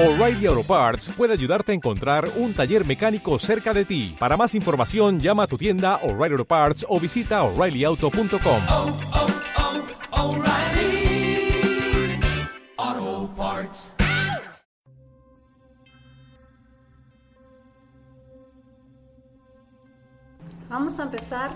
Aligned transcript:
O'Reilly 0.00 0.46
Auto 0.46 0.62
Parts 0.62 1.08
puede 1.08 1.32
ayudarte 1.32 1.72
a 1.72 1.74
encontrar 1.74 2.30
un 2.36 2.54
taller 2.54 2.86
mecánico 2.86 3.36
cerca 3.40 3.74
de 3.74 3.84
ti. 3.84 4.14
Para 4.16 4.36
más 4.36 4.54
información, 4.54 5.18
llama 5.18 5.42
a 5.42 5.46
tu 5.48 5.58
tienda 5.58 5.96
O'Reilly 6.04 6.34
Auto 6.34 6.44
Parts 6.44 6.86
o 6.88 7.00
visita 7.00 7.42
oreillyauto.com. 7.42 8.62
oh, 8.70 8.96
oh, 12.78 13.28
Parts. 13.36 13.92
Vamos 20.68 20.96
a 21.00 21.02
empezar 21.02 21.50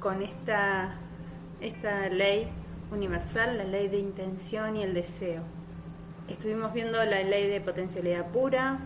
con 0.00 0.22
esta, 0.22 0.96
esta 1.60 2.08
ley 2.08 2.48
universal, 2.90 3.58
la 3.58 3.64
ley 3.64 3.86
de 3.86 3.98
intención 3.98 4.76
y 4.76 4.82
el 4.82 4.92
deseo. 4.92 5.44
Estuvimos 6.28 6.72
viendo 6.72 6.98
la 7.04 7.22
ley 7.22 7.48
de 7.48 7.60
potencialidad 7.60 8.26
pura, 8.26 8.78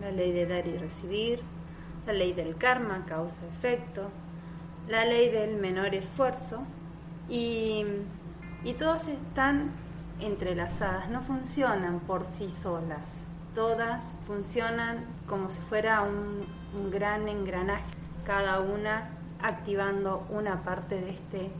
la 0.00 0.12
ley 0.12 0.30
de 0.30 0.46
dar 0.46 0.68
y 0.68 0.78
recibir, 0.78 1.40
la 2.06 2.12
ley 2.12 2.32
del 2.32 2.56
karma, 2.56 3.04
causa-efecto, 3.06 4.10
la 4.88 5.04
ley 5.04 5.28
del 5.28 5.56
menor 5.56 5.92
esfuerzo 5.94 6.62
y, 7.28 7.84
y 8.62 8.74
todas 8.74 9.08
están 9.08 9.72
entrelazadas, 10.20 11.10
no 11.10 11.20
funcionan 11.20 11.98
por 11.98 12.24
sí 12.26 12.48
solas, 12.48 13.10
todas 13.56 14.04
funcionan 14.28 15.04
como 15.26 15.50
si 15.50 15.58
fuera 15.62 16.02
un, 16.02 16.46
un 16.78 16.90
gran 16.92 17.28
engranaje, 17.28 17.82
cada 18.24 18.60
una 18.60 19.10
activando 19.42 20.24
una 20.30 20.62
parte 20.62 21.00
de 21.00 21.10
este, 21.10 21.50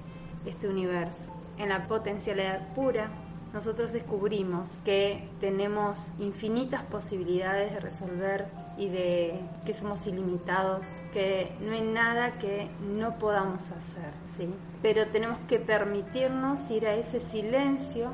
este 0.47 0.69
universo. 0.69 1.31
En 1.59 1.71
la 1.71 1.87
potencialidad 1.89 2.73
pura, 2.75 3.11
nosotros 3.55 3.93
descubrimos 3.93 4.69
que 4.85 5.29
tenemos 5.39 6.13
infinitas 6.19 6.83
posibilidades 6.83 7.73
de 7.73 7.79
resolver 7.79 8.47
y 8.77 8.89
de 8.89 9.41
que 9.65 9.73
somos 9.75 10.09
ilimitados, 10.09 10.89
que 11.13 11.53
no 11.61 11.71
hay 11.71 11.83
nada 11.83 12.33
que 12.39 12.69
no 12.81 13.17
podamos 13.17 13.71
hacer, 13.71 14.11
¿sí? 14.37 14.53
Pero 14.83 15.07
tenemos 15.07 15.39
que 15.47 15.61
permitirnos 15.61 16.69
ir 16.69 16.89
a 16.89 16.95
ese 16.95 17.21
silencio, 17.21 18.11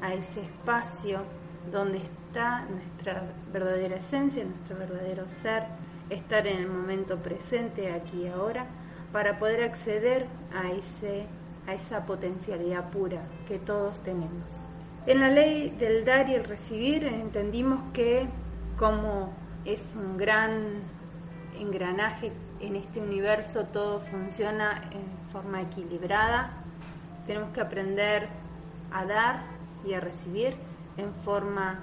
a 0.00 0.14
ese 0.14 0.42
espacio 0.42 1.22
donde 1.72 1.98
está 1.98 2.64
nuestra 2.70 3.24
verdadera 3.52 3.96
esencia, 3.96 4.44
nuestro 4.44 4.78
verdadero 4.78 5.26
ser, 5.26 5.64
estar 6.08 6.46
en 6.46 6.58
el 6.58 6.68
momento 6.68 7.16
presente, 7.16 7.90
aquí 7.92 8.22
y 8.22 8.28
ahora, 8.28 8.66
para 9.12 9.40
poder 9.40 9.64
acceder 9.64 10.28
a, 10.54 10.70
ese, 10.70 11.26
a 11.66 11.74
esa 11.74 12.06
potencialidad 12.06 12.90
pura 12.90 13.22
que 13.48 13.58
todos 13.58 14.00
tenemos. 14.04 14.67
En 15.08 15.20
la 15.20 15.30
ley 15.30 15.70
del 15.70 16.04
dar 16.04 16.28
y 16.28 16.34
el 16.34 16.44
recibir 16.44 17.02
entendimos 17.02 17.80
que 17.94 18.26
como 18.76 19.32
es 19.64 19.94
un 19.96 20.18
gran 20.18 20.82
engranaje 21.58 22.30
en 22.60 22.76
este 22.76 23.00
universo, 23.00 23.64
todo 23.72 24.00
funciona 24.00 24.82
en 24.90 25.32
forma 25.32 25.62
equilibrada, 25.62 26.50
tenemos 27.26 27.54
que 27.54 27.62
aprender 27.62 28.28
a 28.92 29.06
dar 29.06 29.40
y 29.82 29.94
a 29.94 30.00
recibir 30.00 30.56
en 30.98 31.14
forma 31.24 31.80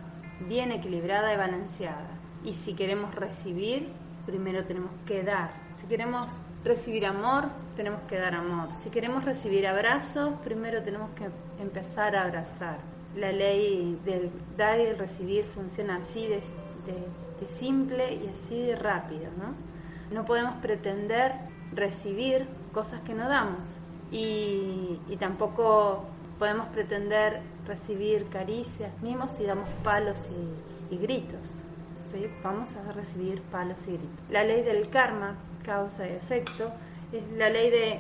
bien 0.48 0.72
equilibrada 0.72 1.34
y 1.34 1.38
balanceada. 1.38 2.12
Y 2.44 2.54
si 2.54 2.76
queremos 2.76 3.16
recibir, 3.16 3.90
primero 4.28 4.66
tenemos 4.66 4.92
que 5.08 5.24
dar. 5.24 5.50
Si 5.82 5.88
queremos 5.88 6.38
recibir 6.64 7.08
amor, 7.08 7.46
tenemos 7.76 8.02
que 8.02 8.20
dar 8.20 8.36
amor. 8.36 8.70
Si 8.84 8.92
queremos 8.92 9.26
recibir 9.26 9.66
abrazos, 9.66 10.36
primero 10.44 10.84
tenemos 10.84 11.10
que 11.16 11.26
empezar 11.60 12.16
a 12.16 12.26
abrazar. 12.26 12.95
La 13.16 13.32
ley 13.32 14.00
del 14.04 14.30
dar 14.58 14.80
y 14.80 14.84
el 14.84 14.98
recibir 14.98 15.46
funciona 15.46 15.98
así 15.98 16.28
de, 16.28 16.42
de, 16.86 17.42
de 17.42 17.48
simple 17.58 18.14
y 18.14 18.28
así 18.28 18.62
de 18.62 18.76
rápido, 18.76 19.30
¿no? 19.38 19.54
No 20.14 20.26
podemos 20.26 20.56
pretender 20.56 21.34
recibir 21.74 22.48
cosas 22.74 23.02
que 23.02 23.14
no 23.14 23.28
damos 23.28 23.68
y, 24.12 25.00
y 25.10 25.18
tampoco 25.18 26.06
podemos 26.38 26.68
pretender 26.68 27.42
recibir 27.66 28.28
caricias, 28.28 28.92
mismos 29.02 29.32
si 29.32 29.46
damos 29.46 29.70
palos 29.84 30.18
y, 30.92 30.96
y 30.96 30.98
gritos. 30.98 31.64
¿sí? 32.12 32.28
Vamos 32.44 32.76
a 32.76 32.92
recibir 32.92 33.42
palos 33.44 33.82
y 33.88 33.92
gritos. 33.92 34.30
La 34.30 34.44
ley 34.44 34.62
del 34.64 34.90
karma, 34.90 35.36
causa 35.64 36.08
y 36.08 36.12
efecto, 36.12 36.72
es 37.12 37.24
la 37.38 37.50
ley 37.50 37.70
de 37.72 38.00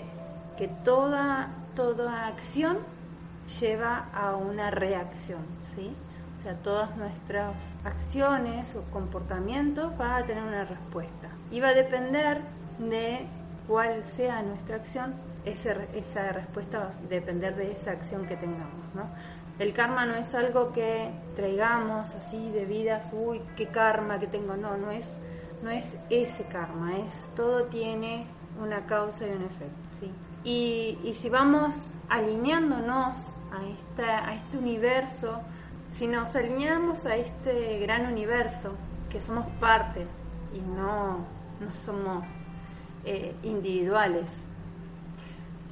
que 0.58 0.68
toda, 0.84 1.50
toda 1.76 2.28
acción 2.28 2.78
lleva 3.60 4.10
a 4.14 4.36
una 4.36 4.72
reacción, 4.72 5.42
¿sí? 5.76 5.94
O 6.40 6.44
sea, 6.44 6.56
todas 6.56 6.96
nuestras 6.98 7.56
acciones 7.84 8.76
o 8.76 8.84
comportamientos 8.92 9.98
van 9.98 10.24
a 10.24 10.26
tener 10.26 10.44
una 10.44 10.66
respuesta. 10.66 11.30
Y 11.52 11.60
va 11.60 11.70
a 11.70 11.74
depender 11.74 12.42
de 12.80 13.26
cuál 13.68 14.04
sea 14.04 14.42
nuestra 14.44 14.76
acción, 14.76 15.14
esa 15.46 16.32
respuesta 16.32 16.80
va 16.80 16.86
a 16.86 17.08
depender 17.10 17.56
de 17.56 17.72
esa 17.72 17.92
acción 17.92 18.26
que 18.26 18.36
tengamos, 18.36 18.94
¿no? 18.94 19.10
El 19.58 19.74
karma 19.74 20.06
no 20.06 20.16
es 20.16 20.36
algo 20.36 20.74
que 20.74 21.12
traigamos 21.36 22.14
así 22.16 22.52
de 22.52 22.66
vidas, 22.66 23.10
uy, 23.14 23.42
qué 23.56 23.68
karma 23.68 24.20
que 24.20 24.28
tengo, 24.28 24.58
no, 24.58 24.76
no 24.76 24.92
es, 24.92 25.16
no 25.64 25.70
es 25.70 25.98
ese 26.10 26.44
karma, 26.44 26.98
es 26.98 27.30
todo 27.36 27.66
tiene 27.66 28.28
una 28.62 28.86
causa 28.86 29.26
y 29.26 29.32
un 29.32 29.44
efecto, 29.44 29.76
¿sí? 30.00 30.12
Y, 30.44 31.00
y 31.08 31.14
si 31.14 31.30
vamos 31.30 31.76
alineándonos 32.10 33.35
a, 33.58 34.34
este 34.34 34.58
universo, 34.58 35.42
si 35.92 36.08
nos 36.08 36.36
alineamos 36.36 37.06
a 37.06 37.16
este 37.16 37.80
gran 37.80 38.12
universo, 38.12 38.74
que 39.10 39.20
somos 39.20 39.46
parte 39.60 40.06
y 40.54 40.60
no, 40.60 41.26
no 41.60 41.74
somos 41.74 42.24
eh, 43.06 43.36
individuales, 43.44 44.30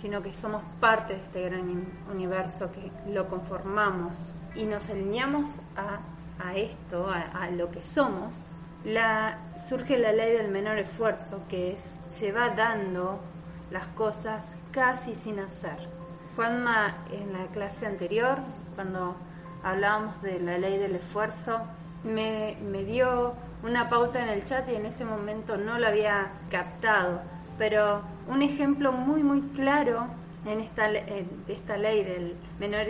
sino 0.02 0.22
que 0.22 0.34
somos 0.34 0.62
parte 0.80 1.14
de 1.14 1.20
este 1.20 1.50
gran 1.50 1.88
universo, 2.12 2.70
que 2.72 2.92
lo 3.12 3.28
conformamos 3.30 4.14
y 4.56 4.66
nos 4.66 4.90
alineamos 4.90 5.60
a, 5.76 6.00
a 6.46 6.56
esto, 6.56 7.10
a, 7.10 7.50
lo 7.52 7.72
que 7.72 7.84
somos, 7.84 8.48
surge 9.70 9.98
la 9.98 10.12
ley 10.12 10.34
del 10.34 10.52
menor 10.52 10.78
esfuerzo, 10.78 11.42
que 11.50 11.74
es, 11.74 11.96
se 12.12 12.32
va 12.32 12.50
dando 12.50 13.20
las 13.72 13.88
cosas 13.90 14.44
casi 14.72 15.16
sin 15.16 15.40
hacer. 15.40 16.03
Juanma, 16.36 16.96
en 17.12 17.34
la 17.34 17.46
clase 17.48 17.86
anterior, 17.86 18.40
cuando 18.76 19.16
hablábamos 19.64 20.22
de 20.22 20.40
la 20.40 20.58
ley 20.58 20.78
del 20.78 20.96
esfuerzo, 20.96 21.62
me, 22.04 22.58
me 22.62 22.84
dio 22.84 23.34
una 23.64 23.90
pauta 23.90 24.22
en 24.22 24.30
el 24.30 24.44
chat 24.44 24.68
y 24.70 24.76
en 24.76 24.86
ese 24.86 25.06
momento 25.06 25.58
no 25.58 25.80
lo 25.80 25.88
había 25.88 26.32
captado 26.50 27.22
pero 27.58 28.02
un 28.28 28.42
ejemplo 28.42 28.92
muy 28.92 29.24
muy 29.24 29.42
claro 29.56 30.08
en 30.46 30.60
esta, 30.60 30.90
en 30.90 31.30
esta 31.48 31.78
ley 31.78 32.04
del 32.04 32.36
menor 32.60 32.88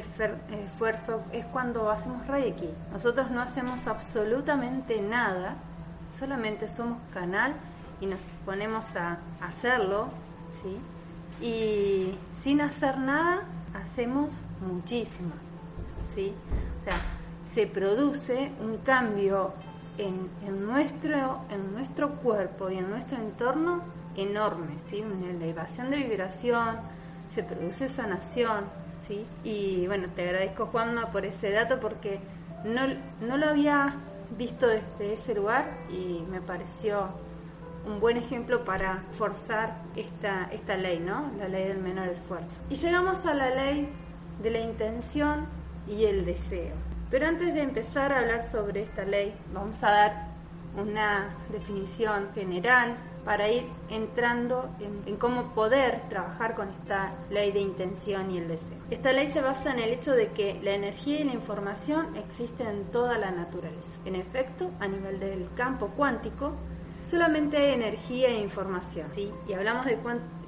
esfuerzo 0.52 1.22
es 1.32 1.46
cuando 1.46 1.92
hacemos 1.92 2.26
Reiki. 2.26 2.70
Nosotros 2.92 3.30
no 3.30 3.42
hacemos 3.42 3.86
absolutamente 3.86 5.00
nada, 5.02 5.56
solamente 6.18 6.68
somos 6.68 6.98
canal 7.14 7.54
y 8.02 8.08
nos 8.08 8.20
ponemos 8.44 8.84
a 8.96 9.18
hacerlo, 9.40 10.08
¿sí? 10.64 10.80
Y 11.44 12.16
sin 12.42 12.62
hacer 12.62 12.98
nada 12.98 13.44
hacemos 13.74 14.34
muchísimo, 14.66 15.34
¿sí? 16.08 16.34
O 16.80 16.84
sea, 16.84 16.96
se 17.46 17.68
produce 17.68 18.54
un 18.62 18.78
cambio 18.78 19.52
en, 19.98 20.30
en, 20.48 20.66
nuestro, 20.66 21.42
en 21.50 21.74
nuestro 21.74 22.12
cuerpo 22.16 22.70
y 22.70 22.78
en 22.78 22.90
nuestro 22.90 23.18
entorno 23.18 23.82
enorme, 24.16 24.78
¿sí? 24.88 25.02
una 25.02 25.32
elevación 25.32 25.90
de 25.90 25.98
vibración, 25.98 26.78
se 27.30 27.44
produce 27.44 27.90
sanación, 27.90 28.66
¿sí? 29.06 29.26
y 29.44 29.86
bueno, 29.88 30.08
te 30.16 30.24
agradezco 30.24 30.68
Juanma 30.68 31.12
por 31.12 31.26
ese 31.26 31.52
dato 31.52 31.80
porque 31.80 32.20
no, 32.64 32.82
no 33.20 33.38
lo 33.38 33.50
había 33.50 33.96
visto 34.38 34.68
desde 34.68 35.14
ese 35.14 35.36
lugar 35.36 35.66
y 35.90 36.24
me 36.32 36.42
pareció 36.42 37.10
un 37.86 38.00
buen 38.00 38.18
ejemplo 38.18 38.64
para 38.64 39.04
forzar 39.18 39.76
esta, 39.96 40.50
esta 40.52 40.76
ley, 40.78 41.00
¿no? 41.00 41.32
La 41.38 41.48
ley 41.48 41.68
del 41.68 41.80
menor 41.80 42.08
esfuerzo. 42.10 42.62
Y 42.70 42.76
llegamos 42.76 43.26
a 43.26 43.34
la 43.34 43.50
ley 43.50 43.90
de 44.42 44.50
la 44.50 44.60
intención 44.60 45.48
y 45.88 46.06
el 46.06 46.26
deseo. 46.26 46.74
Pero 47.12 47.28
antes 47.28 47.54
de 47.54 47.62
empezar 47.62 48.12
a 48.12 48.20
hablar 48.20 48.44
sobre 48.50 48.82
esta 48.82 49.04
ley, 49.04 49.34
vamos 49.54 49.84
a 49.84 49.92
dar 49.92 50.28
una 50.76 51.30
definición 51.52 52.30
general 52.34 52.96
para 53.24 53.50
ir 53.50 53.66
entrando 53.90 54.70
en, 54.80 55.02
en, 55.06 55.18
cómo 55.18 55.54
poder 55.54 56.02
trabajar 56.10 56.56
con 56.56 56.70
esta 56.70 57.14
ley 57.30 57.52
de 57.52 57.60
intención 57.60 58.32
y 58.32 58.40
el 58.40 58.48
deseo. 58.48 58.78
Esta 58.90 59.14
ley 59.14 59.30
se 59.30 59.42
basa 59.42 59.72
en 59.72 59.80
el 59.80 59.92
hecho 59.92 60.14
de 60.14 60.32
que 60.32 60.60
la 60.62 60.72
energía 60.72 61.22
y 61.22 61.24
la 61.24 61.34
información 61.34 62.18
existen 62.18 62.68
en 62.68 62.84
toda 62.86 63.18
la 63.18 63.32
naturaleza. 63.32 64.00
En 64.06 64.16
efecto, 64.16 64.72
a 64.80 64.88
nivel 64.88 65.20
del 65.20 65.48
campo 65.56 65.90
cuántico, 65.96 66.54
solamente 67.14 67.58
hay 67.58 67.74
energía 67.76 68.30
e 68.30 68.40
información. 68.40 69.06
Y 69.48 69.54
hablamos 69.54 69.86
de 69.86 70.00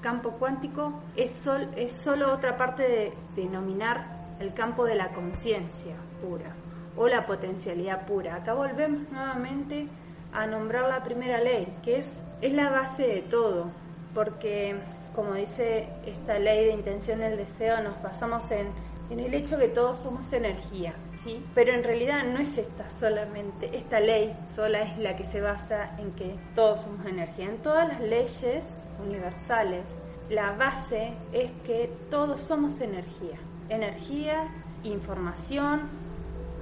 campo 0.02 0.32
cuántico, 0.32 0.94
es 1.16 1.32
solo 1.32 2.34
otra 2.34 2.58
parte 2.58 2.82
de 2.82 3.14
denominar 3.36 4.36
el 4.40 4.52
campo 4.56 4.84
de 4.84 4.96
la 4.96 5.10
conciencia 5.10 5.96
pura 6.24 6.56
o 6.98 7.08
la 7.08 7.28
potencialidad 7.28 8.08
pura. 8.08 8.38
Acá 8.38 8.56
volvemos 8.56 9.08
nuevamente 9.12 9.88
a 10.34 10.48
nombrar 10.48 10.90
la 10.90 11.04
primera 11.04 11.40
ley, 11.40 11.72
que 11.84 12.00
es, 12.00 12.10
es 12.42 12.54
la 12.54 12.72
base 12.72 13.04
de 13.04 13.22
todo, 13.22 13.68
porque 14.16 14.76
como 15.16 15.36
dice 15.36 15.88
esta 16.08 16.40
ley 16.40 16.66
de 16.66 16.72
intención 16.72 17.20
del 17.20 17.38
deseo, 17.38 17.80
nos 17.84 18.02
basamos 18.02 18.50
en, 18.50 18.70
en 19.10 19.20
el 19.20 19.34
hecho 19.34 19.58
que 19.58 19.68
todos 19.68 19.98
somos 19.98 20.32
energía, 20.34 20.96
¿sí? 21.24 21.44
Pero 21.54 21.74
en 21.74 21.84
realidad 21.84 22.24
no 22.24 22.40
es 22.40 22.58
esta 22.58 22.90
solamente, 22.90 23.76
esta 23.76 24.00
ley 24.00 24.36
sola 24.54 24.82
es 24.82 24.98
la 24.98 25.16
que 25.16 25.26
se 25.26 25.42
basa 25.42 25.96
en 26.00 26.12
que 26.14 26.36
todos 26.56 26.82
somos 26.82 27.06
energía. 27.06 27.46
En 27.46 27.58
todas 27.58 27.88
las 27.88 28.02
leyes 28.02 28.66
universales, 29.06 29.84
la 30.30 30.54
base 30.54 31.14
es 31.32 31.52
que 31.66 31.92
todos 32.10 32.42
somos 32.42 32.82
energía, 32.82 33.38
energía, 33.70 34.48
información, 34.84 35.82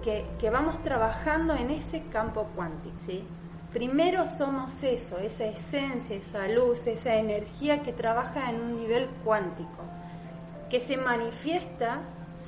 que, 0.04 0.26
que 0.40 0.50
vamos 0.50 0.82
trabajando 0.84 1.56
en 1.56 1.70
ese 1.70 2.04
campo 2.12 2.48
cuántico, 2.56 2.96
¿sí? 3.06 3.24
primero 3.74 4.28
somos 4.28 4.84
eso, 4.84 5.18
esa 5.18 5.46
esencia, 5.46 6.16
esa 6.16 6.48
luz, 6.48 6.86
esa 6.86 7.16
energía 7.16 7.82
que 7.82 7.92
trabaja 7.92 8.52
en 8.52 8.62
un 8.62 8.76
nivel 8.78 9.08
cuántico, 9.24 9.84
que 10.70 10.80
se 10.80 10.96
manifiesta 10.96 12.02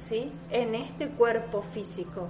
¿sí? 0.08 0.32
en 0.52 0.76
este 0.76 1.10
cuerpo 1.10 1.62
físico, 1.62 2.28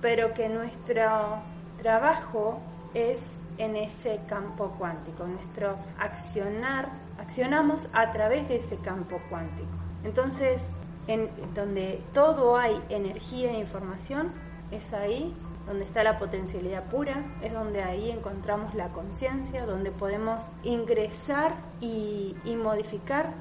pero 0.00 0.34
que 0.34 0.48
nuestro 0.48 1.42
trabajo 1.80 2.60
es 2.94 3.34
en 3.58 3.76
ese 3.76 4.20
campo 4.26 4.74
cuántico, 4.78 5.26
nuestro 5.26 5.76
accionar, 5.98 6.88
accionamos 7.18 7.86
a 7.92 8.12
través 8.12 8.48
de 8.48 8.56
ese 8.56 8.76
campo 8.76 9.20
cuántico. 9.28 9.68
Entonces, 10.04 10.62
en 11.06 11.28
donde 11.54 12.02
todo 12.12 12.56
hay 12.56 12.80
energía 12.88 13.52
e 13.52 13.58
información, 13.58 14.32
es 14.70 14.92
ahí 14.92 15.34
donde 15.66 15.84
está 15.84 16.02
la 16.02 16.18
potencialidad 16.18 16.84
pura, 16.84 17.22
es 17.42 17.52
donde 17.52 17.82
ahí 17.82 18.10
encontramos 18.10 18.74
la 18.74 18.88
conciencia, 18.88 19.64
donde 19.66 19.90
podemos 19.90 20.42
ingresar 20.64 21.54
y, 21.80 22.34
y, 22.44 22.56
modificar 22.56 23.32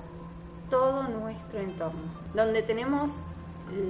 todo 0.70 1.08
nuestro 1.08 1.60
entorno, 1.60 2.02
donde 2.34 2.62
tenemos 2.62 3.12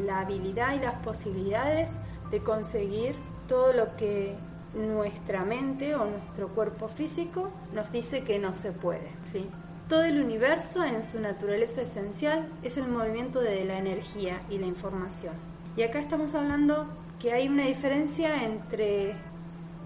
la 0.05 0.21
habilidad 0.21 0.75
y 0.75 0.79
las 0.79 0.95
posibilidades 0.95 1.89
de 2.29 2.41
conseguir 2.41 3.15
todo 3.47 3.73
lo 3.73 3.95
que 3.97 4.35
nuestra 4.73 5.43
mente 5.43 5.95
o 5.95 6.05
nuestro 6.05 6.47
cuerpo 6.49 6.87
físico 6.87 7.49
nos 7.73 7.91
dice 7.91 8.23
que 8.23 8.39
no 8.39 8.53
se 8.53 8.71
puede, 8.71 9.09
¿sí? 9.21 9.49
Todo 9.89 10.03
el 10.03 10.23
universo 10.23 10.83
en 10.85 11.03
su 11.03 11.19
naturaleza 11.19 11.81
esencial 11.81 12.47
es 12.63 12.77
el 12.77 12.87
movimiento 12.87 13.41
de 13.41 13.65
la 13.65 13.77
energía 13.77 14.41
y 14.49 14.57
la 14.57 14.67
información. 14.67 15.33
Y 15.75 15.83
acá 15.83 15.99
estamos 15.99 16.33
hablando 16.33 16.87
que 17.19 17.33
hay 17.33 17.49
una 17.49 17.65
diferencia 17.65 18.43
entre 18.43 19.15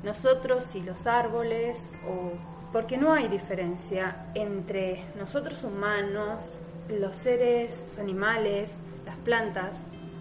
nosotros 0.04 0.76
y 0.76 0.82
los 0.82 1.08
árboles, 1.08 1.92
o 2.08 2.34
porque 2.72 2.98
no 2.98 3.14
hay 3.14 3.28
diferencia 3.28 4.28
entre 4.36 5.04
nosotros 5.18 5.64
humanos, 5.64 6.44
los 6.90 7.16
seres, 7.16 7.84
los 7.88 7.98
animales, 8.00 8.72
las 9.06 9.18
plantas. 9.18 9.78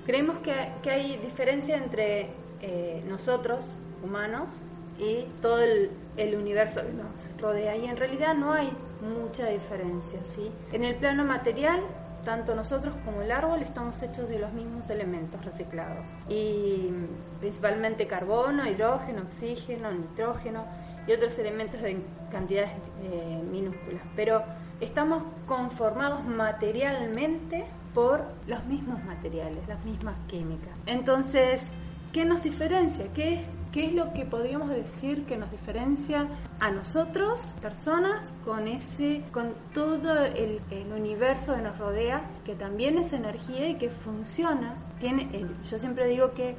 Creemos 0.07 0.39
que, 0.39 0.55
que 0.83 0.91
hay 0.91 1.17
diferencia 1.19 1.77
entre 1.77 2.29
eh, 2.61 3.03
nosotros, 3.09 3.75
humanos, 4.03 4.51
y 4.99 5.25
todo 5.43 5.61
el, 5.61 5.91
el, 6.17 6.37
universo 6.37 6.81
que 6.83 6.93
nos 6.93 7.41
rodea. 7.41 7.77
Y 7.77 7.87
en 7.87 7.97
realidad 7.97 8.35
no 8.35 8.53
hay 8.53 8.71
mucha 9.01 9.49
diferencia. 9.49 10.21
¿sí? 10.25 10.51
En 10.73 10.85
el 10.85 10.95
plano 10.95 11.25
material 11.25 11.81
tanto 12.25 12.55
nosotros 12.55 12.95
como 13.05 13.23
el 13.23 13.31
árbol 13.31 13.63
estamos 13.63 14.03
hechos 14.03 14.29
de 14.29 14.39
los 14.39 14.53
mismos 14.53 14.89
elementos 14.91 15.45
reciclados 15.45 16.13
y 16.29 16.91
principalmente 17.39 18.07
carbono, 18.07 18.67
hidrógeno, 18.67 19.23
oxígeno, 19.23 19.93
nitrógeno 19.93 20.65
y 21.07 21.13
otros 21.13 21.39
elementos 21.39 21.83
en 21.83 22.03
cantidades 22.33 22.71
eh, 23.03 23.43
minúsculas. 23.51 24.03
Pero 24.17 24.43
estamos 24.81 25.25
conformados 25.47 26.25
materialmente 26.25 27.65
por 27.95 28.25
los 28.47 28.65
mismos 28.65 29.03
materiales, 29.05 29.67
las 29.69 29.85
mismas 29.85 30.17
químicas. 30.27 30.73
Entonces, 30.87 31.73
¿qué 32.13 32.25
nos 32.25 32.43
diferencia? 32.43 33.07
¿Qué 33.15 33.35
es 33.35 33.47
¿Qué 33.75 33.87
es 33.87 33.93
lo 33.93 34.13
que 34.13 34.25
podríamos 34.25 34.69
decir 34.69 35.25
que 35.25 35.37
nos 35.37 35.51
diferencia 35.51 36.29
a 36.61 36.71
nosotros, 36.71 37.41
personas, 37.61 38.33
con 38.45 38.69
ese, 38.69 39.23
con 39.33 39.53
todo 39.73 40.25
el, 40.27 40.61
universo 40.97 41.57
que 41.57 41.63
nos 41.63 41.77
rodea, 41.77 42.23
que 42.45 42.55
también 42.55 42.99
es 42.99 43.13
energía 43.13 43.69
y 43.69 43.75
que 43.75 43.91
funciona? 43.91 44.77
Tiene, 45.01 45.29
yo 45.69 45.79
siempre 45.81 46.07
digo 46.07 46.35
que 46.35 46.55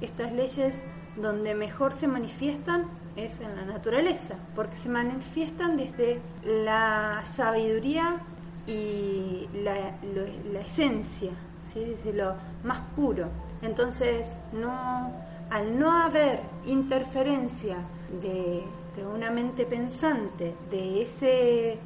estas 0.00 0.32
leyes 0.32 0.72
donde 1.16 1.54
mejor 1.54 1.94
se 1.94 2.06
manifiestan 2.06 2.86
es 3.16 3.40
en 3.40 3.56
la 3.56 3.64
naturaleza, 3.64 4.36
porque 4.54 4.76
se 4.76 4.88
manifiestan 4.88 5.76
desde 5.76 6.20
la 6.44 7.22
sabiduría 7.34 8.16
y 8.66 9.48
la, 9.62 9.96
la 10.52 10.60
esencia, 10.60 11.32
¿sí? 11.72 11.80
desde 11.80 12.12
lo 12.12 12.34
más 12.64 12.80
puro. 12.94 13.28
Entonces, 13.62 14.26
no 14.52 15.12
al 15.50 15.78
no 15.78 15.92
haber 15.92 16.40
interferencia 16.64 17.76
de, 18.22 18.62
de, 18.96 19.06
una 19.06 19.30
mente 19.30 19.66
pensante, 19.66 20.54
de 20.70 21.02
ese 21.02 21.78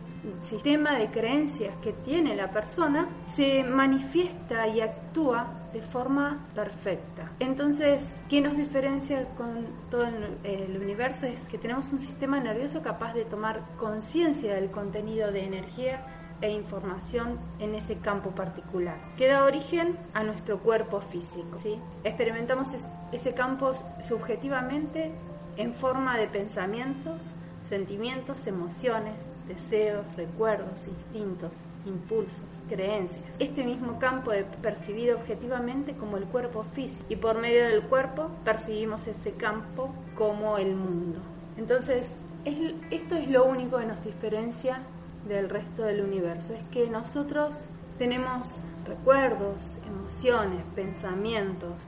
sistema 0.45 0.99
de 0.99 1.11
creencias 1.11 1.75
que 1.83 1.93
tiene 1.93 2.37
la 2.37 2.51
persona, 2.51 3.09
se 3.35 3.63
manifiesta 3.65 4.67
y 4.69 4.81
actúa 4.81 5.47
de 5.73 5.83
forma 5.83 6.47
perfecta. 6.55 7.33
Entonces, 7.41 8.03
¿qué 8.29 8.41
nos 8.41 8.57
diferencia 8.57 9.27
con 9.37 9.67
todo 9.91 10.07
el 10.45 10.79
universo? 10.81 11.27
Es 11.27 11.43
que 11.49 11.59
tenemos 11.59 11.93
un 11.93 11.99
sistema 11.99 12.39
nervioso 12.41 12.83
capaz 12.83 13.13
de 13.13 13.25
tomar 13.25 13.63
conciencia 13.77 14.55
del 14.55 14.71
contenido 14.71 15.33
de 15.33 15.45
energía 15.45 16.07
e 16.41 16.51
información 16.51 17.39
en 17.59 17.75
ese 17.75 17.97
campo 17.97 18.31
particular, 18.31 18.97
que 19.17 19.29
da 19.29 19.45
origen 19.45 19.97
a 20.13 20.23
nuestro 20.23 20.59
cuerpo 20.59 21.01
físico. 21.01 21.59
¿sí? 21.63 21.79
Experimentamos 22.05 22.69
ese 23.13 23.35
campo 23.35 23.73
subjetivamente 24.07 25.13
en 25.57 25.75
forma 25.75 26.19
de 26.19 26.27
pensamientos, 26.27 27.23
sentimientos, 27.69 28.47
emociones, 28.47 29.15
deseos, 29.47 30.05
recuerdos, 30.17 30.87
instintos, 30.87 31.55
impulsos, 31.87 32.45
creencias. 32.69 33.25
Este 33.39 33.65
mismo 33.65 33.99
campo 33.99 34.33
es 34.33 34.45
percibido 34.63 35.19
objetivamente 35.19 35.95
como 35.95 36.17
el 36.17 36.25
cuerpo 36.25 36.65
físico 36.65 37.05
y 37.09 37.17
por 37.17 37.39
medio 37.39 37.67
del 37.67 37.83
cuerpo 37.83 38.31
percibimos 38.45 39.07
ese 39.07 39.33
campo 39.33 39.91
como 40.17 40.59
el 40.59 40.75
mundo. 40.75 41.21
Entonces, 41.57 42.17
es, 42.45 42.75
esto 42.91 43.17
es 43.17 43.29
lo 43.29 43.45
único 43.45 43.79
que 43.79 43.87
nos 43.87 44.03
diferencia 44.05 44.81
del 45.29 45.49
resto 45.49 45.83
del 45.83 46.03
universo. 46.03 46.55
Es 46.55 46.63
que 46.71 46.89
nosotros 46.89 47.65
tenemos 47.99 48.47
recuerdos, 48.87 49.57
emociones, 49.87 50.63
pensamientos, 50.75 51.87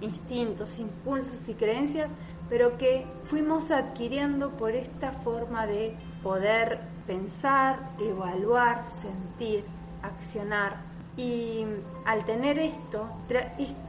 instintos, 0.00 0.78
impulsos 0.78 1.48
y 1.48 1.54
creencias, 1.54 2.10
pero 2.48 2.76
que 2.76 3.06
fuimos 3.24 3.70
adquiriendo 3.70 4.50
por 4.50 4.72
esta 4.72 5.12
forma 5.12 5.66
de 5.66 5.94
poder 6.22 6.80
pensar, 7.06 7.90
evaluar, 8.00 8.84
sentir, 9.00 9.64
accionar. 10.02 10.76
Y 11.16 11.64
al 12.06 12.24
tener 12.24 12.58
esto, 12.58 13.06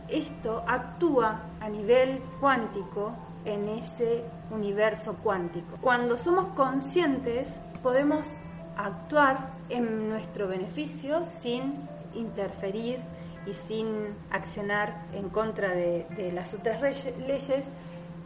esto 0.10 0.63
actúa 0.68 1.42
a 1.62 1.70
nivel 1.70 2.22
cuántico 2.42 3.13
en 3.46 3.70
ese 3.70 4.24
universo 4.52 5.16
cuántico. 5.24 5.78
Cuando 5.82 6.18
somos 6.18 6.48
conscientes, 6.48 7.56
podemos 7.82 8.28
actuar 8.75 9.52
en 9.70 10.10
nuestro 10.10 10.48
beneficio 10.48 11.24
sin 11.24 11.88
interferir 12.13 13.00
y 13.46 13.54
sin 13.54 14.16
accionar 14.32 15.06
en 15.13 15.30
contra 15.30 15.70
de, 15.70 16.06
de 16.16 16.32
las 16.32 16.54
otras 16.54 16.82
leyes, 16.82 17.66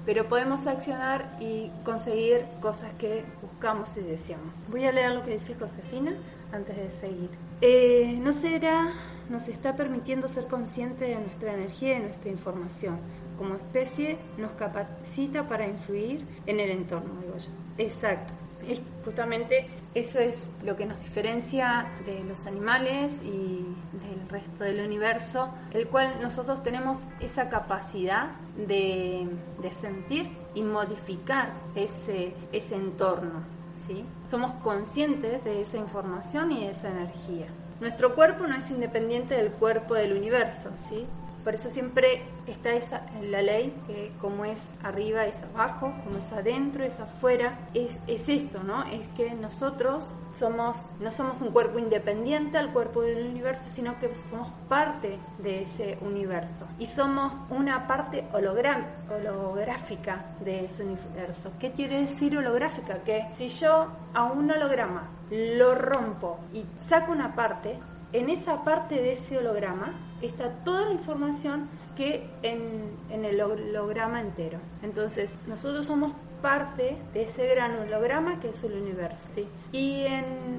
pero 0.07 0.29
podemos 0.29 0.67
accionar 0.67 1.35
y 1.41 1.69
conseguir 1.83 2.45
cosas 2.61 2.93
que 2.93 3.25
buscamos 3.41 3.89
y 3.97 3.99
deseamos. 3.99 4.53
Voy 4.69 4.85
a 4.85 4.93
leer 4.93 5.11
lo 5.11 5.21
que 5.21 5.31
dice 5.31 5.53
Josefina 5.53 6.15
antes 6.53 6.77
de 6.77 6.89
seguir. 6.89 7.29
Eh, 7.59 8.17
no 8.21 8.31
será, 8.31 8.93
nos 9.29 9.49
está 9.49 9.75
permitiendo 9.75 10.29
ser 10.29 10.47
conscientes 10.47 11.09
de 11.09 11.15
nuestra 11.15 11.53
energía 11.53 11.97
y 11.97 12.03
nuestra 12.03 12.31
información. 12.31 12.99
Como 13.37 13.55
especie 13.55 14.17
nos 14.37 14.51
capacita 14.53 15.45
para 15.49 15.67
influir 15.67 16.25
en 16.45 16.61
el 16.61 16.69
entorno, 16.69 17.19
digo 17.19 17.35
yo. 17.35 17.49
Exacto. 17.77 18.31
Es 18.65 18.81
justamente 19.03 19.67
eso 19.99 20.19
es 20.19 20.49
lo 20.63 20.75
que 20.75 20.85
nos 20.85 20.99
diferencia 20.99 21.87
de 22.05 22.23
los 22.23 22.45
animales 22.45 23.11
y 23.23 23.65
del 24.05 24.29
resto 24.29 24.63
del 24.63 24.85
universo, 24.85 25.49
el 25.71 25.87
cual 25.87 26.19
nosotros 26.21 26.61
tenemos 26.61 26.99
esa 27.19 27.49
capacidad 27.49 28.31
de, 28.55 29.27
de 29.59 29.71
sentir 29.71 30.29
y 30.53 30.61
modificar 30.61 31.51
ese, 31.75 32.33
ese 32.51 32.75
entorno. 32.75 33.41
¿sí? 33.87 34.05
Somos 34.29 34.53
conscientes 34.63 35.43
de 35.43 35.61
esa 35.61 35.77
información 35.77 36.51
y 36.51 36.65
de 36.65 36.71
esa 36.71 36.89
energía. 36.89 37.47
Nuestro 37.79 38.15
cuerpo 38.15 38.45
no 38.45 38.55
es 38.55 38.69
independiente 38.69 39.35
del 39.35 39.51
cuerpo 39.51 39.95
del 39.95 40.13
universo, 40.13 40.69
¿sí? 40.89 41.05
Por 41.47 41.55
eso 41.55 41.71
siempre 41.71 42.23
está 42.45 42.71
esa 42.71 43.03
la 43.21 43.41
ley 43.41 43.73
que 43.87 44.11
como 44.19 44.43
es 44.43 44.61
arriba 44.83 45.25
es 45.27 45.41
abajo, 45.55 45.93
como 46.03 46.17
es 46.17 46.29
adentro 46.33 46.83
es 46.83 46.99
afuera. 46.99 47.69
Es, 47.73 47.97
es 48.05 48.27
esto, 48.27 48.63
¿no? 48.63 48.83
Es 48.83 49.07
que 49.15 49.33
nosotros 49.33 50.11
somos 50.35 50.75
no 50.99 51.09
somos 51.09 51.41
un 51.41 51.51
cuerpo 51.51 51.79
independiente 51.79 52.57
al 52.57 52.73
cuerpo 52.73 53.01
del 53.01 53.27
universo, 53.27 53.69
sino 53.73 53.97
que 53.97 54.13
somos 54.29 54.49
parte 54.67 55.19
de 55.37 55.61
ese 55.61 55.97
universo 56.01 56.67
y 56.79 56.85
somos 56.85 57.31
una 57.49 57.87
parte 57.87 58.25
hologram, 58.33 58.83
holográfica 59.09 60.25
de 60.43 60.65
ese 60.65 60.83
universo. 60.83 61.53
¿Qué 61.61 61.71
quiere 61.71 62.01
decir 62.01 62.37
holográfica? 62.37 63.05
Que 63.05 63.29
si 63.35 63.47
yo 63.47 63.87
a 64.13 64.25
un 64.25 64.51
holograma 64.51 65.07
lo 65.31 65.75
rompo 65.75 66.39
y 66.51 66.65
saco 66.81 67.13
una 67.13 67.35
parte, 67.35 67.79
en 68.11 68.29
esa 68.29 68.65
parte 68.65 68.95
de 68.95 69.13
ese 69.13 69.37
holograma 69.37 69.93
está 70.21 70.49
toda 70.63 70.85
la 70.85 70.91
información 70.91 71.69
que 71.95 72.29
en, 72.43 72.91
en 73.09 73.25
el 73.25 73.41
holograma 73.41 74.21
entero. 74.21 74.59
Entonces, 74.81 75.37
nosotros 75.47 75.85
somos 75.85 76.13
parte 76.41 76.97
de 77.13 77.23
ese 77.23 77.47
gran 77.47 77.77
holograma 77.79 78.39
que 78.39 78.49
es 78.49 78.63
el 78.63 78.73
universo. 78.73 79.27
Y 79.71 80.05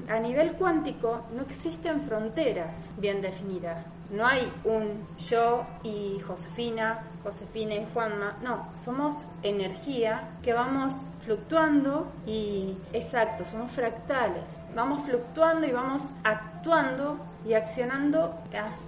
a 0.07 0.19
nivel 0.19 0.53
cuántico 0.53 1.21
no 1.35 1.43
existen 1.43 2.01
fronteras 2.01 2.91
bien 2.97 3.21
definidas. 3.21 3.85
No 4.11 4.25
hay 4.25 4.51
un 4.63 5.05
yo 5.29 5.65
y 5.83 6.19
Josefina, 6.25 7.03
Josefina 7.23 7.75
y 7.75 7.87
Juanma. 7.93 8.37
No, 8.43 8.67
somos 8.83 9.15
energía 9.43 10.29
que 10.41 10.53
vamos 10.53 10.93
fluctuando 11.23 12.07
y 12.25 12.75
exacto, 12.91 13.45
somos 13.45 13.71
fractales. 13.71 14.45
Vamos 14.75 15.03
fluctuando 15.03 15.67
y 15.67 15.71
vamos 15.71 16.03
actuando 16.23 17.17
y 17.45 17.53
accionando 17.53 18.35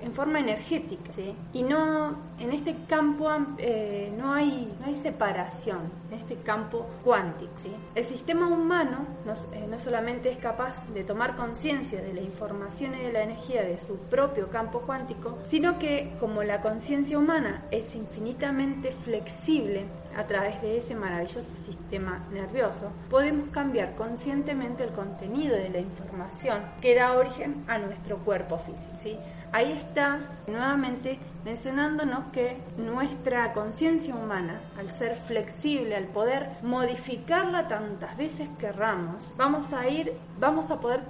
en 0.02 0.14
forma 0.14 0.40
energética. 0.40 1.12
¿sí? 1.14 1.36
Y 1.54 1.64
no, 1.64 2.16
en 2.40 2.52
este 2.52 2.76
campo 2.88 3.30
eh, 3.58 4.14
no, 4.18 4.34
hay, 4.34 4.74
no 4.80 4.88
hay 4.88 4.96
separación, 4.96 5.80
en 6.12 6.18
este 6.18 6.36
campo 6.38 6.86
cuántico. 7.04 7.52
¿sí? 7.58 7.72
El 7.96 8.06
sistema 8.06 8.48
humano 8.48 9.06
no, 9.26 9.34
eh, 9.34 9.66
no 9.70 9.80
solamente 9.80 10.30
es 10.30 10.38
capaz 10.38 10.86
de 10.94 11.04
tomar 11.04 11.36
conciencia 11.36 12.02
de 12.02 12.14
la 12.14 12.22
información 12.22 12.94
y 12.96 13.04
de 13.04 13.14
la 13.14 13.24
energía 13.24 13.64
de 13.64 13.80
su 13.80 13.98
propio 13.98 14.50
campo 14.50 14.82
cuántico, 14.82 15.38
sino 15.50 15.80
que 15.80 16.14
como 16.20 16.44
la 16.44 16.62
conciencia 16.62 17.18
humana 17.18 17.64
es 17.72 17.96
infinitamente 17.96 18.92
flexible 18.92 19.86
a 20.16 20.26
través 20.26 20.62
de 20.62 20.78
ese 20.78 20.96
maravilloso 20.96 21.56
sistema 21.66 22.26
nervioso, 22.32 22.92
podemos 23.10 23.50
cambiar 23.50 23.96
conscientemente 23.96 24.84
el 24.84 24.92
contenido 24.92 25.56
de 25.56 25.70
la 25.70 25.80
información 25.80 26.62
que 26.82 26.96
da 26.96 27.14
origen 27.14 27.64
a 27.68 27.78
nuestro 27.78 28.18
cuerpo 28.18 28.58
físico. 28.58 29.20
Ahí 29.54 29.74
está 29.74 30.20
nuevamente 30.48 31.20
mencionándonos 31.44 32.32
que 32.32 32.58
nuestra 32.78 33.52
conciencia 33.52 34.16
humana, 34.16 34.62
al 34.78 34.90
ser 34.92 35.16
flexible, 35.16 35.96
al 35.96 36.06
poder 36.06 36.50
modificarla 36.62 37.68
tantas 37.68 38.16
veces 38.16 38.48
querramos, 38.60 39.34
vamos 39.36 39.74
a 39.74 39.90
ir, 39.90 40.14
vamos 40.40 40.72
a 40.72 40.80
poder 40.80 41.02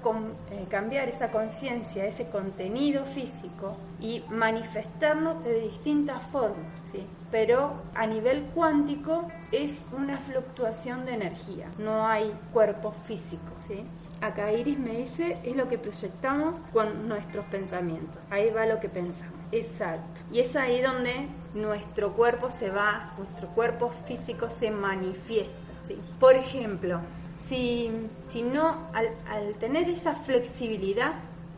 eh, 0.52 0.66
cambiar 0.70 1.08
esa 1.08 1.30
conciencia, 1.32 2.06
ese 2.06 2.30
contenido 2.30 3.06
físico 3.06 3.78
y 4.00 4.24
manifestarnos 4.30 5.44
de 5.44 5.62
distintas 5.62 6.24
formas, 6.26 6.80
¿sí? 6.92 7.06
Pero 7.30 7.74
a 7.94 8.08
nivel 8.08 8.44
cuántico 8.56 9.28
es 9.52 9.84
una 9.96 10.18
fluctuación 10.18 11.06
de 11.06 11.14
energía, 11.14 11.68
no 11.78 12.08
hay 12.08 12.34
cuerpo 12.52 12.92
físico, 13.06 13.52
¿sí? 13.68 13.84
Acá 14.22 14.52
Iris 14.52 14.78
me 14.78 14.98
dice, 14.98 15.38
es 15.44 15.56
lo 15.56 15.68
que 15.68 15.78
proyectamos 15.78 16.58
con 16.72 17.08
nuestros 17.08 17.46
pensamientos. 17.46 18.24
Ahí 18.30 18.50
va 18.52 18.66
lo 18.66 18.80
que 18.80 18.88
pensamos. 18.88 19.34
Exacto. 19.52 20.22
Y 20.32 20.40
es 20.40 20.56
ahí 20.56 20.82
donde 20.82 21.28
nuestro 21.54 22.14
cuerpo 22.14 22.50
se 22.50 22.70
va, 22.70 23.14
nuestro 23.18 23.48
cuerpo 23.50 23.90
físico 24.08 24.50
se 24.50 24.72
manifiesta. 24.72 25.54
¿sí? 25.88 25.98
Por 26.20 26.36
ejemplo, 26.36 27.00
si, 27.36 27.92
si 28.30 28.44
no, 28.44 28.88
al, 28.94 29.56
tener 29.60 29.90
esa 29.90 30.16
flexibilidad 30.16 31.14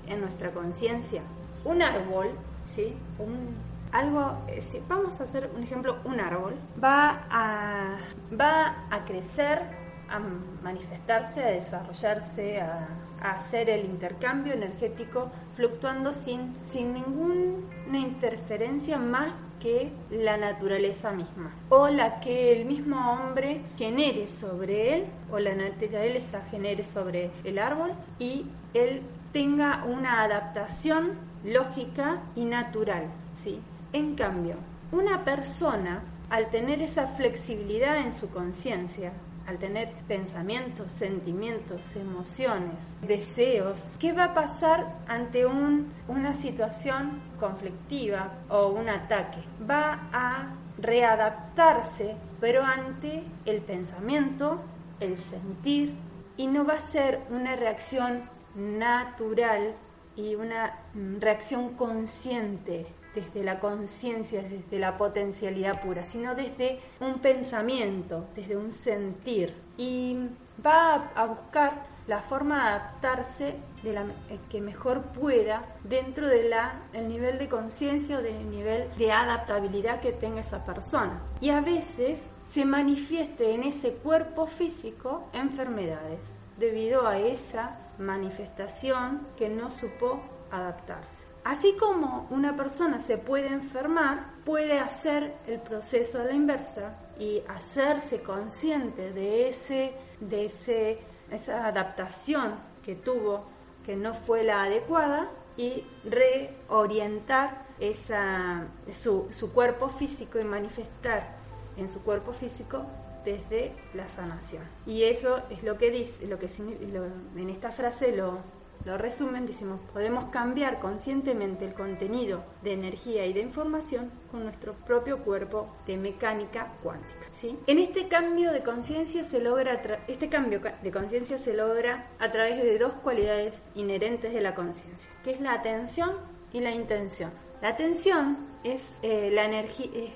en 0.08 0.22
nuestra 0.22 0.52
conciencia, 0.52 1.22
un 1.66 1.82
árbol, 1.82 2.30
¿sí? 2.64 2.96
Un, 3.20 3.56
algo, 3.92 4.38
eh, 4.48 4.82
vamos 4.88 5.22
a 5.22 5.26
hacer 5.26 5.50
un 5.56 5.64
ejemplo, 5.64 5.98
un 6.04 6.20
árbol 6.20 6.56
va 6.84 7.26
a, 7.30 7.98
va 8.40 8.88
a 8.90 9.06
crecer 9.06 9.83
a 10.14 10.20
manifestarse, 10.64 11.44
a 11.44 11.48
desarrollarse, 11.48 12.62
a, 12.62 12.88
hacer 13.22 13.70
el 13.70 13.86
intercambio 13.86 14.54
energético 14.54 15.32
fluctuando 15.56 16.12
sin, 16.12 16.58
sin 16.66 16.94
ninguna 16.94 17.98
interferencia 17.98 18.98
más 18.98 19.34
que 19.62 19.94
la 20.12 20.36
naturaleza 20.36 21.12
misma 21.12 21.54
o 21.70 21.88
la 21.88 22.20
que 22.20 22.52
el 22.52 22.66
mismo 22.66 23.14
hombre 23.14 23.62
genere 23.78 24.28
sobre 24.28 24.96
él 24.96 25.06
o 25.32 25.40
la 25.40 25.56
naturaleza 25.56 26.42
genere 26.52 26.84
sobre 26.84 27.32
el 27.46 27.60
árbol 27.60 27.94
y 28.20 28.46
él 28.74 29.04
tenga 29.32 29.86
una 29.86 30.22
adaptación 30.24 31.14
lógica 31.46 32.24
y 32.36 32.44
natural, 32.44 33.08
¿sí? 33.36 33.62
En 33.94 34.16
cambio, 34.16 34.56
una 34.92 35.24
persona 35.24 36.04
al 36.30 36.50
tener 36.50 36.82
esa 36.82 37.08
flexibilidad 37.08 37.98
en 37.98 38.12
su 38.12 38.30
conciencia, 38.30 39.14
al 39.48 39.58
tener 39.58 39.92
pensamientos, 40.08 40.92
sentimientos, 40.92 41.82
emociones, 41.96 42.88
deseos, 43.02 43.96
¿qué 44.00 44.14
va 44.14 44.26
a 44.26 44.34
pasar 44.34 45.00
ante 45.08 45.46
un, 45.46 45.92
una 46.08 46.34
situación 46.34 47.22
conflictiva 47.40 48.32
o 48.50 48.70
un 48.70 48.90
ataque? 48.90 49.40
Va 49.70 50.10
a 50.14 50.56
readaptarse, 50.78 52.16
pero 52.40 52.64
ante 52.64 53.24
el 53.46 53.62
pensamiento, 53.62 54.62
el 55.00 55.18
sentir, 55.18 55.94
y 56.38 56.48
no 56.48 56.66
va 56.66 56.76
a 56.76 56.80
ser 56.80 57.22
una 57.30 57.56
reacción 57.56 58.30
natural 58.56 59.76
y 60.16 60.36
una 60.36 60.80
reacción 61.20 61.74
consciente 61.76 62.88
desde 63.16 63.44
la 63.44 63.60
conciencia, 63.60 64.42
desde 64.42 64.80
la 64.80 64.98
potencialidad 64.98 65.82
pura, 65.82 66.06
sino 66.06 66.36
desde 66.36 66.80
un 67.00 67.20
pensamiento, 67.20 68.28
desde 68.36 68.58
un 68.58 68.72
sentir. 68.72 69.56
Y 69.78 70.18
va 70.66 71.12
a 71.16 71.26
buscar 71.26 71.94
la 72.08 72.22
forma 72.22 72.56
de 72.56 72.70
adaptarse 72.70 73.56
de 73.82 73.94
la 73.94 74.02
eh, 74.02 74.40
que 74.50 74.62
mejor 74.62 75.02
pueda 75.02 75.64
dentro 75.84 76.28
del 76.28 76.54
el 76.94 77.08
nivel 77.08 77.38
de 77.38 77.48
conciencia 77.48 78.18
o 78.18 78.22
del 78.22 78.50
nivel 78.50 78.90
de 78.98 79.12
adaptabilidad 79.12 80.02
que 80.02 80.12
tenga 80.12 80.42
esa 80.42 80.66
persona. 80.66 81.22
Y 81.40 81.50
a 81.50 81.62
veces 81.62 82.20
se 82.48 82.66
manifieste 82.66 83.54
en 83.54 83.64
ese 83.64 83.94
cuerpo 83.94 84.46
físico 84.46 85.30
enfermedades 85.34 86.20
debido 86.58 87.08
a 87.08 87.18
esa 87.18 87.78
manifestación 87.98 89.28
que 89.38 89.50
no 89.50 89.72
supo 89.72 90.22
adaptarse. 90.52 91.23
Así 91.44 91.76
como 91.78 92.28
una 92.30 92.56
persona 92.56 93.00
se 93.00 93.18
puede 93.18 93.48
enfermar, 93.48 94.34
puede 94.46 94.80
hacer 94.80 95.36
el 95.46 95.60
proceso 95.60 96.22
a 96.22 96.24
la 96.24 96.34
inversa 96.34 96.96
y 97.20 97.42
hacerse 97.48 98.22
consciente 98.22 99.12
de, 99.12 99.50
ese, 99.50 99.94
de 100.22 100.46
ese, 100.46 101.00
esa 101.30 101.68
adaptación 101.68 102.56
que 102.84 102.96
tuvo 102.96 103.44
que 103.86 103.96
no 103.96 104.14
fue 104.14 104.44
la 104.44 104.64
adecuada 104.64 105.30
y 105.58 105.84
reorientar 106.06 107.66
esa, 107.80 108.68
su, 108.92 109.28
su 109.32 109.52
cuerpo 109.52 109.90
físico 109.90 110.40
y 110.40 110.46
manifestar 110.46 111.36
en 111.76 111.90
su 111.90 112.02
cuerpo 112.02 112.34
físico 112.34 112.86
desde 113.26 113.74
la 113.94 114.08
sanación. 114.08 114.64
Y 114.86 115.04
eso 115.04 115.42
es 115.50 115.64
lo 115.64 115.78
que 115.78 115.92
dice, 115.92 116.26
lo 116.28 116.40
que 116.40 116.48
en 116.48 117.50
esta 117.50 117.72
frase 117.72 118.16
lo, 118.16 118.40
lo 118.86 118.98
resumen, 118.98 119.46
decimos, 119.46 119.80
podemos 119.94 120.26
cambiar 120.26 120.80
conscientemente 120.80 121.66
el 121.66 121.74
contenido 121.74 122.44
de 122.62 122.74
energía 122.74 123.26
y 123.26 123.34
de 123.34 123.42
información 123.42 124.12
con 124.30 124.44
nuestro 124.44 124.74
propio 124.74 125.20
cuerpo 125.20 125.70
de 125.88 125.98
mecánica 125.98 126.74
cuántica. 126.84 127.28
¿sí? 127.32 127.58
En 127.68 127.80
este 127.80 128.08
cambio 128.08 128.52
de 128.52 128.62
conciencia 128.62 129.24
se 129.24 129.40
logra 129.40 129.82
este 130.08 130.30
cambio 130.30 130.62
de 130.82 130.92
conciencia 130.92 131.38
se 131.38 131.54
logra 131.54 132.10
a 132.20 132.32
través 132.32 132.62
de 132.62 132.78
dos 132.78 132.94
cualidades 132.94 133.62
inherentes 133.76 134.34
de 134.34 134.42
la 134.42 134.54
conciencia, 134.54 135.10
que 135.24 135.32
es 135.32 135.40
la 135.40 135.54
atención 135.54 136.12
y 136.52 136.60
la 136.60 136.72
intención. 136.72 137.32
La 137.62 137.70
atención 137.70 138.38
es 138.64 138.94
eh, 139.02 139.30
la 139.32 139.46
energía, 139.46 140.12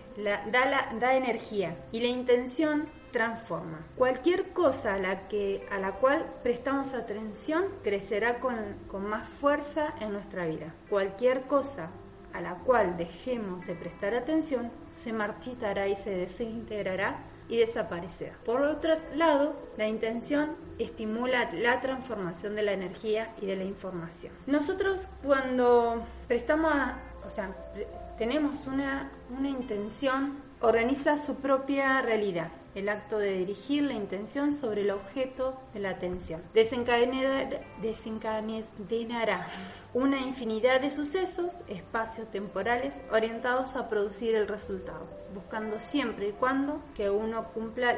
da, 0.51 0.91
da 0.99 1.15
energía 1.15 1.77
y 1.91 2.01
la 2.01 2.07
intención 2.07 2.89
transforma. 3.11 3.79
Cualquier 3.95 4.49
cosa 4.49 4.95
a 4.95 4.99
la, 4.99 5.27
que, 5.27 5.67
a 5.71 5.79
la 5.79 5.93
cual 5.93 6.25
prestamos 6.43 6.93
atención 6.93 7.65
crecerá 7.83 8.39
con, 8.39 8.55
con 8.89 9.07
más 9.07 9.27
fuerza 9.27 9.93
en 9.99 10.13
nuestra 10.13 10.45
vida. 10.45 10.73
Cualquier 10.89 11.43
cosa 11.43 11.89
a 12.33 12.41
la 12.41 12.55
cual 12.55 12.97
dejemos 12.97 13.65
de 13.65 13.73
prestar 13.73 14.13
atención 14.13 14.69
se 15.03 15.13
marchitará 15.13 15.87
y 15.87 15.95
se 15.95 16.11
desintegrará 16.11 17.17
y 17.49 17.57
desaparecerá. 17.57 18.35
Por 18.45 18.61
otro 18.61 18.95
lado, 19.15 19.55
la 19.77 19.87
intención 19.87 20.55
estimula 20.79 21.49
la 21.53 21.81
transformación 21.81 22.55
de 22.55 22.63
la 22.63 22.73
energía 22.73 23.33
y 23.41 23.45
de 23.45 23.55
la 23.55 23.63
información. 23.63 24.33
Nosotros 24.45 25.07
cuando 25.23 26.03
prestamos, 26.27 26.73
o 27.25 27.29
sea, 27.29 27.55
tenemos 28.17 28.67
una, 28.67 29.09
una 29.37 29.49
intención, 29.49 30.39
organiza 30.59 31.17
su 31.17 31.35
propia 31.35 32.01
realidad 32.01 32.51
el 32.75 32.89
acto 32.89 33.17
de 33.17 33.33
dirigir 33.33 33.83
la 33.83 33.93
intención 33.93 34.51
sobre 34.53 34.81
el 34.81 34.91
objeto 34.91 35.57
de 35.73 35.79
la 35.79 35.91
atención. 35.91 36.41
Desencadenará, 36.53 39.47
una 39.93 40.19
infinidad 40.19 40.81
de 40.81 40.91
sucesos 40.91 41.55
espacios 41.67 42.29
temporales 42.29 42.93
orientados 43.11 43.75
a 43.75 43.89
producir 43.89 44.35
el 44.35 44.47
resultado, 44.47 45.07
buscando 45.33 45.79
siempre 45.79 46.27
y 46.29 46.33
cuando 46.33 46.79
que 46.95 47.09
uno 47.09 47.47
cumpla 47.53 47.97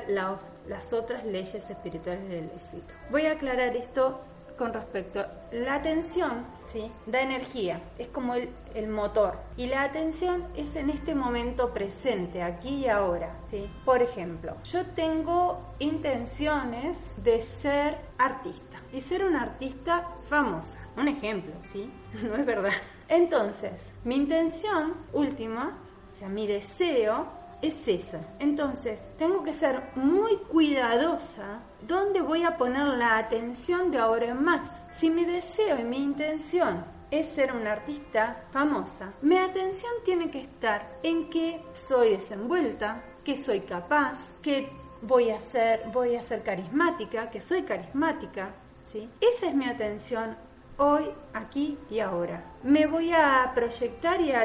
las 0.67 0.93
otras 0.93 1.25
leyes 1.25 1.69
espirituales 1.69 2.29
del 2.29 2.45
éxito. 2.45 2.93
Voy 3.11 3.25
a 3.25 3.33
aclarar 3.33 3.75
esto 3.75 4.21
con 4.59 4.73
respecto. 4.73 5.25
La 5.51 5.75
atención 5.75 6.45
¿sí? 6.65 6.91
da 7.07 7.21
energía, 7.21 7.81
es 7.97 8.09
como 8.09 8.35
el, 8.35 8.87
motor. 8.89 9.39
Y 9.57 9.67
la 9.67 9.83
atención 9.83 10.45
es 10.55 10.75
en 10.75 10.89
este 10.89 11.15
momento 11.15 11.73
presente, 11.73 12.43
aquí 12.43 12.85
y 12.85 12.87
ahora. 12.87 13.37
¿sí? 13.49 13.67
Por 13.85 14.03
ejemplo, 14.03 14.57
yo 14.65 14.85
tengo 14.87 15.73
intenciones 15.79 17.15
de 17.23 17.41
ser 17.41 17.97
artista 18.17 18.77
y 18.91 19.01
ser 19.01 19.23
una 19.23 19.43
artista 19.43 20.09
famosa. 20.27 20.77
Un 20.97 21.07
ejemplo, 21.07 21.53
¿sí? 21.71 21.89
No 22.23 22.35
es 22.35 22.45
verdad. 22.45 22.73
Entonces, 23.07 23.91
mi 24.03 24.15
intención 24.15 24.95
última, 25.13 25.77
o 26.09 26.13
sea, 26.13 26.27
mi 26.27 26.45
deseo 26.45 27.38
es 27.61 27.87
esa. 27.87 28.19
Entonces, 28.39 29.05
tengo 29.17 29.43
que 29.43 29.53
ser 29.53 29.81
muy 29.95 30.37
cuidadosa 30.49 31.61
dónde 31.81 32.21
voy 32.21 32.43
a 32.43 32.57
poner 32.57 32.87
la 32.87 33.17
atención 33.17 33.91
de 33.91 33.97
ahora 33.97 34.27
en 34.27 34.43
más. 34.43 34.71
Si 34.91 35.09
mi 35.09 35.25
deseo 35.25 35.79
y 35.79 35.83
mi 35.83 36.03
intención 36.03 36.85
es 37.11 37.27
ser 37.27 37.53
una 37.53 37.73
artista 37.73 38.45
famosa, 38.51 39.13
mi 39.21 39.37
atención 39.37 39.91
tiene 40.05 40.29
que 40.29 40.41
estar 40.41 40.99
en 41.03 41.29
que 41.29 41.61
soy 41.73 42.11
desenvuelta, 42.11 43.03
que 43.23 43.35
soy 43.35 43.61
capaz, 43.61 44.33
que 44.41 44.71
voy 45.01 45.29
a 45.29 45.39
ser, 45.39 45.83
voy 45.91 46.15
a 46.15 46.21
ser 46.21 46.43
carismática, 46.43 47.29
que 47.29 47.41
soy 47.41 47.63
carismática, 47.63 48.53
¿sí? 48.83 49.09
Esa 49.19 49.47
es 49.47 49.55
mi 49.55 49.65
atención 49.65 50.37
hoy, 50.77 51.05
aquí 51.33 51.77
y 51.89 51.99
ahora. 51.99 52.43
Me 52.63 52.85
voy 52.85 53.11
a 53.11 53.51
proyectar 53.53 54.21
y 54.21 54.31
a, 54.31 54.43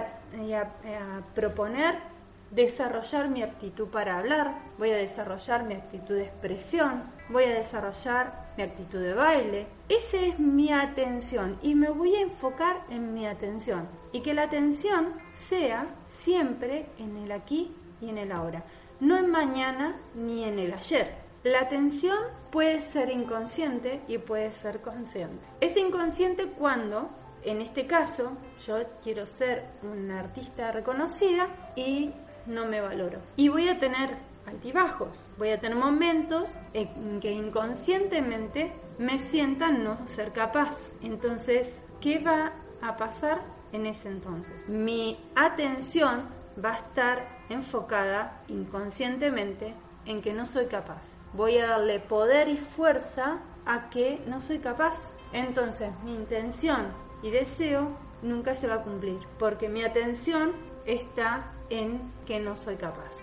a 0.62 1.35
proponer 1.35 2.13
desarrollar 2.54 3.28
mi 3.28 3.42
aptitud 3.42 3.88
para 3.88 4.18
hablar, 4.18 4.58
voy 4.78 4.90
a 4.90 4.96
desarrollar 4.96 5.64
mi 5.64 5.75
actitud 5.75 6.14
de 6.14 6.25
expresión, 6.25 7.02
voy 7.28 7.44
a 7.44 7.54
desarrollar 7.54 8.52
mi 8.56 8.62
actitud 8.62 9.00
de 9.00 9.12
baile. 9.12 9.66
Esa 9.88 10.18
es 10.18 10.38
mi 10.38 10.73
atención 10.73 11.58
y 11.62 11.75
me 11.75 11.90
voy 11.90 12.14
a 12.14 12.20
enfocar 12.20 12.84
en 12.90 13.12
mi 13.12 13.26
atención 13.26 13.88
y 14.12 14.20
que 14.20 14.34
la 14.34 14.44
atención 14.44 15.14
sea 15.32 15.87
siempre 16.06 16.87
en 16.99 17.16
el 17.16 17.32
aquí 17.32 17.75
y 18.00 18.11
en 18.11 18.18
el 18.18 18.30
ahora, 18.30 18.64
no 19.00 19.16
en 19.18 19.30
mañana 19.30 19.96
ni 20.14 20.44
en 20.44 20.58
el 20.58 20.73
ayer. 20.73 21.25
La 21.42 21.61
atención 21.61 22.18
puede 22.50 22.80
ser 22.80 23.11
inconsciente 23.11 24.00
y 24.08 24.18
puede 24.18 24.50
ser 24.52 24.80
consciente. 24.80 25.44
Es 25.61 25.76
inconsciente 25.76 26.46
cuando 26.46 27.11
en 27.44 27.61
este 27.61 27.87
caso, 27.87 28.32
yo 28.66 28.78
quiero 29.02 29.26
ser 29.26 29.66
una 29.82 30.20
artista 30.20 30.73
reconocida 30.73 31.46
y 31.76 32.11
no 32.46 32.66
me 32.66 32.80
valoro. 32.80 33.20
Y 33.36 33.48
voy 33.48 33.68
a 33.68 33.78
tener 33.78 34.16
altibajos, 34.46 35.28
voy 35.38 35.50
a 35.50 35.60
tener 35.60 35.76
momentos 35.76 36.50
en 36.72 37.20
que 37.20 37.32
inconscientemente 37.32 38.72
me 38.98 39.18
sienta 39.18 39.70
no 39.70 40.06
ser 40.06 40.32
capaz. 40.32 40.92
Entonces, 41.02 41.82
¿qué 42.00 42.18
va 42.18 42.52
a 42.82 42.96
pasar 42.96 43.42
en 43.72 43.86
ese 43.86 44.08
entonces? 44.08 44.68
Mi 44.68 45.18
atención 45.34 46.28
va 46.62 46.74
a 46.74 46.78
estar 46.78 47.28
enfocada 47.48 48.42
inconscientemente 48.48 49.74
en 50.06 50.20
que 50.20 50.32
no 50.32 50.46
soy 50.46 50.66
capaz. 50.66 51.16
Voy 51.32 51.58
a 51.58 51.66
darle 51.66 51.98
poder 51.98 52.48
y 52.48 52.56
fuerza 52.56 53.40
a 53.66 53.88
que 53.90 54.22
no 54.26 54.40
soy 54.40 54.58
capaz. 54.58 55.11
Entonces 55.33 55.90
mi 56.04 56.14
intención 56.14 56.92
y 57.22 57.30
deseo 57.30 57.96
nunca 58.22 58.54
se 58.54 58.66
va 58.66 58.76
a 58.76 58.83
cumplir, 58.83 59.18
porque 59.38 59.68
mi 59.68 59.83
atención 59.83 60.52
está 60.85 61.52
en 61.70 62.12
que 62.27 62.40
no 62.40 62.57
soy 62.57 62.77
capaz. 62.77 63.16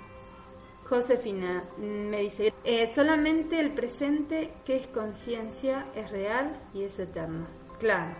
Josefina 0.89 1.63
me 1.77 2.19
dice, 2.19 2.53
eh, 2.65 2.85
solamente 2.87 3.59
el 3.59 3.71
presente 3.71 4.53
que 4.65 4.75
es 4.75 4.87
conciencia 4.87 5.85
es 5.95 6.11
real 6.11 6.51
y 6.73 6.83
es 6.83 6.99
eterno. 6.99 7.47
Claro, 7.79 8.13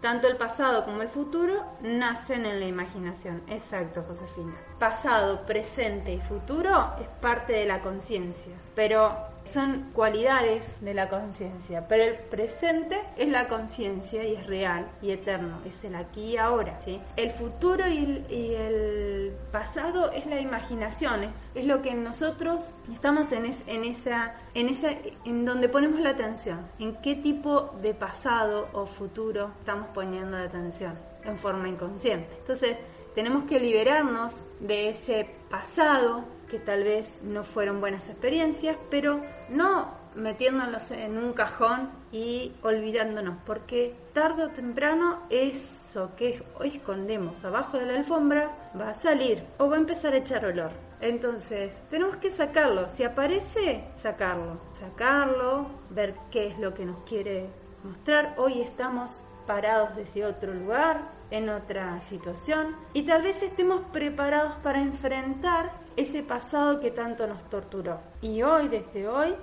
tanto 0.00 0.26
el 0.26 0.36
pasado 0.36 0.84
como 0.84 1.02
el 1.02 1.08
futuro 1.08 1.64
nacen 1.80 2.44
en 2.44 2.58
la 2.58 2.66
imaginación. 2.66 3.42
Exacto, 3.48 4.02
Josefina. 4.06 4.56
Pasado, 4.78 5.40
presente 5.44 6.12
y 6.14 6.20
futuro 6.20 6.92
es 7.00 7.08
parte 7.20 7.52
de 7.52 7.66
la 7.66 7.80
conciencia, 7.80 8.52
pero 8.76 9.12
son 9.44 9.90
cualidades 9.92 10.80
de 10.80 10.94
la 10.94 11.08
conciencia, 11.08 11.88
pero 11.88 12.04
el 12.04 12.14
presente 12.14 13.00
es 13.16 13.28
la 13.28 13.48
conciencia 13.48 14.22
y 14.24 14.36
es 14.36 14.46
real 14.46 14.86
y 15.02 15.10
eterno, 15.10 15.58
es 15.66 15.82
el 15.84 15.96
aquí 15.96 16.32
y 16.32 16.36
ahora. 16.36 16.78
El 17.16 17.30
futuro 17.30 17.88
y 17.88 18.22
el, 18.54 19.32
pasado 19.50 20.12
es 20.12 20.26
la 20.26 20.40
imaginación, 20.40 21.24
es, 21.54 21.64
lo 21.64 21.82
que 21.82 21.94
nosotros 21.94 22.72
estamos 22.92 23.32
en, 23.32 23.52
en, 23.66 23.84
esa, 23.84 24.34
en, 24.54 24.68
esa, 24.68 24.90
en 25.24 25.44
donde 25.44 25.68
ponemos 25.68 26.00
la 26.00 26.10
atención, 26.10 26.60
en 26.78 26.94
qué 26.96 27.16
tipo 27.16 27.74
de 27.82 27.94
pasado 27.94 28.68
o 28.72 28.86
futuro 28.86 29.50
estamos 29.58 29.88
poniendo 29.88 30.38
la 30.38 30.44
atención 30.44 30.98
en 31.24 31.36
forma 31.36 31.68
inconsciente. 31.68 32.36
Entonces, 32.38 32.76
tenemos 33.18 33.46
que 33.46 33.58
liberarnos 33.58 34.32
de 34.60 34.90
ese 34.90 35.28
pasado 35.50 36.24
que 36.48 36.60
tal 36.60 36.84
vez 36.84 37.20
no 37.24 37.42
fueron 37.42 37.80
buenas 37.80 38.08
experiencias, 38.08 38.76
pero 38.92 39.20
no 39.48 39.92
metiéndonos 40.14 40.92
en 40.92 41.18
un 41.18 41.32
cajón 41.32 41.90
y 42.12 42.52
olvidándonos, 42.62 43.38
porque 43.44 43.96
tarde 44.12 44.44
o 44.44 44.50
temprano 44.50 45.24
eso 45.30 46.12
que 46.14 46.44
hoy 46.60 46.76
escondemos 46.76 47.44
abajo 47.44 47.76
de 47.76 47.86
la 47.86 47.96
alfombra 47.96 48.52
va 48.80 48.90
a 48.90 48.94
salir 48.94 49.42
o 49.58 49.68
va 49.68 49.74
a 49.74 49.80
empezar 49.80 50.14
a 50.14 50.18
echar 50.18 50.44
olor. 50.44 50.70
Entonces, 51.00 51.76
tenemos 51.90 52.18
que 52.18 52.30
sacarlo. 52.30 52.86
Si 52.88 53.02
aparece, 53.02 53.82
sacarlo. 54.00 54.60
Sacarlo, 54.78 55.66
ver 55.90 56.14
qué 56.30 56.46
es 56.46 56.58
lo 56.60 56.72
que 56.72 56.84
nos 56.84 57.00
quiere 57.00 57.48
mostrar. 57.82 58.36
Hoy 58.38 58.60
estamos 58.60 59.24
parados 59.48 59.96
desde 59.96 60.26
otro 60.26 60.52
lugar, 60.52 61.08
en 61.30 61.48
otra 61.48 62.00
situación, 62.02 62.76
y 62.92 63.02
tal 63.02 63.22
vez 63.22 63.42
estemos 63.42 63.80
preparados 63.92 64.56
para 64.62 64.78
enfrentar 64.80 65.72
ese 65.96 66.22
pasado 66.22 66.80
que 66.80 66.90
tanto 66.90 67.26
nos 67.26 67.42
torturó. 67.48 68.00
Y 68.22 68.42
hoy, 68.42 68.68
desde 68.68 69.08
hoy, 69.08 69.34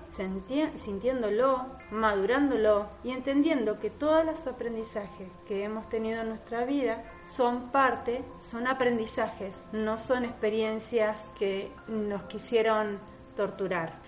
sintiéndolo, 0.78 1.66
madurándolo 1.92 2.88
y 3.04 3.12
entendiendo 3.12 3.80
que 3.80 3.90
todos 3.90 4.24
los 4.24 4.48
aprendizajes 4.48 5.30
que 5.48 5.64
hemos 5.64 5.90
tenido 5.90 6.22
en 6.22 6.30
nuestra 6.30 6.64
vida 6.64 7.04
son 7.26 7.72
parte, 7.72 8.24
son 8.40 8.68
aprendizajes, 8.68 9.56
no 9.74 9.98
son 10.00 10.24
experiencias 10.24 11.20
que 11.38 11.72
nos 11.88 12.24
quisieron 12.24 13.00
torturar. 13.36 14.00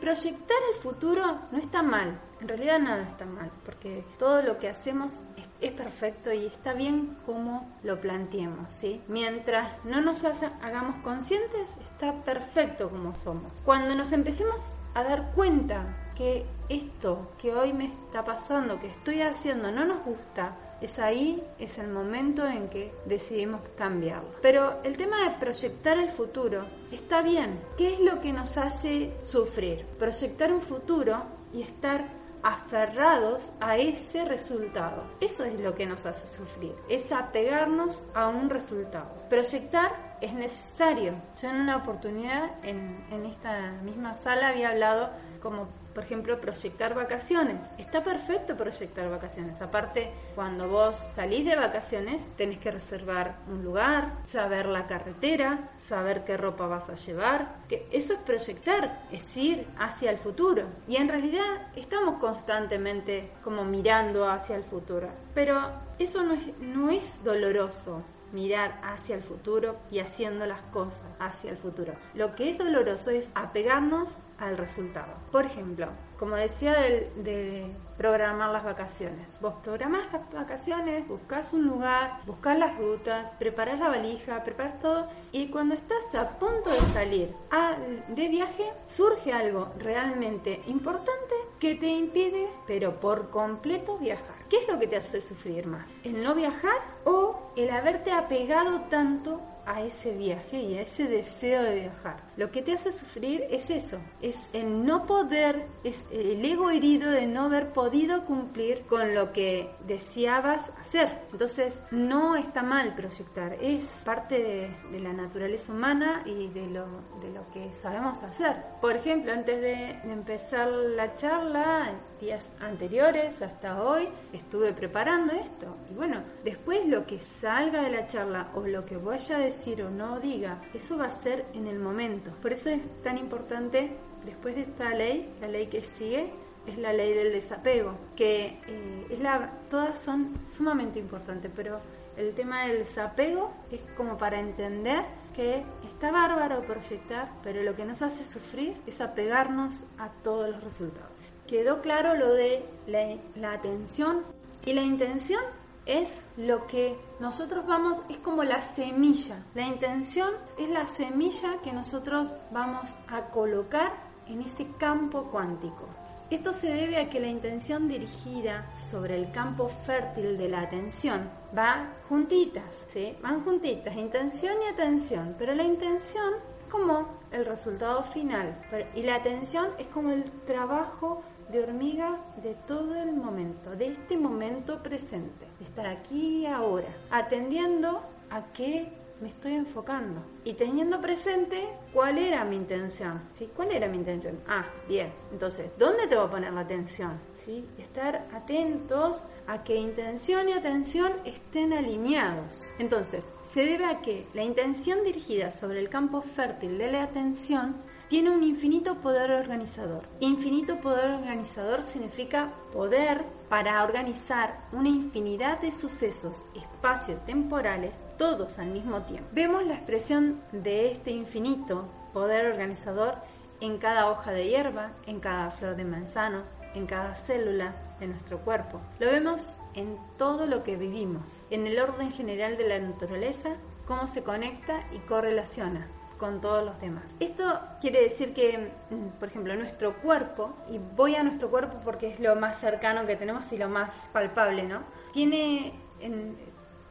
Proyectar 0.00 0.58
el 0.74 0.82
futuro 0.82 1.38
no 1.52 1.58
está 1.58 1.82
mal, 1.82 2.18
en 2.40 2.48
realidad 2.48 2.78
nada 2.78 3.02
está 3.02 3.24
mal, 3.24 3.50
porque 3.64 4.04
todo 4.18 4.42
lo 4.42 4.58
que 4.58 4.68
hacemos 4.68 5.12
es, 5.60 5.72
perfecto 5.72 6.32
y 6.32 6.46
está 6.46 6.72
bien 6.72 7.16
como 7.26 7.68
lo 7.82 8.00
planteemos, 8.00 8.72
¿sí? 8.72 9.00
Mientras 9.08 9.72
no 9.84 10.00
nos 10.00 10.24
hagamos 10.24 10.96
conscientes, 11.02 11.70
está 11.80 12.12
perfecto 12.24 12.88
como 12.90 13.14
somos. 13.14 13.52
Cuando 13.64 13.94
nos 13.94 14.12
empecemos 14.12 14.60
a 14.94 15.02
dar 15.02 15.32
cuenta 15.34 16.10
que 16.16 16.46
esto 16.68 17.30
que 17.38 17.54
hoy 17.54 17.72
me 17.72 17.86
está 17.86 18.24
pasando, 18.24 18.80
que 18.80 18.88
estoy 18.88 19.22
haciendo, 19.22 19.70
no 19.70 19.84
nos 19.84 20.04
gusta, 20.04 20.56
es 20.80 20.98
ahí, 20.98 21.42
es 21.58 21.78
el 21.78 21.88
momento 21.88 22.46
en 22.46 22.68
que 22.68 22.92
decidimos 23.04 23.60
cambiarlo. 23.76 24.30
Pero 24.42 24.80
el 24.84 24.96
tema 24.96 25.22
de 25.24 25.36
proyectar 25.38 25.98
el 25.98 26.10
futuro 26.10 26.66
está 26.92 27.22
bien. 27.22 27.60
¿Qué 27.76 27.94
es 27.94 28.00
lo 28.00 28.20
que 28.20 28.32
nos 28.32 28.56
hace 28.56 29.12
sufrir? 29.22 29.84
Proyectar 29.98 30.52
un 30.52 30.60
futuro 30.60 31.22
y 31.52 31.62
estar 31.62 32.17
aferrados 32.42 33.50
a 33.60 33.76
ese 33.76 34.24
resultado. 34.24 35.04
Eso 35.20 35.44
es 35.44 35.58
lo 35.58 35.74
que 35.74 35.86
nos 35.86 36.06
hace 36.06 36.26
sufrir, 36.26 36.74
es 36.88 37.10
apegarnos 37.12 38.02
a 38.14 38.28
un 38.28 38.50
resultado. 38.50 39.08
Proyectar 39.28 40.16
es 40.20 40.32
necesario. 40.32 41.14
Yo 41.40 41.50
en 41.50 41.56
una 41.60 41.76
oportunidad 41.76 42.50
en, 42.64 43.04
en 43.10 43.26
esta 43.26 43.72
misma 43.82 44.14
sala 44.14 44.48
había 44.48 44.70
hablado 44.70 45.10
como 45.40 45.68
por 45.98 46.04
ejemplo, 46.04 46.40
proyectar 46.40 46.94
vacaciones. 46.94 47.66
Está 47.76 48.04
perfecto 48.04 48.56
proyectar 48.56 49.10
vacaciones. 49.10 49.60
Aparte, 49.60 50.12
cuando 50.36 50.68
vos 50.68 50.96
salís 51.16 51.44
de 51.44 51.56
vacaciones, 51.56 52.24
tenés 52.36 52.58
que 52.58 52.70
reservar 52.70 53.38
un 53.48 53.64
lugar, 53.64 54.12
saber 54.24 54.66
la 54.66 54.86
carretera, 54.86 55.70
saber 55.76 56.22
qué 56.22 56.36
ropa 56.36 56.68
vas 56.68 56.88
a 56.88 56.94
llevar. 56.94 57.56
Que 57.68 57.88
eso 57.90 58.12
es 58.12 58.20
proyectar, 58.20 59.08
es 59.10 59.36
ir 59.36 59.66
hacia 59.76 60.12
el 60.12 60.18
futuro. 60.18 60.66
Y 60.86 60.98
en 60.98 61.08
realidad 61.08 61.66
estamos 61.74 62.20
constantemente 62.20 63.32
como 63.42 63.64
mirando 63.64 64.30
hacia 64.30 64.54
el 64.54 64.62
futuro. 64.62 65.08
Pero 65.34 65.68
eso 65.98 66.22
no 66.22 66.34
es, 66.34 66.58
no 66.60 66.90
es 66.90 67.24
doloroso 67.24 68.04
mirar 68.32 68.80
hacia 68.82 69.16
el 69.16 69.22
futuro 69.22 69.76
y 69.90 70.00
haciendo 70.00 70.46
las 70.46 70.60
cosas 70.72 71.06
hacia 71.18 71.50
el 71.50 71.56
futuro. 71.56 71.94
Lo 72.14 72.34
que 72.34 72.50
es 72.50 72.58
doloroso 72.58 73.10
es 73.10 73.30
apegarnos 73.34 74.20
al 74.38 74.56
resultado. 74.56 75.14
Por 75.32 75.44
ejemplo, 75.44 75.88
como 76.18 76.36
decía 76.36 76.74
de, 76.74 77.12
de 77.16 77.70
programar 77.96 78.50
las 78.50 78.64
vacaciones. 78.64 79.40
Vos 79.40 79.54
programás 79.62 80.12
las 80.12 80.32
vacaciones, 80.32 81.06
buscas 81.06 81.52
un 81.52 81.66
lugar, 81.66 82.20
buscas 82.26 82.58
las 82.58 82.76
rutas, 82.78 83.30
preparas 83.32 83.78
la 83.80 83.88
valija, 83.88 84.44
preparas 84.44 84.78
todo 84.80 85.08
y 85.32 85.48
cuando 85.48 85.74
estás 85.74 86.14
a 86.14 86.38
punto 86.38 86.70
de 86.70 86.80
salir 86.92 87.34
a, 87.50 87.76
de 88.08 88.28
viaje 88.28 88.64
surge 88.86 89.32
algo 89.32 89.72
realmente 89.78 90.62
importante 90.66 91.34
que 91.58 91.74
te 91.74 91.88
impide, 91.88 92.48
pero 92.66 93.00
por 93.00 93.30
completo, 93.30 93.98
viajar. 93.98 94.37
¿Qué 94.48 94.56
es 94.56 94.68
lo 94.68 94.78
que 94.78 94.86
te 94.86 94.96
hace 94.96 95.20
sufrir 95.20 95.66
más? 95.66 95.90
¿El 96.04 96.22
no 96.22 96.34
viajar 96.34 96.80
o 97.04 97.52
el 97.56 97.68
haberte 97.68 98.12
apegado 98.12 98.80
tanto 98.82 99.42
a 99.68 99.82
ese 99.82 100.12
viaje 100.12 100.62
y 100.62 100.78
a 100.78 100.82
ese 100.82 101.06
deseo 101.06 101.62
de 101.62 101.74
viajar. 101.74 102.22
Lo 102.38 102.50
que 102.50 102.62
te 102.62 102.72
hace 102.72 102.90
sufrir 102.90 103.44
es 103.50 103.68
eso, 103.68 103.98
es 104.22 104.36
el 104.54 104.84
no 104.86 105.04
poder, 105.04 105.66
es 105.84 106.04
el 106.10 106.42
ego 106.42 106.70
herido 106.70 107.10
de 107.10 107.26
no 107.26 107.44
haber 107.44 107.72
podido 107.74 108.24
cumplir 108.24 108.86
con 108.86 109.14
lo 109.14 109.32
que 109.32 109.70
deseabas 109.86 110.70
hacer. 110.80 111.20
Entonces, 111.32 111.78
no 111.90 112.34
está 112.36 112.62
mal 112.62 112.94
proyectar, 112.94 113.58
es 113.60 113.84
parte 114.04 114.72
de, 114.90 114.98
la 114.98 115.12
naturaleza 115.12 115.72
humana 115.72 116.22
y 116.24 116.48
de 116.48 116.66
lo, 116.66 116.86
de 117.20 117.30
lo 117.32 117.48
que 117.52 117.72
sabemos 117.74 118.22
hacer. 118.22 118.56
Por 118.80 118.96
ejemplo, 118.96 119.32
antes 119.32 119.60
de, 119.60 120.00
de 120.02 120.12
empezar 120.12 120.68
la 120.68 121.14
charla, 121.14 121.92
días 122.20 122.50
anteriores 122.60 123.40
hasta 123.42 123.82
hoy, 123.82 124.08
estuve 124.32 124.72
preparando 124.72 125.34
esto. 125.34 125.76
Y 125.90 125.94
bueno, 125.94 126.22
después 126.42 126.86
lo 126.88 127.06
que 127.06 127.20
salga 127.20 127.82
de 127.82 127.90
la 127.90 128.06
charla 128.06 128.48
o 128.54 128.62
lo 128.62 128.84
que 128.84 128.96
vaya 128.96 129.36
a 129.36 129.38
decir 129.40 129.57
o 129.66 129.90
no 129.90 130.20
diga, 130.20 130.62
eso 130.72 130.96
va 130.96 131.06
a 131.06 131.22
ser 131.22 131.44
en 131.52 131.66
el 131.66 131.78
momento. 131.78 132.30
Por 132.40 132.52
eso 132.52 132.70
es 132.70 132.80
tan 133.02 133.18
importante, 133.18 133.90
después 134.24 134.54
de 134.54 134.62
esta 134.62 134.90
ley, 134.94 135.34
la 135.40 135.48
ley 135.48 135.66
que 135.66 135.82
sigue, 135.82 136.30
es 136.66 136.78
la 136.78 136.92
ley 136.92 137.12
del 137.14 137.32
desapego, 137.32 137.94
que 138.14 138.58
eh, 138.66 139.06
es 139.10 139.20
la, 139.20 139.50
todas 139.70 139.98
son 139.98 140.34
sumamente 140.56 140.98
importantes, 140.98 141.50
pero 141.54 141.80
el 142.16 142.34
tema 142.34 142.66
del 142.66 142.78
desapego 142.78 143.52
es 143.70 143.80
como 143.96 144.18
para 144.18 144.40
entender 144.40 145.04
que 145.34 145.62
está 145.84 146.10
bárbaro 146.10 146.62
proyectar, 146.62 147.30
pero 147.42 147.62
lo 147.62 147.74
que 147.74 147.84
nos 147.84 148.02
hace 148.02 148.24
sufrir 148.24 148.76
es 148.86 149.00
apegarnos 149.00 149.84
a 149.98 150.08
todos 150.22 150.50
los 150.50 150.64
resultados. 150.64 151.32
Quedó 151.46 151.80
claro 151.80 152.14
lo 152.14 152.34
de 152.34 152.64
la, 152.86 153.16
la 153.36 153.52
atención 153.52 154.24
y 154.64 154.72
la 154.72 154.82
intención 154.82 155.42
es 155.88 156.26
lo 156.36 156.66
que 156.66 156.96
nosotros 157.18 157.66
vamos, 157.66 157.96
es 158.08 158.18
como 158.18 158.44
la 158.44 158.60
semilla. 158.60 159.42
La 159.54 159.62
intención 159.62 160.34
es 160.58 160.68
la 160.68 160.86
semilla 160.86 161.60
que 161.64 161.72
nosotros 161.72 162.36
vamos 162.52 162.90
a 163.08 163.22
colocar 163.30 163.94
en 164.28 164.42
ese 164.42 164.66
campo 164.78 165.24
cuántico. 165.24 165.88
Esto 166.30 166.52
se 166.52 166.70
debe 166.70 167.00
a 167.00 167.08
que 167.08 167.20
la 167.20 167.28
intención 167.28 167.88
dirigida 167.88 168.70
sobre 168.90 169.16
el 169.16 169.32
campo 169.32 169.68
fértil 169.68 170.36
de 170.36 170.50
la 170.50 170.60
atención 170.60 171.30
va 171.56 171.94
juntitas, 172.06 172.84
¿sí? 172.88 173.16
Van 173.22 173.42
juntitas, 173.42 173.96
intención 173.96 174.56
y 174.62 174.70
atención, 174.70 175.34
pero 175.38 175.54
la 175.54 175.62
intención 175.62 176.34
es 176.60 176.70
como 176.70 177.08
el 177.32 177.46
resultado 177.46 178.02
final 178.02 178.60
y 178.94 179.04
la 179.04 179.14
atención 179.14 179.68
es 179.78 179.86
como 179.86 180.10
el 180.10 180.24
trabajo 180.46 181.22
de 181.50 181.62
hormiga 181.62 182.18
de 182.42 182.54
todo 182.66 182.94
el 182.94 183.12
momento, 183.12 183.74
de 183.76 183.88
este 183.88 184.16
momento 184.16 184.82
presente, 184.82 185.46
de 185.58 185.64
estar 185.64 185.86
aquí 185.86 186.40
y 186.40 186.46
ahora, 186.46 186.88
atendiendo 187.10 188.02
a 188.30 188.44
qué 188.52 188.92
me 189.20 189.28
estoy 189.28 189.54
enfocando 189.54 190.22
y 190.44 190.52
teniendo 190.54 191.00
presente 191.00 191.68
cuál 191.92 192.18
era 192.18 192.44
mi 192.44 192.56
intención. 192.56 193.22
¿sí? 193.34 193.50
¿Cuál 193.54 193.72
era 193.72 193.88
mi 193.88 193.96
intención? 193.96 194.38
Ah, 194.46 194.66
bien. 194.86 195.12
Entonces, 195.32 195.70
¿dónde 195.78 196.06
te 196.06 196.14
voy 196.14 196.26
a 196.26 196.30
poner 196.30 196.52
la 196.52 196.60
atención? 196.60 197.18
¿sí? 197.34 197.64
Estar 197.78 198.28
atentos 198.32 199.26
a 199.46 199.64
que 199.64 199.76
intención 199.76 200.48
y 200.48 200.52
atención 200.52 201.12
estén 201.24 201.72
alineados. 201.72 202.68
Entonces, 202.78 203.24
se 203.52 203.64
debe 203.64 203.86
a 203.86 204.00
que 204.02 204.26
la 204.34 204.44
intención 204.44 205.02
dirigida 205.02 205.50
sobre 205.50 205.80
el 205.80 205.88
campo 205.88 206.20
fértil 206.20 206.78
de 206.78 206.92
la 206.92 207.02
atención 207.02 207.76
tiene 208.08 208.30
un 208.30 208.42
infinito 208.42 208.96
poder 208.96 209.30
organizador. 209.32 210.04
Infinito 210.20 210.80
poder 210.80 211.10
organizador 211.10 211.82
significa 211.82 212.52
poder 212.72 213.24
para 213.50 213.82
organizar 213.84 214.60
una 214.72 214.88
infinidad 214.88 215.60
de 215.60 215.72
sucesos 215.72 216.42
espacio-temporales 216.54 217.92
todos 218.16 218.58
al 218.58 218.68
mismo 218.68 219.02
tiempo. 219.02 219.28
Vemos 219.32 219.64
la 219.66 219.74
expresión 219.74 220.40
de 220.52 220.90
este 220.90 221.10
infinito 221.10 221.86
poder 222.14 222.46
organizador 222.46 223.16
en 223.60 223.76
cada 223.78 224.08
hoja 224.10 224.32
de 224.32 224.48
hierba, 224.48 224.92
en 225.06 225.20
cada 225.20 225.50
flor 225.50 225.76
de 225.76 225.84
manzano, 225.84 226.42
en 226.74 226.86
cada 226.86 227.14
célula 227.14 227.74
de 228.00 228.06
nuestro 228.06 228.38
cuerpo. 228.38 228.80
Lo 229.00 229.10
vemos 229.10 229.42
en 229.74 229.98
todo 230.16 230.46
lo 230.46 230.62
que 230.64 230.76
vivimos, 230.76 231.24
en 231.50 231.66
el 231.66 231.78
orden 231.78 232.10
general 232.12 232.56
de 232.56 232.68
la 232.68 232.78
naturaleza, 232.78 233.56
cómo 233.86 234.06
se 234.06 234.22
conecta 234.22 234.86
y 234.92 234.98
correlaciona 235.00 235.88
con 236.18 236.40
todos 236.40 236.64
los 236.64 236.80
demás. 236.80 237.04
Esto 237.20 237.60
quiere 237.80 238.02
decir 238.02 238.34
que, 238.34 238.70
mm, 238.90 239.18
por 239.18 239.28
ejemplo, 239.28 239.54
nuestro 239.56 239.94
cuerpo, 239.94 240.54
y 240.68 240.78
voy 240.78 241.14
a 241.14 241.22
nuestro 241.22 241.50
cuerpo 241.50 241.78
porque 241.82 242.08
es 242.08 242.20
lo 242.20 242.36
más 242.36 242.58
cercano 242.58 243.06
que 243.06 243.16
tenemos 243.16 243.50
y 243.52 243.56
lo 243.56 243.68
más 243.68 243.92
palpable, 244.12 244.64
¿no? 244.64 244.82
Tiene, 245.12 245.72
en, 246.00 246.36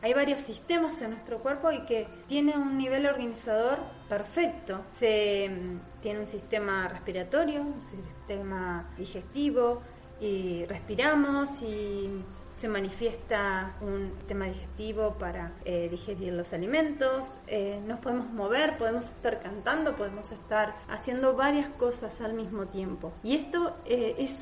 hay 0.01 0.13
varios 0.13 0.39
sistemas 0.39 1.01
en 1.01 1.11
nuestro 1.11 1.39
cuerpo 1.39 1.71
y 1.71 1.81
que 1.81 2.07
tiene 2.27 2.57
un 2.57 2.77
nivel 2.77 3.05
organizador 3.05 3.79
perfecto. 4.09 4.81
Se, 4.91 5.49
mm, 5.49 6.01
tiene 6.01 6.19
un 6.21 6.27
sistema 6.27 6.87
respiratorio, 6.87 7.61
un 7.61 7.81
sistema 7.81 8.89
digestivo, 8.97 9.81
y 10.19 10.65
respiramos 10.65 11.61
y 11.61 12.09
se 12.57 12.67
manifiesta 12.67 13.75
un 13.81 14.11
sistema 14.17 14.45
digestivo 14.45 15.13
para 15.19 15.51
eh, 15.63 15.87
digerir 15.89 16.33
los 16.33 16.53
alimentos, 16.53 17.29
eh, 17.45 17.79
nos 17.85 17.99
podemos 17.99 18.29
mover, 18.31 18.77
podemos 18.77 19.05
estar 19.05 19.41
cantando, 19.41 19.95
podemos 19.95 20.31
estar 20.31 20.75
haciendo 20.89 21.35
varias 21.35 21.69
cosas 21.69 22.19
al 22.19 22.33
mismo 22.33 22.65
tiempo. 22.65 23.13
Y 23.23 23.35
esto 23.35 23.75
eh, 23.85 24.15
es, 24.17 24.35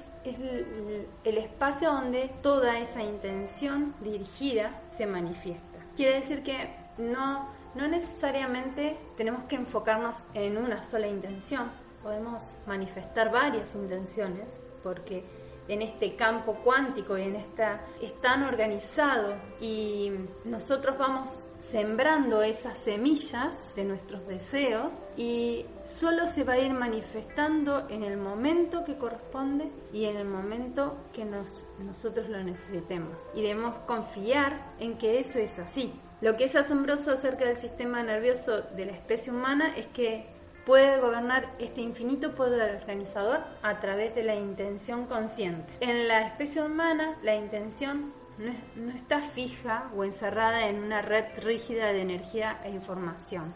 el 1.23 1.38
espacio 1.38 1.91
donde 1.91 2.32
toda 2.41 2.80
esa 2.80 3.04
intención 3.04 3.93
dirigida 4.01 4.82
se 4.97 5.06
manifiesta. 5.06 5.78
Quiere 5.95 6.15
decir 6.15 6.41
que 6.41 6.73
no, 6.97 7.47
no 7.75 7.88
necesariamente 7.88 8.97
tenemos 9.17 9.43
que 9.43 9.56
enfocarnos 9.56 10.23
en 10.34 10.58
una 10.58 10.82
sola 10.82 11.08
intención, 11.08 11.69
podemos 12.01 12.41
manifestar 12.65 13.32
varias 13.32 13.75
intenciones 13.75 14.60
porque 14.82 15.23
en 15.67 15.82
este 15.82 16.15
campo 16.15 16.56
cuántico 16.63 17.17
y 17.17 17.23
en 17.23 17.36
esta 17.36 17.82
es 18.01 18.13
tan 18.21 18.43
organizado 18.43 19.36
y 19.60 20.12
nosotros 20.43 20.97
vamos 20.97 21.43
sembrando 21.60 22.43
esas 22.43 22.78
semillas 22.78 23.73
de 23.75 23.84
nuestros 23.84 24.28
deseos 24.28 24.99
y 25.17 25.65
solo 25.86 26.28
se 26.28 26.43
va 26.43 26.54
a 26.54 26.60
ir 26.60 26.73
manifestando 26.73 27.89
en 27.89 28.04
el 28.04 28.17
momento 28.17 28.84
que 28.84 28.97
corresponde 28.97 29.71
y 29.91 30.06
en 30.06 30.17
el 30.17 30.28
momento 30.28 30.97
que 31.13 31.25
nos, 31.25 31.65
nosotros 31.80 32.30
lo 32.30 32.43
necesitemos 32.43 33.17
y 33.34 33.41
debemos 33.41 33.78
confiar 33.80 34.73
en 34.80 34.97
que 34.97 35.19
eso 35.19 35.39
es 35.39 35.58
así. 35.60 35.93
Lo 36.21 36.38
que 36.38 36.45
es 36.45 36.56
asombroso 36.56 37.12
acerca 37.12 37.45
del 37.45 37.58
sistema 37.58 38.01
nervioso 38.01 38.62
de 38.62 38.86
la 38.86 38.93
especie 38.93 39.32
humana 39.32 39.75
es 39.75 39.88
que 39.88 40.34
puede 40.65 40.99
gobernar 40.99 41.54
este 41.60 41.82
infinito 41.82 42.34
poder 42.34 42.75
organizador 42.75 43.41
a 43.62 43.80
través 43.80 44.15
de 44.15 44.23
la 44.23 44.36
intención 44.36 45.06
consciente. 45.06 45.71
En 45.80 46.08
la 46.08 46.28
especie 46.28 46.63
humana, 46.63 47.17
la 47.21 47.36
intención 47.36 48.13
no, 48.38 48.51
es, 48.51 48.58
no, 48.75 48.91
está 48.91 49.21
fija 49.21 49.89
o 49.95 50.04
encerrada 50.04 50.67
en 50.67 50.84
una 50.84 51.01
red 51.01 51.25
rígida 51.38 51.93
de 51.93 52.01
energía 52.01 52.60
e 52.63 52.71
información. 52.71 53.54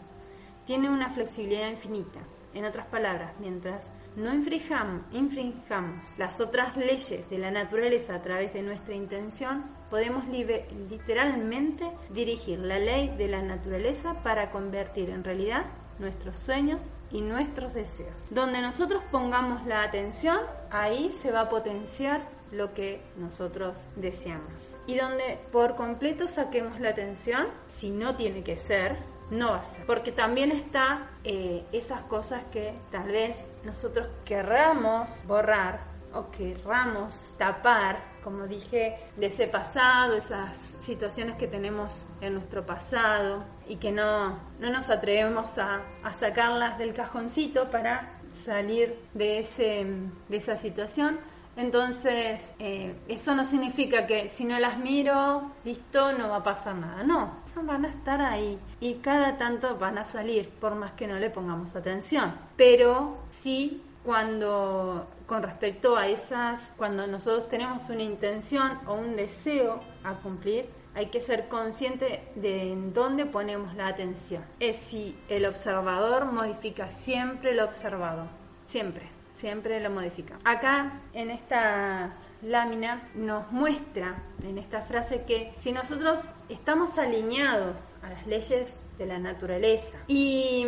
Tiene 0.66 0.88
una 0.88 1.10
flexibilidad 1.10 1.68
infinita. 1.68 2.20
En 2.54 2.64
otras 2.64 2.86
palabras, 2.86 3.32
mientras 3.38 3.88
no 4.16 4.34
infringamos, 4.34 5.02
infringamos 5.12 6.04
las 6.18 6.40
otras 6.40 6.76
leyes 6.76 7.28
de 7.30 7.38
la 7.38 7.50
naturaleza 7.50 8.16
a 8.16 8.22
través 8.22 8.52
de 8.52 8.62
nuestra 8.62 8.94
intención, 8.94 9.64
podemos 9.88 10.26
literalmente 10.26 11.88
dirigir 12.10 12.58
la 12.58 12.78
ley 12.80 13.14
de 13.16 13.28
la 13.28 13.42
naturaleza 13.42 14.14
para 14.24 14.50
convertir 14.50 15.10
en 15.10 15.22
realidad 15.22 15.66
nuestros 16.00 16.38
sueños 16.38 16.82
y 17.12 17.20
nuestros 17.20 17.74
deseos. 17.74 18.14
Donde 18.30 18.60
nosotros 18.60 19.02
pongamos 19.10 19.66
la 19.66 19.82
atención, 19.82 20.38
ahí 20.70 21.10
se 21.10 21.30
va 21.30 21.42
a 21.42 21.48
potenciar 21.48 22.22
lo 22.52 22.74
que 22.74 23.00
nosotros 23.16 23.78
deseamos. 23.96 24.52
Y 24.86 24.96
donde 24.96 25.38
por 25.52 25.76
completo 25.76 26.26
saquemos 26.26 26.80
la 26.80 26.90
atención, 26.90 27.46
si 27.68 27.90
no 27.90 28.16
tiene 28.16 28.42
que 28.42 28.56
ser, 28.56 28.96
no 29.30 29.50
va 29.50 29.58
a 29.58 29.64
ser. 29.64 29.86
Porque 29.86 30.12
también 30.12 30.50
está 30.50 31.10
eh, 31.24 31.64
esas 31.72 32.02
cosas 32.02 32.42
que 32.50 32.74
tal 32.90 33.08
vez 33.08 33.46
nosotros 33.64 34.08
querramos 34.24 35.10
borrar 35.26 35.80
o 36.12 36.30
querramos 36.30 37.16
tapar 37.38 38.09
como 38.22 38.46
dije, 38.46 38.98
de 39.16 39.26
ese 39.26 39.46
pasado, 39.46 40.14
esas 40.14 40.56
situaciones 40.80 41.36
que 41.36 41.46
tenemos 41.46 42.06
en 42.20 42.34
nuestro 42.34 42.64
pasado 42.64 43.44
y 43.68 43.76
que 43.76 43.92
no, 43.92 44.38
no 44.58 44.70
nos 44.70 44.90
atrevemos 44.90 45.58
a, 45.58 45.82
a 46.02 46.12
sacarlas 46.12 46.78
del 46.78 46.94
cajoncito 46.94 47.70
para 47.70 48.20
salir 48.34 48.98
de, 49.14 49.40
ese, 49.40 49.86
de 50.28 50.36
esa 50.36 50.56
situación. 50.56 51.18
Entonces, 51.56 52.54
eh, 52.58 52.94
eso 53.08 53.34
no 53.34 53.44
significa 53.44 54.06
que 54.06 54.28
si 54.28 54.44
no 54.44 54.58
las 54.58 54.78
miro, 54.78 55.50
listo, 55.64 56.12
no 56.12 56.28
va 56.28 56.36
a 56.36 56.42
pasar 56.42 56.76
nada. 56.76 57.02
No, 57.02 57.40
van 57.62 57.84
a 57.84 57.88
estar 57.88 58.20
ahí 58.22 58.58
y 58.80 58.94
cada 58.94 59.36
tanto 59.36 59.76
van 59.76 59.98
a 59.98 60.04
salir, 60.04 60.48
por 60.48 60.74
más 60.74 60.92
que 60.92 61.06
no 61.06 61.18
le 61.18 61.28
pongamos 61.28 61.74
atención. 61.74 62.34
Pero 62.56 63.18
sí, 63.30 63.82
cuando 64.04 65.06
con 65.26 65.42
respecto 65.42 65.96
a 65.96 66.08
esas, 66.08 66.60
cuando 66.76 67.06
nosotros 67.06 67.48
tenemos 67.48 67.88
una 67.88 68.02
intención 68.02 68.78
o 68.86 68.94
un 68.94 69.14
deseo 69.14 69.80
a 70.02 70.14
cumplir, 70.14 70.66
hay 70.94 71.06
que 71.06 71.20
ser 71.20 71.48
consciente 71.48 72.24
de 72.34 72.72
en 72.72 72.92
dónde 72.92 73.26
ponemos 73.26 73.74
la 73.76 73.86
atención. 73.86 74.44
Es 74.58 74.76
si 74.76 75.16
el 75.28 75.46
observador 75.46 76.26
modifica 76.26 76.90
siempre 76.90 77.54
lo 77.54 77.64
observado, 77.64 78.26
siempre, 78.66 79.08
siempre 79.34 79.80
lo 79.80 79.90
modifica. 79.90 80.36
Acá 80.44 81.00
en 81.12 81.30
esta 81.30 82.12
lámina 82.42 83.08
nos 83.14 83.52
muestra 83.52 84.22
en 84.42 84.58
esta 84.58 84.80
frase 84.80 85.24
que 85.24 85.54
si 85.60 85.72
nosotros 85.72 86.18
estamos 86.48 86.98
alineados 86.98 87.92
a 88.02 88.08
las 88.08 88.26
leyes 88.26 88.80
de 88.98 89.06
la 89.06 89.18
naturaleza 89.18 89.98
y, 90.08 90.66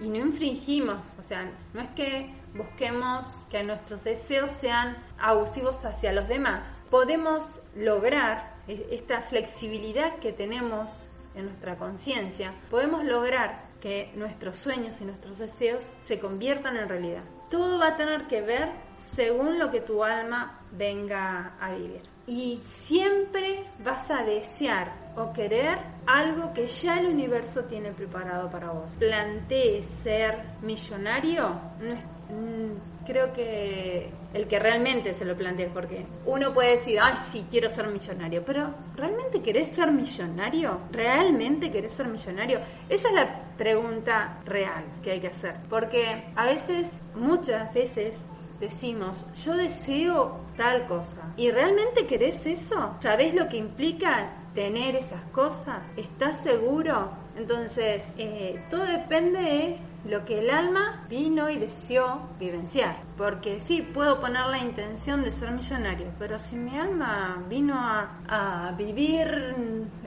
y 0.00 0.08
no 0.08 0.16
infringimos, 0.16 1.06
o 1.18 1.22
sea, 1.22 1.50
no 1.72 1.80
es 1.80 1.88
que 1.90 2.43
busquemos 2.54 3.26
que 3.50 3.62
nuestros 3.62 4.04
deseos 4.04 4.52
sean 4.52 4.96
abusivos 5.18 5.84
hacia 5.84 6.12
los 6.12 6.28
demás, 6.28 6.82
podemos 6.90 7.60
lograr 7.74 8.54
esta 8.66 9.20
flexibilidad 9.20 10.16
que 10.20 10.32
tenemos 10.32 10.90
en 11.34 11.46
nuestra 11.46 11.76
conciencia, 11.76 12.54
podemos 12.70 13.04
lograr 13.04 13.64
que 13.80 14.12
nuestros 14.14 14.56
sueños 14.56 15.00
y 15.00 15.04
nuestros 15.04 15.38
deseos 15.38 15.84
se 16.04 16.18
conviertan 16.18 16.76
en 16.76 16.88
realidad. 16.88 17.24
Todo 17.50 17.78
va 17.78 17.88
a 17.88 17.96
tener 17.96 18.26
que 18.26 18.40
ver 18.40 18.70
según 19.14 19.58
lo 19.58 19.70
que 19.70 19.80
tu 19.80 20.04
alma 20.04 20.60
venga 20.72 21.54
a 21.60 21.72
vivir. 21.72 22.13
Y 22.26 22.60
siempre 22.70 23.64
vas 23.84 24.10
a 24.10 24.22
desear 24.22 24.92
o 25.16 25.32
querer 25.32 25.78
algo 26.06 26.52
que 26.52 26.66
ya 26.66 26.98
el 26.98 27.06
universo 27.06 27.64
tiene 27.64 27.92
preparado 27.92 28.50
para 28.50 28.70
vos. 28.70 28.92
Plantee 28.98 29.82
ser 30.02 30.42
millonario, 30.62 31.60
no 31.80 31.92
es 31.92 32.04
Mm, 32.30 33.04
creo 33.06 33.32
que 33.34 34.10
el 34.32 34.48
que 34.48 34.58
realmente 34.58 35.12
se 35.12 35.24
lo 35.24 35.36
plantea, 35.36 35.68
porque 35.72 36.06
uno 36.24 36.52
puede 36.52 36.72
decir, 36.72 36.98
ay, 37.00 37.14
sí, 37.30 37.46
quiero 37.50 37.68
ser 37.68 37.88
millonario, 37.88 38.42
pero 38.44 38.74
¿realmente 38.96 39.42
querés 39.42 39.68
ser 39.68 39.92
millonario? 39.92 40.80
¿Realmente 40.90 41.70
querés 41.70 41.92
ser 41.92 42.08
millonario? 42.08 42.60
Esa 42.88 43.08
es 43.08 43.14
la 43.14 43.42
pregunta 43.56 44.40
real 44.46 44.84
que 45.02 45.12
hay 45.12 45.20
que 45.20 45.28
hacer, 45.28 45.56
porque 45.68 46.24
a 46.34 46.46
veces, 46.46 46.90
muchas 47.14 47.72
veces, 47.74 48.16
decimos, 48.64 49.24
yo 49.44 49.56
deseo 49.56 50.40
tal 50.56 50.86
cosa, 50.86 51.32
¿y 51.36 51.50
realmente 51.50 52.06
querés 52.06 52.44
eso? 52.46 52.96
¿Sabés 53.00 53.34
lo 53.34 53.48
que 53.48 53.56
implica 53.56 54.30
tener 54.54 54.96
esas 54.96 55.22
cosas? 55.32 55.82
¿Estás 55.96 56.42
seguro? 56.42 57.10
Entonces, 57.36 58.02
eh, 58.16 58.62
todo 58.70 58.84
depende 58.84 59.40
de 59.40 59.78
lo 60.08 60.24
que 60.24 60.38
el 60.38 60.50
alma 60.50 61.04
vino 61.08 61.48
y 61.48 61.58
deseó 61.58 62.20
vivenciar. 62.38 62.96
Porque 63.16 63.60
sí, 63.60 63.82
puedo 63.82 64.20
poner 64.20 64.46
la 64.46 64.58
intención 64.58 65.22
de 65.22 65.30
ser 65.30 65.50
millonario, 65.50 66.08
pero 66.18 66.38
si 66.38 66.56
mi 66.56 66.78
alma 66.78 67.42
vino 67.48 67.74
a, 67.76 68.72
vivir 68.76 69.54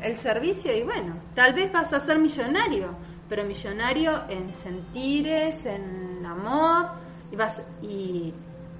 el 0.01 0.15
servicio, 0.17 0.75
y 0.75 0.83
bueno, 0.83 1.15
tal 1.33 1.53
vez 1.53 1.71
vas 1.71 1.93
a 1.93 1.99
ser 1.99 2.19
millonario, 2.19 2.89
pero 3.29 3.43
millonario 3.43 4.23
en 4.29 4.51
sentires, 4.53 5.65
en 5.65 6.25
amor, 6.25 6.87
y, 7.31 7.35
vas, 7.35 7.61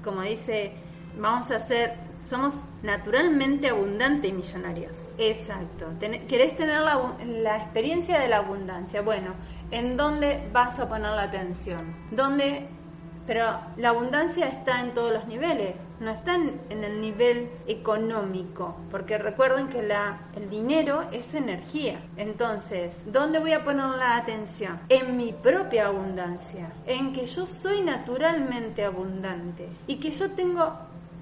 como 0.07 0.21
dice, 0.21 0.71
vamos 1.19 1.51
a 1.51 1.59
ser 1.59 2.07
somos 2.27 2.53
naturalmente 2.83 3.69
abundantes 3.69 4.29
y 4.29 4.33
millonarios. 4.33 4.99
Exacto. 5.17 5.87
¿Querés 6.27 6.57
tener 6.57 6.81
la, 6.81 7.15
la, 7.25 7.57
experiencia 7.57 8.19
de 8.19 8.27
la 8.27 8.37
abundancia? 8.37 9.01
Bueno, 9.01 9.33
en 9.71 9.95
dónde 9.95 10.49
vas 10.51 10.77
a 10.77 10.89
poner 10.89 11.11
la 11.11 11.23
atención. 11.23 11.95
¿Dónde? 12.11 12.67
Pero 13.27 13.59
la 13.75 13.89
abundancia 13.89 14.47
está 14.47 14.79
en 14.79 14.93
todos 14.93 15.11
los 15.11 15.27
niveles, 15.27 15.75
no 15.99 16.11
está 16.11 16.35
en, 16.35 16.61
el 16.69 17.01
nivel 17.01 17.49
económico, 17.67 18.77
porque 18.89 19.17
recuerden 19.17 19.67
que 19.67 19.79
el 19.79 20.49
dinero 20.49 21.03
es 21.11 21.33
energía. 21.33 21.99
Entonces, 22.15 23.03
¿dónde 23.05 23.39
voy 23.39 23.51
a 23.51 23.65
poner 23.65 23.89
la 23.89 24.15
atención? 24.15 24.79
En 24.87 25.17
mi 25.17 25.33
propia 25.33 25.87
abundancia, 25.87 26.71
en 26.85 27.11
que 27.11 27.25
yo 27.25 27.45
soy 27.45 27.81
naturalmente 27.81 28.85
abundante 28.85 29.67
y 29.87 29.97
que 29.97 30.11
yo 30.11 30.31
tengo 30.31 30.71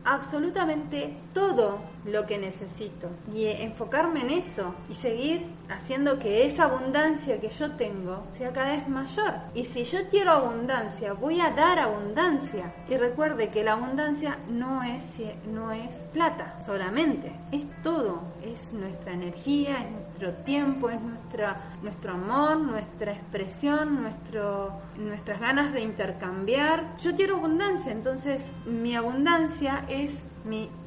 absolutamente 0.05 1.17
todo 1.33 1.79
lo 2.05 2.25
que 2.25 2.37
necesito 2.37 3.09
y 3.33 3.45
enfocarme 3.45 4.21
en 4.21 4.29
eso 4.29 4.75
y 4.89 4.93
seguir 4.93 5.47
haciendo 5.69 6.19
que 6.19 6.45
esa 6.45 6.65
abundancia 6.65 7.39
que 7.39 7.49
yo 7.49 7.71
tengo 7.71 8.23
sea 8.31 8.53
cada 8.53 8.73
vez 8.73 8.87
mayor. 8.87 9.33
Y 9.55 9.65
si 9.65 9.83
yo 9.83 10.07
quiero 10.09 10.31
abundancia, 10.31 11.13
voy 11.13 11.41
a 11.41 11.49
dar 11.51 11.79
abundancia. 11.79 12.73
Y 12.87 12.95
recuerde 12.95 13.49
que 13.49 13.63
la 13.63 13.73
abundancia 13.73 14.37
no 14.47 14.83
es, 14.83 15.19
no 15.51 15.71
es 15.71 15.89
plata 16.13 16.59
solamente, 16.63 17.31
es 17.51 17.65
todo, 17.81 18.21
es 18.43 18.71
nuestra 18.73 19.13
energía, 19.13 19.83
es 19.83 19.91
nuestro 19.91 20.33
tiempo, 20.43 20.89
es 20.89 21.01
nuestra, 21.01 21.61
nuestro 21.81 22.13
amor, 22.13 22.57
nuestra 22.57 23.13
expresión, 23.13 24.01
nuestro, 24.03 24.79
nuestras 24.97 25.39
ganas 25.39 25.73
de 25.73 25.81
intercambiar. 25.81 26.95
Yo 26.97 27.15
quiero 27.15 27.37
abundancia, 27.37 27.91
entonces 27.91 28.53
mi 28.65 28.95
abundancia 28.95 29.85
es 29.89 29.94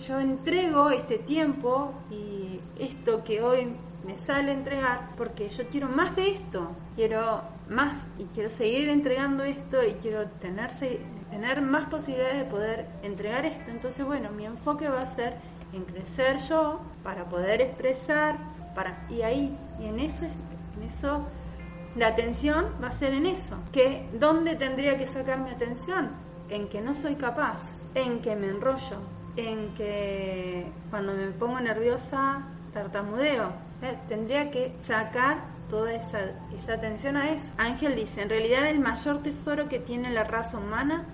yo 0.06 0.20
entrego 0.20 0.90
este 0.90 1.18
tiempo 1.18 1.92
y 2.10 2.60
esto 2.78 3.24
que 3.24 3.42
hoy 3.42 3.74
me 4.06 4.16
sale 4.16 4.52
entregar 4.52 5.10
porque 5.16 5.48
yo 5.48 5.66
quiero 5.68 5.88
más 5.88 6.14
de 6.16 6.30
esto, 6.30 6.70
quiero 6.94 7.42
más 7.68 7.98
y 8.18 8.24
quiero 8.26 8.48
seguir 8.48 8.88
entregando 8.88 9.44
esto 9.44 9.84
y 9.84 9.94
quiero 9.94 10.26
tener, 10.40 10.70
tener 11.30 11.60
más 11.60 11.88
posibilidades 11.88 12.38
de 12.38 12.44
poder 12.44 12.86
entregar 13.02 13.44
esto. 13.44 13.70
Entonces, 13.70 14.06
bueno, 14.06 14.30
mi 14.30 14.46
enfoque 14.46 14.88
va 14.88 15.02
a 15.02 15.06
ser 15.06 15.34
en 15.72 15.84
crecer 15.84 16.38
yo 16.48 16.80
para 17.02 17.28
poder 17.28 17.60
expresar, 17.60 18.36
para 18.74 19.06
y 19.10 19.22
ahí, 19.22 19.56
y 19.80 19.86
en 19.86 19.98
eso, 19.98 20.24
en 20.24 20.88
eso 20.88 21.26
la 21.96 22.08
atención 22.08 22.66
va 22.82 22.88
a 22.88 22.92
ser 22.92 23.12
en 23.12 23.26
eso. 23.26 23.56
Que, 23.72 24.08
¿Dónde 24.18 24.54
tendría 24.54 24.96
que 24.96 25.06
sacar 25.06 25.38
mi 25.40 25.50
atención? 25.50 26.27
En 26.48 26.68
que 26.68 26.80
no 26.80 26.94
soy 26.94 27.16
capaz, 27.16 27.78
en 27.94 28.20
que 28.20 28.34
me 28.34 28.48
enrollo, 28.48 28.98
en 29.37 29.74
que 29.74 30.66
cuando 30.90 31.12
me 31.12 31.28
pongo 31.28 31.61
nerviosa 31.61 32.42
tartamudeo. 32.72 33.52
Eh, 33.82 33.96
tendría 34.08 34.50
que 34.50 34.74
sacar 34.82 35.38
toda 35.68 35.92
esa, 35.92 36.20
esa 36.56 36.74
atención 36.74 37.16
a 37.16 37.30
eso. 37.30 37.52
Ángel 37.56 37.94
dice, 37.94 38.22
en 38.22 38.30
realidad 38.30 38.66
el 38.66 38.80
mayor 38.80 39.22
tesoro 39.22 39.68
que 39.68 39.78
tiene 39.78 40.11
la 40.11 40.24
raza 40.24 40.58
humana 40.58 41.04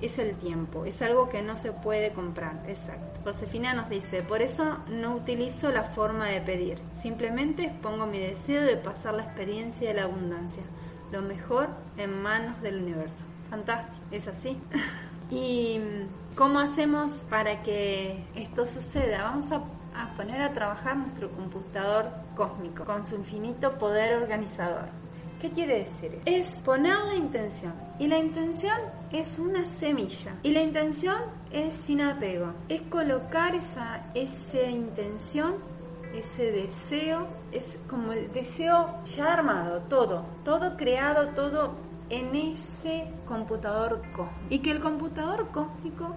es 0.00 0.18
el 0.18 0.34
tiempo, 0.34 0.84
es 0.84 1.00
algo 1.00 1.28
que 1.28 1.42
no 1.42 1.56
se 1.56 1.70
puede 1.70 2.12
comprar, 2.12 2.60
exacto. 2.66 3.20
Josefina 3.22 3.72
nos 3.72 3.88
dice, 3.88 4.22
por 4.22 4.42
eso 4.42 4.78
no 4.88 5.14
utilizo 5.14 5.70
la 5.70 5.84
forma 5.84 6.28
de 6.28 6.40
pedir, 6.40 6.78
simplemente 7.00 7.66
expongo 7.66 8.06
mi 8.06 8.18
deseo 8.18 8.62
de 8.62 8.76
pasar 8.76 9.14
la 9.14 9.22
experiencia 9.22 9.88
de 9.88 9.94
la 9.94 10.02
abundancia, 10.02 10.64
lo 11.12 11.22
mejor 11.22 11.68
en 11.96 12.20
manos 12.20 12.60
del 12.62 12.82
universo. 12.82 13.22
Fantástico, 13.52 13.98
es 14.10 14.26
así. 14.26 14.58
y 15.30 15.78
¿Cómo 16.36 16.60
hacemos 16.60 17.12
para 17.28 17.62
que 17.62 18.24
esto 18.34 18.66
suceda? 18.66 19.24
Vamos 19.24 19.52
a, 19.52 19.62
poner 20.16 20.40
a 20.40 20.54
trabajar 20.54 20.96
nuestro 20.96 21.30
computador 21.30 22.10
cósmico 22.34 22.86
con 22.86 23.04
su 23.04 23.16
infinito 23.16 23.78
poder 23.78 24.14
organizador. 24.14 24.88
¿Qué 25.38 25.50
quiere 25.50 25.80
decir? 25.80 26.22
Es 26.24 26.48
poner 26.62 26.96
la 27.00 27.16
intención. 27.16 27.74
Y 27.98 28.06
la 28.06 28.16
intención 28.16 28.78
es 29.10 29.38
una 29.38 29.62
semilla. 29.66 30.34
Y 30.42 30.52
la 30.52 30.62
intención 30.62 31.18
es 31.50 31.74
sin 31.74 32.00
apego. 32.00 32.54
Es 32.70 32.80
colocar 32.82 33.54
esa, 33.54 34.06
esa 34.14 34.62
intención, 34.62 35.56
ese 36.14 36.50
deseo, 36.50 37.26
es 37.52 37.78
como 37.90 38.12
el 38.12 38.32
deseo 38.32 39.04
ya 39.04 39.34
armado, 39.34 39.82
todo, 39.82 40.24
todo 40.44 40.78
creado, 40.78 41.28
todo 41.34 41.91
en 42.12 42.36
ese 42.36 43.06
computador 43.26 44.02
cósmico. 44.14 44.28
Y 44.50 44.58
que 44.58 44.70
el 44.70 44.80
computador 44.80 45.48
cósmico 45.50 46.14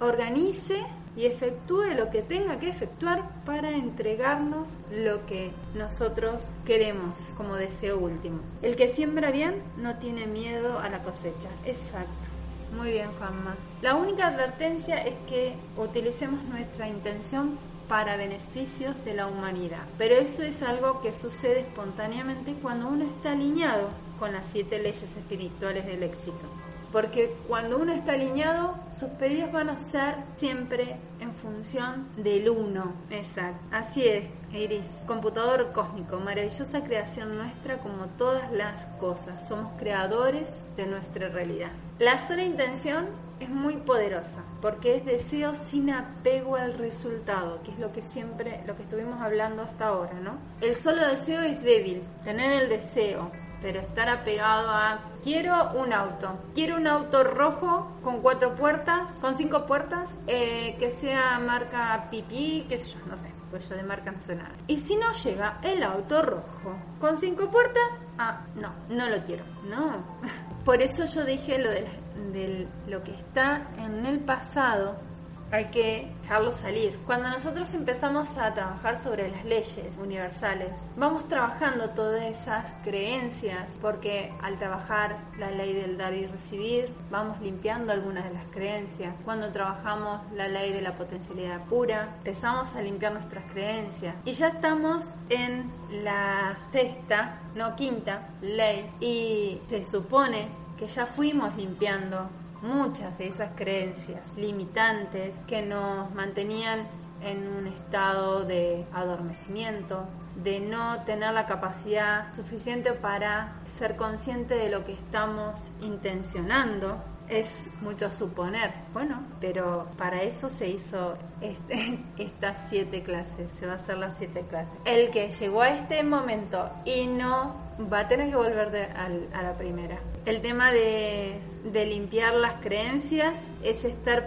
organice 0.00 0.82
y 1.16 1.26
efectúe 1.26 1.94
lo 1.96 2.10
que 2.10 2.22
tenga 2.22 2.58
que 2.58 2.70
efectuar 2.70 3.28
para 3.44 3.70
entregarnos 3.70 4.68
lo 4.90 5.26
que 5.26 5.50
nosotros 5.74 6.52
queremos 6.64 7.18
como 7.36 7.56
deseo 7.56 7.98
último. 7.98 8.38
El 8.62 8.76
que 8.76 8.88
siembra 8.88 9.30
bien 9.30 9.62
no 9.76 9.96
tiene 9.96 10.26
miedo 10.26 10.78
a 10.78 10.88
la 10.88 11.02
cosecha. 11.02 11.48
Exacto. 11.66 12.28
Muy 12.76 12.92
bien, 12.92 13.10
Juanma. 13.18 13.56
La 13.82 13.96
única 13.96 14.28
advertencia 14.28 15.02
es 15.02 15.14
que 15.28 15.54
utilicemos 15.76 16.42
nuestra 16.44 16.88
intención 16.88 17.58
para 17.88 18.16
beneficios 18.16 18.94
de 19.04 19.14
la 19.14 19.26
humanidad. 19.26 19.82
Pero 19.98 20.14
eso 20.14 20.42
es 20.42 20.62
algo 20.62 21.02
que 21.02 21.12
sucede 21.12 21.60
espontáneamente 21.60 22.54
cuando 22.62 22.88
uno 22.88 23.04
está 23.04 23.32
alineado 23.32 23.90
con 24.22 24.32
las 24.32 24.46
siete 24.52 24.78
leyes 24.78 25.02
espirituales 25.02 25.84
del 25.84 26.04
éxito. 26.04 26.46
Porque 26.92 27.34
cuando 27.48 27.76
uno 27.76 27.92
está 27.92 28.12
alineado, 28.12 28.76
sus 28.96 29.08
pedidos 29.10 29.50
van 29.50 29.68
a 29.68 29.76
ser 29.90 30.14
siempre 30.36 30.94
en 31.18 31.34
función 31.34 32.06
del 32.16 32.48
uno. 32.48 32.92
Exacto. 33.10 33.58
Así 33.72 34.06
es, 34.06 34.26
Iris. 34.52 34.86
Computador 35.08 35.72
cósmico, 35.72 36.20
maravillosa 36.20 36.84
creación 36.84 37.36
nuestra 37.36 37.78
como 37.78 38.06
todas 38.16 38.52
las 38.52 38.86
cosas. 39.00 39.48
Somos 39.48 39.72
creadores 39.76 40.48
de 40.76 40.86
nuestra 40.86 41.28
realidad. 41.28 41.72
La 41.98 42.16
sola 42.20 42.44
intención 42.44 43.06
es 43.40 43.48
muy 43.48 43.76
poderosa 43.78 44.44
porque 44.60 44.96
es 44.96 45.04
deseo 45.04 45.54
sin 45.56 45.90
apego 45.90 46.54
al 46.54 46.74
resultado, 46.74 47.60
que 47.64 47.72
es 47.72 47.78
lo 47.80 47.92
que 47.92 48.02
siempre, 48.02 48.62
lo 48.68 48.76
que 48.76 48.84
estuvimos 48.84 49.20
hablando 49.20 49.62
hasta 49.62 49.86
ahora, 49.86 50.14
¿no? 50.20 50.38
El 50.60 50.76
solo 50.76 51.04
deseo 51.08 51.42
es 51.42 51.60
débil, 51.62 52.04
tener 52.22 52.62
el 52.62 52.68
deseo, 52.68 53.32
pero 53.62 53.80
estar 53.80 54.08
apegado 54.08 54.70
a 54.70 55.00
quiero 55.22 55.72
un 55.74 55.92
auto, 55.92 56.36
quiero 56.54 56.76
un 56.76 56.88
auto 56.88 57.22
rojo 57.22 57.92
con 58.02 58.20
cuatro 58.20 58.56
puertas, 58.56 59.10
con 59.20 59.36
cinco 59.36 59.64
puertas, 59.66 60.18
eh, 60.26 60.76
que 60.78 60.90
sea 60.90 61.38
marca 61.38 62.08
pipí, 62.10 62.66
qué 62.68 62.76
sé 62.76 62.90
yo, 62.90 63.06
no 63.06 63.16
sé, 63.16 63.32
pues 63.50 63.68
yo 63.68 63.76
de 63.76 63.84
marca 63.84 64.10
no 64.10 64.20
sé 64.20 64.34
nada. 64.34 64.52
Y 64.66 64.78
si 64.78 64.96
no 64.96 65.12
llega 65.12 65.60
el 65.62 65.82
auto 65.84 66.22
rojo 66.22 66.76
con 67.00 67.16
cinco 67.18 67.48
puertas, 67.50 67.88
ah, 68.18 68.44
no, 68.56 68.72
no 68.88 69.08
lo 69.08 69.24
quiero, 69.24 69.44
no. 69.68 70.02
Por 70.64 70.82
eso 70.82 71.04
yo 71.06 71.24
dije 71.24 71.58
lo 71.58 71.70
de, 71.70 71.88
de 72.32 72.68
lo 72.88 73.02
que 73.02 73.12
está 73.12 73.68
en 73.78 74.04
el 74.06 74.20
pasado 74.20 75.11
hay 75.52 75.66
que 75.66 76.10
dejarlo 76.22 76.50
salir. 76.50 76.98
Cuando 77.04 77.28
nosotros 77.28 77.72
empezamos 77.74 78.38
a 78.38 78.54
trabajar 78.54 79.02
sobre 79.02 79.30
las 79.30 79.44
leyes 79.44 79.96
universales, 80.02 80.70
vamos 80.96 81.28
trabajando 81.28 81.90
todas 81.90 82.22
esas 82.22 82.72
creencias, 82.82 83.68
porque 83.82 84.32
al 84.40 84.56
trabajar 84.56 85.18
la 85.38 85.50
ley 85.50 85.74
del 85.74 85.98
dar 85.98 86.14
y 86.14 86.26
recibir, 86.26 86.90
vamos 87.10 87.38
limpiando 87.42 87.92
algunas 87.92 88.24
de 88.24 88.30
las 88.32 88.46
creencias. 88.46 89.14
Cuando 89.26 89.52
trabajamos 89.52 90.22
la 90.32 90.48
ley 90.48 90.72
de 90.72 90.80
la 90.80 90.94
potencialidad 90.94 91.62
pura, 91.66 92.14
empezamos 92.18 92.74
a 92.74 92.80
limpiar 92.80 93.12
nuestras 93.12 93.44
creencias. 93.52 94.14
Y 94.24 94.32
ya 94.32 94.48
estamos 94.48 95.04
en 95.28 95.70
la 96.02 96.56
sexta, 96.72 97.40
no 97.54 97.76
quinta, 97.76 98.30
ley, 98.40 98.90
y 99.00 99.60
se 99.68 99.84
supone 99.84 100.48
que 100.78 100.86
ya 100.86 101.04
fuimos 101.04 101.54
limpiando 101.56 102.30
muchas 102.62 103.18
de 103.18 103.28
esas 103.28 103.50
creencias 103.56 104.20
limitantes 104.36 105.32
que 105.46 105.62
nos 105.62 106.12
mantenían 106.14 106.86
en 107.22 107.46
un 107.46 107.66
estado 107.66 108.44
de 108.44 108.84
adormecimiento, 108.92 110.04
de 110.42 110.60
no 110.60 111.02
tener 111.04 111.32
la 111.34 111.46
capacidad 111.46 112.34
suficiente 112.34 112.92
para 112.92 113.52
ser 113.78 113.96
consciente 113.96 114.54
de 114.54 114.70
lo 114.70 114.84
que 114.84 114.92
estamos 114.92 115.70
intencionando. 115.80 116.96
Es 117.28 117.68
mucho 117.80 118.10
suponer, 118.10 118.72
bueno, 118.92 119.22
pero 119.40 119.86
para 119.96 120.22
eso 120.22 120.50
se 120.50 120.68
hizo 120.68 121.16
este, 121.40 121.98
estas 122.18 122.58
siete 122.68 123.02
clases, 123.02 123.50
se 123.58 123.66
va 123.66 123.74
a 123.74 123.76
hacer 123.76 123.98
las 123.98 124.18
siete 124.18 124.42
clases. 124.48 124.74
El 124.84 125.10
que 125.10 125.30
llegó 125.30 125.62
a 125.62 125.70
este 125.70 126.02
momento 126.02 126.70
y 126.84 127.06
no 127.06 127.54
va 127.92 128.00
a 128.00 128.08
tener 128.08 128.30
que 128.30 128.36
volver 128.36 128.70
de, 128.70 128.84
al, 128.84 129.28
a 129.32 129.42
la 129.42 129.54
primera. 129.54 129.98
El 130.26 130.40
tema 130.40 130.72
de, 130.72 131.40
de 131.64 131.86
limpiar 131.86 132.34
las 132.34 132.54
creencias 132.60 133.34
es 133.62 133.84
estar 133.84 134.26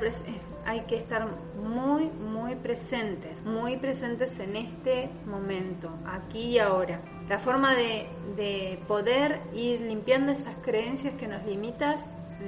hay 0.65 0.81
que 0.81 0.97
estar 0.97 1.27
muy, 1.63 2.05
muy 2.05 2.55
presentes, 2.55 3.43
muy 3.45 3.77
presentes 3.77 4.39
en 4.39 4.55
este 4.55 5.09
momento, 5.27 5.91
aquí 6.07 6.53
y 6.53 6.59
ahora. 6.59 7.01
La 7.29 7.37
forma 7.37 7.75
de, 7.75 8.07
de 8.35 8.79
poder 8.87 9.41
ir 9.53 9.81
limpiando 9.81 10.31
esas 10.31 10.55
creencias 10.63 11.13
que 11.15 11.27
nos 11.27 11.45
limitan 11.45 11.97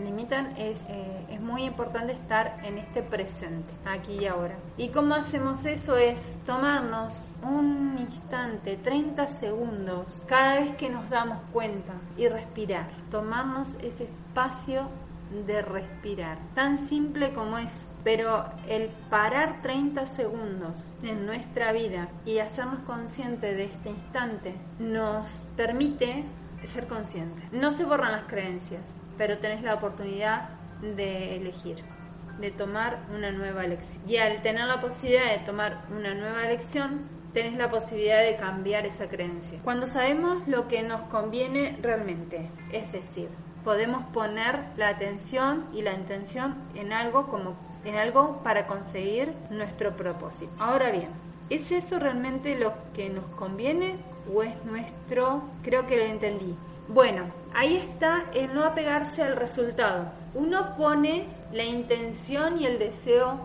limitan 0.03 0.55
es, 0.57 0.83
eh, 0.89 1.25
es 1.29 1.41
muy 1.41 1.63
importante 1.63 2.13
estar 2.13 2.59
en 2.63 2.77
este 2.77 3.01
presente, 3.01 3.73
aquí 3.85 4.17
y 4.21 4.25
ahora. 4.25 4.55
¿Y 4.77 4.89
cómo 4.89 5.15
hacemos 5.15 5.65
eso? 5.65 5.97
Es 5.97 6.33
tomarnos 6.45 7.29
un 7.41 7.97
instante, 7.97 8.77
30 8.77 9.27
segundos, 9.27 10.23
cada 10.27 10.59
vez 10.59 10.75
que 10.75 10.89
nos 10.89 11.09
damos 11.09 11.39
cuenta 11.53 11.93
y 12.17 12.27
respirar. 12.27 12.89
Tomarnos 13.09 13.69
ese 13.81 14.05
espacio 14.05 14.89
de 15.45 15.61
respirar. 15.61 16.37
Tan 16.55 16.77
simple 16.87 17.33
como 17.33 17.57
es. 17.57 17.85
Pero 18.03 18.45
el 18.69 18.89
parar 19.09 19.61
30 19.61 20.05
segundos 20.05 20.95
en 21.03 21.25
nuestra 21.25 21.73
vida 21.73 22.07
y 22.25 22.39
hacernos 22.39 22.79
conscientes 22.81 23.57
de 23.57 23.65
este 23.65 23.89
instante 23.89 24.55
nos 24.79 25.45
permite 25.57 26.23
ser 26.65 26.87
conscientes. 26.87 27.51
No 27.51 27.71
se 27.71 27.83
borran 27.83 28.13
las 28.13 28.23
creencias, 28.23 28.81
pero 29.17 29.37
tenés 29.37 29.63
la 29.63 29.75
oportunidad 29.75 30.49
de 30.81 31.37
elegir, 31.37 31.83
de 32.39 32.51
tomar 32.51 32.99
una 33.15 33.31
nueva 33.31 33.65
elección. 33.65 34.03
Y 34.07 34.17
al 34.17 34.41
tener 34.41 34.65
la 34.67 34.79
posibilidad 34.79 35.31
de 35.31 35.39
tomar 35.39 35.85
una 35.95 36.13
nueva 36.13 36.45
elección, 36.45 37.01
tenés 37.33 37.57
la 37.57 37.69
posibilidad 37.69 38.21
de 38.23 38.35
cambiar 38.35 38.85
esa 38.85 39.07
creencia. 39.07 39.59
Cuando 39.63 39.87
sabemos 39.87 40.47
lo 40.47 40.67
que 40.67 40.83
nos 40.83 41.01
conviene 41.03 41.77
realmente, 41.81 42.49
es 42.71 42.91
decir, 42.91 43.29
podemos 43.63 44.03
poner 44.13 44.59
la 44.77 44.89
atención 44.89 45.65
y 45.73 45.81
la 45.81 45.93
intención 45.93 46.55
en 46.75 46.93
algo 46.93 47.27
como 47.27 47.55
en 47.83 47.95
algo 47.95 48.41
para 48.43 48.67
conseguir 48.67 49.33
nuestro 49.49 49.95
propósito. 49.95 50.51
Ahora 50.59 50.89
bien, 50.91 51.09
¿es 51.49 51.71
eso 51.71 51.99
realmente 51.99 52.55
lo 52.55 52.73
que 52.93 53.09
nos 53.09 53.25
conviene 53.35 53.97
o 54.33 54.43
es 54.43 54.63
nuestro? 54.65 55.43
Creo 55.63 55.87
que 55.87 55.97
lo 55.97 56.03
entendí. 56.03 56.55
Bueno, 56.87 57.25
ahí 57.53 57.75
está 57.77 58.25
el 58.33 58.53
no 58.53 58.63
apegarse 58.63 59.21
al 59.21 59.35
resultado. 59.35 60.05
Uno 60.33 60.75
pone 60.77 61.25
la 61.51 61.63
intención 61.63 62.61
y 62.61 62.65
el 62.65 62.79
deseo 62.79 63.39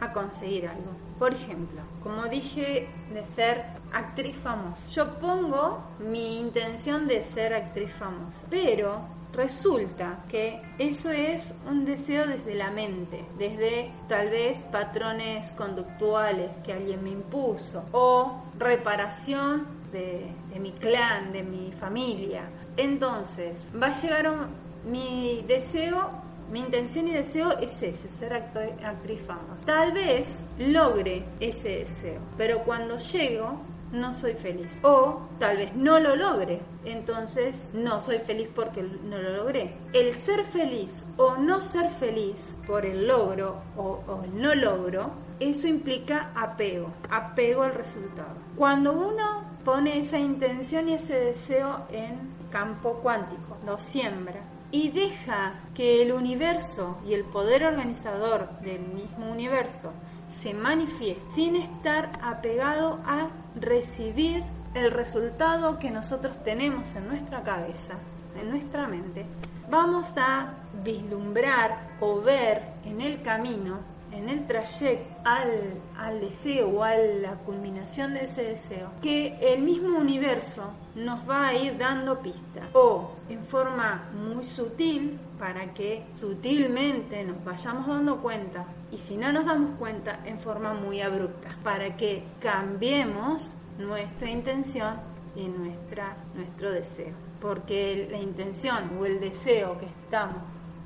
a 0.00 0.12
conseguir 0.12 0.68
algo. 0.68 0.90
Por 1.22 1.34
ejemplo, 1.34 1.82
como 2.02 2.24
dije 2.24 2.88
de 3.14 3.24
ser 3.24 3.64
actriz 3.92 4.34
famosa. 4.38 4.90
Yo 4.90 5.20
pongo 5.20 5.78
mi 6.00 6.40
intención 6.40 7.06
de 7.06 7.22
ser 7.22 7.54
actriz 7.54 7.92
famosa, 7.92 8.44
pero 8.50 9.02
resulta 9.32 10.24
que 10.28 10.60
eso 10.80 11.12
es 11.12 11.54
un 11.70 11.84
deseo 11.84 12.26
desde 12.26 12.56
la 12.56 12.72
mente, 12.72 13.24
desde 13.38 13.92
tal 14.08 14.30
vez 14.30 14.64
patrones 14.72 15.48
conductuales 15.52 16.50
que 16.64 16.72
alguien 16.72 17.04
me 17.04 17.10
impuso 17.10 17.84
o 17.92 18.42
reparación 18.58 19.68
de, 19.92 20.26
mi 20.58 20.72
clan, 20.72 21.32
de 21.32 21.44
mi 21.44 21.70
familia 21.70 22.50
entonces, 22.76 23.70
va 23.80 23.88
a 23.88 23.92
llegar 23.92 24.48
mi 24.84 25.44
deseo, 25.46 26.10
mi 26.52 26.60
intención 26.60 27.08
y 27.08 27.12
deseo 27.12 27.58
es 27.58 27.82
ese, 27.82 28.10
ser 28.10 28.34
actriz 28.34 29.22
famosa. 29.26 29.64
Tal 29.64 29.92
vez 29.92 30.38
logre 30.58 31.24
ese 31.40 31.78
deseo, 31.78 32.20
pero 32.36 32.62
cuando 32.62 32.98
llego 32.98 33.58
no 33.90 34.12
soy 34.12 34.34
feliz. 34.34 34.80
O 34.82 35.20
tal 35.38 35.56
vez 35.58 35.74
no 35.74 35.98
lo 35.98 36.14
logre, 36.14 36.60
entonces 36.84 37.70
no 37.72 38.00
soy 38.00 38.18
feliz 38.18 38.48
porque 38.54 38.82
no 38.82 39.18
lo 39.18 39.36
logré. 39.36 39.76
El 39.94 40.14
ser 40.14 40.44
feliz 40.44 41.06
o 41.16 41.36
no 41.36 41.60
ser 41.60 41.90
feliz 41.90 42.58
por 42.66 42.84
el 42.84 43.06
logro 43.06 43.62
o, 43.76 44.02
no 44.34 44.54
logro, 44.54 45.10
eso 45.40 45.66
implica 45.66 46.32
apego, 46.34 46.90
apego 47.10 47.62
al 47.62 47.74
resultado. 47.74 48.34
Cuando 48.56 48.92
uno 48.92 49.44
pone 49.64 49.98
esa 49.98 50.18
intención 50.18 50.88
y 50.88 50.94
ese 50.94 51.18
deseo 51.18 51.86
en 51.90 52.32
campo 52.50 53.00
cuántico, 53.02 53.56
lo 53.64 53.78
siembra 53.78 54.51
y 54.72 54.88
deja 54.88 55.52
que 55.74 56.02
el 56.02 56.12
universo 56.12 56.98
y 57.06 57.12
el 57.12 57.24
poder 57.24 57.64
organizador 57.64 58.48
del 58.60 58.80
mismo 58.80 59.30
universo 59.30 59.92
se 60.40 60.54
manifieste 60.54 61.22
sin 61.30 61.56
estar 61.56 62.10
apegado 62.22 62.98
a 63.06 63.28
recibir 63.54 64.42
el 64.74 64.90
resultado 64.90 65.78
que 65.78 65.90
nosotros 65.90 66.42
tenemos 66.42 66.94
en 66.96 67.06
nuestra 67.06 67.42
cabeza, 67.42 67.94
en 68.40 68.50
nuestra 68.50 68.88
mente, 68.88 69.26
vamos 69.70 70.08
a 70.16 70.54
vislumbrar 70.82 71.90
o 72.00 72.22
ver 72.22 72.62
en 72.86 73.02
el 73.02 73.20
camino 73.22 73.80
en 74.12 74.28
el 74.28 74.46
trayecto 74.46 75.12
al, 75.24 75.74
al 75.96 76.20
deseo 76.20 76.68
o 76.68 76.82
a 76.82 76.96
la 76.96 77.34
culminación 77.36 78.14
de 78.14 78.24
ese 78.24 78.42
deseo, 78.42 78.90
que 79.00 79.36
el 79.40 79.62
mismo 79.62 79.98
universo 79.98 80.70
nos 80.94 81.28
va 81.28 81.48
a 81.48 81.54
ir 81.54 81.78
dando 81.78 82.20
pistas 82.20 82.64
o 82.74 83.12
en 83.28 83.44
forma 83.44 84.10
muy 84.14 84.44
sutil 84.44 85.18
para 85.38 85.72
que 85.72 86.04
sutilmente 86.14 87.24
nos 87.24 87.42
vayamos 87.44 87.86
dando 87.86 88.20
cuenta 88.20 88.66
y 88.90 88.98
si 88.98 89.16
no 89.16 89.32
nos 89.32 89.46
damos 89.46 89.78
cuenta 89.78 90.20
en 90.24 90.38
forma 90.38 90.74
muy 90.74 91.00
abrupta 91.00 91.56
para 91.62 91.96
que 91.96 92.22
cambiemos 92.40 93.54
nuestra 93.78 94.30
intención 94.30 94.96
y 95.34 95.48
nuestra, 95.48 96.16
nuestro 96.34 96.70
deseo. 96.70 97.14
Porque 97.40 98.06
la 98.10 98.18
intención 98.18 98.98
o 99.00 99.06
el 99.06 99.18
deseo 99.18 99.78
que 99.78 99.86
estamos 99.86 100.42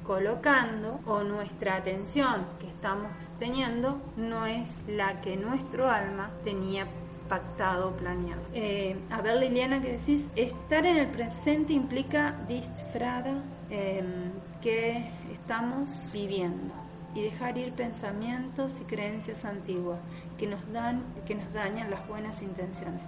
colocando 0.06 1.00
o 1.06 1.22
nuestra 1.22 1.76
atención 1.76 2.46
que 2.60 2.68
estamos 2.68 3.10
teniendo 3.38 4.00
no 4.16 4.46
es 4.46 4.70
la 4.86 5.20
que 5.20 5.36
nuestro 5.36 5.90
alma 5.90 6.30
tenía 6.44 6.86
pactado, 7.28 7.90
planeado. 7.96 8.42
Eh, 8.54 8.96
a 9.10 9.20
ver, 9.20 9.38
Liliana, 9.38 9.82
que 9.82 9.92
decís, 9.92 10.28
estar 10.36 10.86
en 10.86 10.98
el 10.98 11.08
presente 11.08 11.72
implica 11.72 12.36
disfrada 12.46 13.42
em, 13.68 14.30
que 14.62 15.10
estamos 15.32 16.10
viviendo 16.12 16.72
y 17.14 17.22
dejar 17.22 17.58
ir 17.58 17.72
pensamientos 17.72 18.80
y 18.80 18.84
creencias 18.84 19.44
antiguas 19.44 19.98
que 20.38 20.46
nos 20.46 20.70
dan 20.70 21.02
que 21.26 21.34
nos 21.34 21.50
dañan 21.52 21.90
las 21.90 22.06
buenas 22.06 22.42
intenciones 22.42 23.00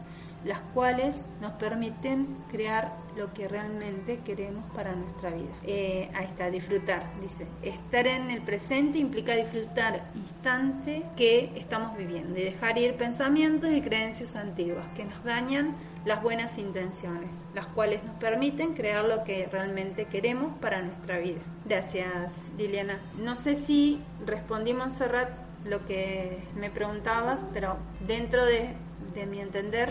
las 0.44 0.60
cuales 0.74 1.22
nos 1.40 1.52
permiten 1.52 2.36
crear 2.50 2.92
lo 3.16 3.32
que 3.34 3.48
realmente 3.48 4.20
queremos 4.24 4.64
para 4.74 4.94
nuestra 4.94 5.30
vida. 5.30 5.50
Eh, 5.64 6.08
ahí 6.14 6.26
está, 6.26 6.50
disfrutar, 6.50 7.02
dice. 7.20 7.46
Estar 7.62 8.06
en 8.06 8.30
el 8.30 8.42
presente 8.42 8.98
implica 8.98 9.34
disfrutar 9.34 10.04
instante 10.14 11.02
que 11.16 11.52
estamos 11.56 11.96
viviendo 11.96 12.38
y 12.38 12.44
dejar 12.44 12.78
ir 12.78 12.94
pensamientos 12.94 13.70
y 13.72 13.82
creencias 13.82 14.36
antiguas 14.36 14.86
que 14.96 15.04
nos 15.04 15.22
dañan 15.24 15.74
las 16.04 16.22
buenas 16.22 16.56
intenciones, 16.58 17.28
las 17.54 17.66
cuales 17.66 18.02
nos 18.04 18.14
permiten 18.16 18.74
crear 18.74 19.04
lo 19.04 19.24
que 19.24 19.46
realmente 19.50 20.06
queremos 20.06 20.56
para 20.58 20.80
nuestra 20.80 21.18
vida. 21.18 21.40
Gracias, 21.66 22.32
Liliana. 22.56 23.00
No 23.18 23.34
sé 23.34 23.56
si 23.56 24.00
respondí, 24.24 24.72
Montserrat, 24.72 25.28
lo 25.64 25.84
que 25.86 26.38
me 26.56 26.70
preguntabas, 26.70 27.40
pero 27.52 27.76
dentro 28.06 28.46
de, 28.46 28.70
de 29.14 29.26
mi 29.26 29.40
entender, 29.40 29.88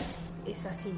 es 0.47 0.65
así, 0.65 0.91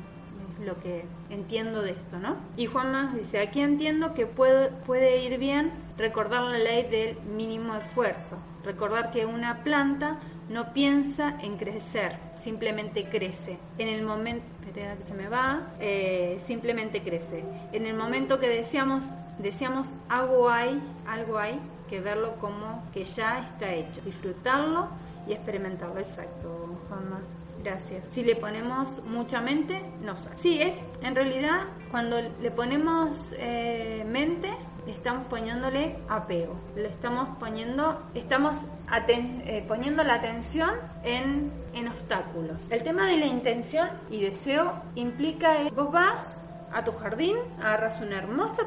es 0.59 0.65
lo 0.65 0.79
que 0.79 1.05
entiendo 1.29 1.81
de 1.81 1.91
esto, 1.91 2.19
¿no? 2.19 2.37
Y 2.57 2.65
Juan 2.65 2.91
más 2.91 3.15
dice, 3.15 3.39
aquí 3.39 3.61
entiendo 3.61 4.13
que 4.13 4.25
puede, 4.25 4.69
puede 4.69 5.23
ir 5.23 5.37
bien 5.37 5.71
recordar 5.97 6.43
la 6.43 6.57
ley 6.57 6.83
del 6.89 7.17
mínimo 7.35 7.75
esfuerzo, 7.75 8.37
recordar 8.63 9.11
que 9.11 9.25
una 9.25 9.63
planta 9.63 10.19
no 10.49 10.73
piensa 10.73 11.37
en 11.41 11.57
crecer, 11.57 12.17
simplemente 12.41 13.05
crece. 13.05 13.57
En 13.77 13.87
el 13.87 14.03
momento, 14.03 14.45
que 14.73 14.97
se 15.07 15.13
me 15.13 15.27
va, 15.27 15.67
eh, 15.79 16.41
simplemente 16.45 17.01
crece. 17.01 17.43
En 17.71 17.85
el 17.85 17.95
momento 17.95 18.39
que 18.39 18.47
deseamos, 18.47 19.05
deseamos 19.37 19.93
algo 20.09 20.49
hay, 20.49 20.81
algo 21.07 21.37
hay, 21.37 21.59
que 21.89 21.99
verlo 21.99 22.35
como 22.39 22.83
que 22.93 23.03
ya 23.03 23.39
está 23.39 23.73
hecho, 23.73 24.01
disfrutarlo 24.01 24.89
y. 25.33 25.97
Exacto, 25.97 26.77
Juanma. 26.87 27.21
Gracias. 27.63 28.05
Si 28.11 28.23
le 28.23 28.35
ponemos 28.35 29.03
mucha 29.03 29.41
mente, 29.41 29.81
no 30.01 30.15
sale. 30.15 30.37
Sí, 30.37 30.61
es 30.61 30.75
en 31.01 31.13
realidad 31.13 31.65
cuando 31.91 32.17
le 32.21 32.51
ponemos 32.51 33.35
eh, 33.37 34.05
mente, 34.07 34.49
estamos 34.87 35.27
poniéndole 35.27 35.97
apego. 36.07 36.55
Le 36.75 36.87
estamos 36.87 37.37
poniendo, 37.37 38.01
estamos 38.13 38.57
eh, 39.07 39.65
poniendo 39.67 40.03
la 40.03 40.15
atención 40.15 40.71
en, 41.03 41.51
en 41.73 41.87
obstáculos. 41.89 42.69
El 42.71 42.83
tema 42.83 43.07
de 43.07 43.17
la 43.17 43.25
intención 43.25 43.89
y 44.09 44.21
deseo 44.21 44.73
implica, 44.95 45.55
vos 45.75 45.91
vas 45.91 46.37
a 46.73 46.83
tu 46.83 46.91
jardín, 46.93 47.35
agarras 47.59 48.01
una 48.01 48.17
hermosa 48.17 48.63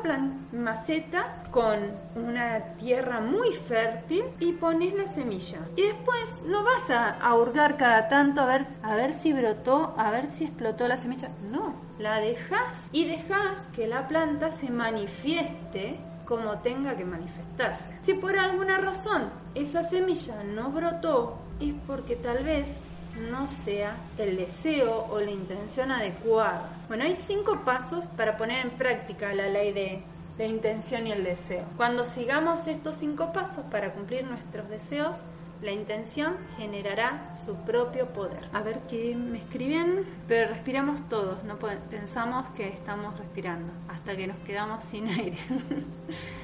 maceta 0.53 1.44
con 1.50 1.78
una 2.14 2.74
tierra 2.76 3.20
muy 3.20 3.53
fértil 3.53 4.24
y 4.40 4.53
pones 4.53 4.94
la 4.94 5.07
semilla. 5.07 5.59
Y 5.76 5.82
después 5.82 6.42
no 6.46 6.64
vas 6.64 6.90
a, 6.90 7.34
hurgar 7.34 7.76
cada 7.76 8.09
tanto 8.09 8.42
a 8.42 8.46
ver, 8.46 8.66
a 8.82 8.94
ver 8.94 9.14
si 9.14 9.32
brotó, 9.32 9.94
a 9.96 10.11
ver 10.11 10.30
si 10.30 10.44
explotó 10.44 10.88
la 10.88 10.96
semilla. 10.96 11.30
No, 11.50 11.74
la 11.98 12.20
dejas 12.20 12.88
y 12.92 13.05
dejas 13.05 13.57
que 13.74 13.86
la 13.86 14.09
planta 14.09 14.53
se 14.53 14.70
manifieste 14.70 15.98
como 16.24 16.59
tenga 16.59 16.96
que 16.96 17.05
manifestarse. 17.05 17.94
Si 18.03 18.14
por 18.14 18.38
alguna 18.38 18.78
razón 18.78 19.30
esa 19.55 19.82
semilla 19.82 20.42
no 20.44 20.70
brotó, 20.70 21.38
es 21.61 21.74
porque 21.86 22.16
tal 22.16 22.44
vez 22.44 22.80
no 23.16 23.48
sea 23.48 23.96
el 24.18 24.36
deseo 24.36 25.06
o 25.10 25.20
la 25.20 25.30
intención 25.30 25.90
adecuada. 25.90 26.70
Bueno, 26.88 27.04
hay 27.04 27.16
cinco 27.26 27.60
pasos 27.64 28.04
para 28.16 28.36
poner 28.36 28.64
en 28.64 28.72
práctica 28.72 29.34
la 29.34 29.48
ley 29.48 29.72
de 29.72 30.02
la 30.38 30.46
intención 30.46 31.06
y 31.06 31.12
el 31.12 31.24
deseo. 31.24 31.64
Cuando 31.76 32.04
sigamos 32.04 32.66
estos 32.66 32.96
cinco 32.96 33.32
pasos 33.32 33.64
para 33.70 33.92
cumplir 33.92 34.24
nuestros 34.24 34.68
deseos, 34.68 35.16
la 35.62 35.70
intención 35.70 36.36
generará 36.56 37.34
su 37.46 37.54
propio 37.54 38.08
poder. 38.08 38.48
A 38.52 38.62
ver 38.62 38.80
qué 38.88 39.14
me 39.14 39.38
escriben, 39.38 40.04
pero 40.26 40.48
respiramos 40.50 41.08
todos, 41.08 41.44
no 41.44 41.56
pensamos 41.58 42.48
que 42.50 42.68
estamos 42.68 43.16
respirando 43.16 43.72
hasta 43.88 44.16
que 44.16 44.26
nos 44.26 44.38
quedamos 44.38 44.82
sin 44.84 45.08
aire. 45.08 45.38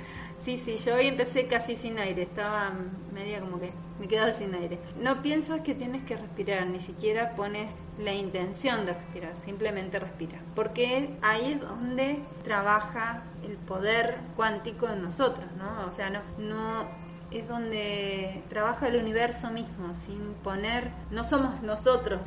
Sí, 0.49 0.57
sí, 0.57 0.79
yo 0.79 0.95
hoy 0.95 1.09
empecé 1.09 1.47
casi 1.47 1.77
sin 1.77 1.99
aire, 1.99 2.23
estaba 2.23 2.73
media 3.13 3.39
como 3.39 3.61
que 3.61 3.71
me 4.01 4.09
quedaba 4.09 4.33
sin 4.33 4.55
aire. 4.55 4.79
No 4.99 5.21
piensas 5.21 5.61
que 5.61 5.75
tienes 5.75 6.05
que 6.05 6.17
respirar, 6.17 6.67
ni 6.69 6.81
siquiera 6.81 7.37
pones 7.37 7.71
la 7.99 8.15
intención 8.15 8.87
de 8.87 8.95
respirar, 8.95 9.37
simplemente 9.45 9.99
respira. 9.99 10.39
Porque 10.55 11.19
ahí 11.21 11.53
es 11.53 11.61
donde 11.61 12.21
trabaja 12.45 13.25
el 13.47 13.59
poder 13.59 14.17
cuántico 14.37 14.89
en 14.89 15.03
nosotros, 15.03 15.45
¿no? 15.59 15.87
O 15.87 15.93
sea, 15.93 16.09
no, 16.09 16.21
no 16.39 16.89
es 17.31 17.47
donde 17.47 18.43
trabaja 18.49 18.89
el 18.89 18.97
universo 18.97 19.51
mismo, 19.51 19.95
sin 19.97 20.33
poner, 20.43 20.93
no 21.11 21.25
somos 21.25 21.63
nosotros 21.63 22.21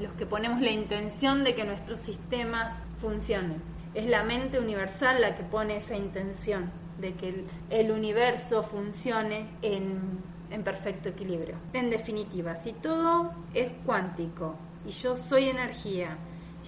los 0.00 0.12
que 0.14 0.24
ponemos 0.24 0.62
la 0.62 0.70
intención 0.70 1.44
de 1.44 1.54
que 1.54 1.64
nuestros 1.64 2.00
sistemas 2.00 2.74
funcionen 2.98 3.75
es 3.96 4.04
la 4.06 4.22
mente 4.22 4.58
universal 4.58 5.22
la 5.22 5.34
que 5.34 5.42
pone 5.42 5.78
esa 5.78 5.96
intención 5.96 6.70
de 6.98 7.14
que 7.14 7.46
el, 7.70 7.90
universo 7.90 8.62
funcione 8.62 9.48
en, 9.62 10.20
en 10.50 10.62
perfecto 10.62 11.08
equilibrio. 11.08 11.56
En 11.72 11.88
definitiva, 11.88 12.56
si 12.56 12.74
todo 12.74 13.32
es 13.54 13.72
cuántico 13.86 14.54
y 14.86 14.90
yo 14.90 15.16
soy 15.16 15.48
energía, 15.48 16.18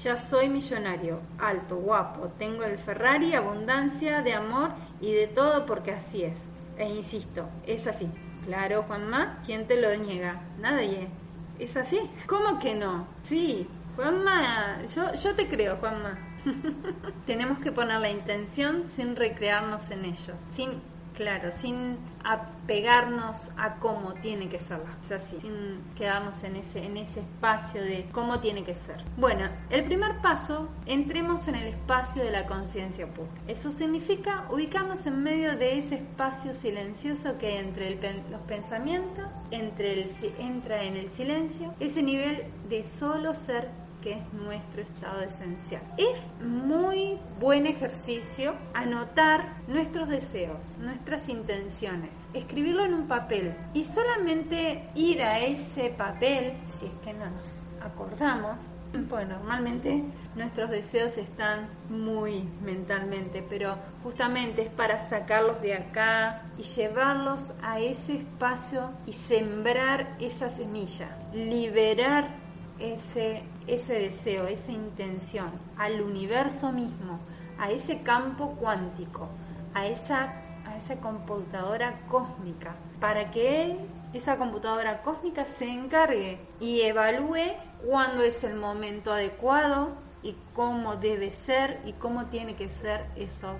ya 0.03 0.16
soy 0.16 0.49
millonario, 0.49 1.20
alto, 1.39 1.76
guapo, 1.76 2.29
tengo 2.39 2.64
el 2.64 2.79
Ferrari, 2.79 3.35
abundancia 3.35 4.22
de 4.22 4.33
amor 4.33 4.70
y 4.99 5.12
de 5.12 5.26
todo 5.26 5.66
porque 5.66 5.93
así 5.93 6.24
es. 6.24 6.39
E 6.79 6.89
insisto, 6.89 7.47
es 7.66 7.87
así. 7.87 8.09
Claro, 8.47 8.85
Juanma, 8.85 9.41
¿quién 9.45 9.66
te 9.66 9.79
lo 9.79 9.95
niega? 9.97 10.41
Nadie. 10.59 11.09
¿Es 11.59 11.76
así? 11.76 12.01
¿Cómo 12.26 12.59
que 12.59 12.74
no? 12.74 13.07
Sí, 13.24 13.68
Juanma, 13.97 14.87
yo, 14.95 15.12
yo 15.14 15.35
te 15.35 15.47
creo, 15.47 15.76
Juanma. 15.76 16.28
Tenemos 17.26 17.59
que 17.59 17.72
poner 17.72 18.01
la 18.01 18.11
intención 18.11 18.84
sin 18.94 19.16
recrearnos 19.16 19.90
en 19.90 20.05
ellos, 20.05 20.40
sin, 20.53 20.80
claro, 21.14 21.51
sin 21.53 21.99
apegarnos 22.24 23.49
a 23.57 23.76
cómo 23.76 24.14
tiene 24.14 24.49
que 24.49 24.59
ser 24.59 24.80
así, 25.14 25.40
sin 25.40 25.80
quedarnos 25.96 26.42
en 26.44 26.57
ese, 26.57 26.84
en 26.84 26.96
ese 26.96 27.20
espacio 27.20 27.82
de 27.82 28.07
cómo 28.12 28.40
tiene 28.40 28.64
que 28.64 28.74
ser. 28.74 29.03
Bueno, 29.16 29.49
el 29.70 29.84
primer 29.84 30.18
paso, 30.18 30.68
entremos 30.86 31.46
en 31.49 31.57
el 31.57 31.68
espacio 31.68 32.22
de 32.22 32.30
la 32.30 32.46
conciencia 32.46 33.07
pura. 33.07 33.28
Eso 33.46 33.70
significa 33.70 34.44
ubicarnos 34.51 35.07
en 35.07 35.22
medio 35.22 35.57
de 35.57 35.78
ese 35.78 35.96
espacio 35.96 36.55
silencioso 36.55 37.38
que 37.38 37.59
entre 37.59 37.96
los 38.30 38.40
pensamientos, 38.42 39.26
entre 39.51 40.03
el, 40.03 40.11
entra 40.38 40.82
en 40.82 40.96
el 40.96 41.09
silencio, 41.11 41.74
ese 41.80 42.03
nivel 42.03 42.44
de 42.68 42.84
solo 42.84 43.34
ser 43.34 43.68
que 44.03 44.12
es 44.12 44.32
nuestro 44.32 44.82
estado 44.82 45.22
esencial. 45.22 45.82
Es 45.96 46.18
muy 46.42 47.18
buen 47.40 47.66
ejercicio 47.66 48.55
anotar 48.74 49.57
nuestros 49.66 50.09
deseos, 50.09 50.78
nuestras 50.78 51.28
intenciones, 51.28 52.11
escribirlo 52.34 52.84
en 52.84 52.94
un 52.94 53.09
papel 53.09 53.55
y 53.74 53.84
solamente 53.84 54.88
ir 54.94 55.22
a 55.22 55.40
ese 55.40 55.90
papel, 55.90 56.55
si 56.78 56.86
es 56.86 56.92
que 57.05 57.12
no 57.12 57.30
nos 57.30 57.62
acordamos, 57.80 58.57
pues 59.09 59.28
normalmente 59.28 60.03
nuestros 60.34 60.70
deseos 60.70 61.18
están 61.18 61.68
muy 61.90 62.49
mentalmente, 62.64 63.44
pero 63.49 63.76
justamente 64.03 64.62
es 64.62 64.70
para 64.70 65.09
sacarlos 65.09 65.61
de 65.61 65.74
acá 65.74 66.42
y 66.57 66.62
llevarlos 66.62 67.44
a 67.62 67.80
ese 67.80 68.16
espacio 68.18 68.90
y 69.07 69.12
sembrar 69.12 70.16
esa 70.20 70.49
semilla, 70.51 71.18
liberar 71.34 72.28
ese, 72.78 73.42
ese 73.68 73.94
deseo, 73.94 74.46
esa 74.46 74.72
intención 74.72 75.50
al 75.76 76.00
universo 76.00 76.72
mismo, 76.72 77.20
a 77.58 77.70
ese 77.70 78.02
campo 78.02 78.56
cuántico, 78.56 79.28
a 79.74 79.86
esa, 79.86 80.34
a 80.66 80.76
esa 80.76 80.96
computadora 80.96 82.00
cósmica, 82.08 82.74
para 83.00 83.30
que 83.30 83.62
él, 83.62 83.78
esa 84.12 84.36
computadora 84.36 85.02
cósmica, 85.02 85.44
se 85.44 85.68
encargue 85.68 86.38
y 86.60 86.80
evalúe 86.80 87.54
cuándo 87.86 88.22
es 88.22 88.42
el 88.42 88.56
momento 88.56 89.12
adecuado 89.12 89.90
y 90.22 90.34
cómo 90.54 90.96
debe 90.96 91.30
ser 91.30 91.80
y 91.84 91.92
cómo 91.92 92.26
tiene 92.26 92.56
que 92.56 92.68
ser 92.68 93.06
esos 93.16 93.56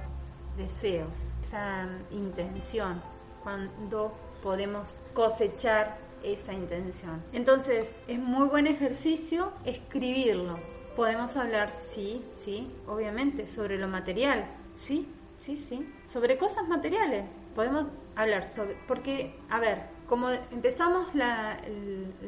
deseos, 0.57 1.35
esa 1.43 1.87
intención, 2.11 3.01
cuando 3.43 4.13
podemos 4.43 4.97
cosechar 5.15 6.08
esa 6.23 6.53
intención. 6.53 7.23
Entonces, 7.33 7.91
es 8.07 8.19
muy 8.19 8.49
buen 8.49 8.67
ejercicio 8.67 9.53
escribirlo. 9.65 10.59
Podemos 10.97 11.37
hablar, 11.37 11.73
sí, 11.91 12.25
sí, 12.37 12.71
obviamente, 12.87 13.47
sobre 13.47 13.79
lo 13.79 13.89
material, 13.89 14.47
sí, 14.75 15.09
sí, 15.45 15.57
sí. 15.57 15.89
Sobre 16.09 16.37
cosas 16.37 16.67
materiales. 16.69 17.25
Podemos 17.55 17.87
hablar 18.17 18.49
sobre... 18.51 18.77
Porque, 18.87 19.35
a 19.49 19.61
ver, 19.61 19.83
como 20.09 20.31
empezamos 20.31 21.15
la, 21.15 21.61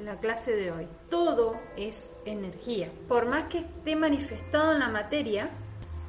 la 0.05 0.16
clase 0.20 0.55
de 0.55 0.70
hoy, 0.70 0.86
todo 1.09 1.57
es 1.76 2.11
energía. 2.24 2.91
Por 3.09 3.26
más 3.26 3.45
que 3.45 3.59
esté 3.59 3.97
manifestado 3.97 4.72
en 4.72 4.80
la 4.80 4.88
materia, 4.88 5.51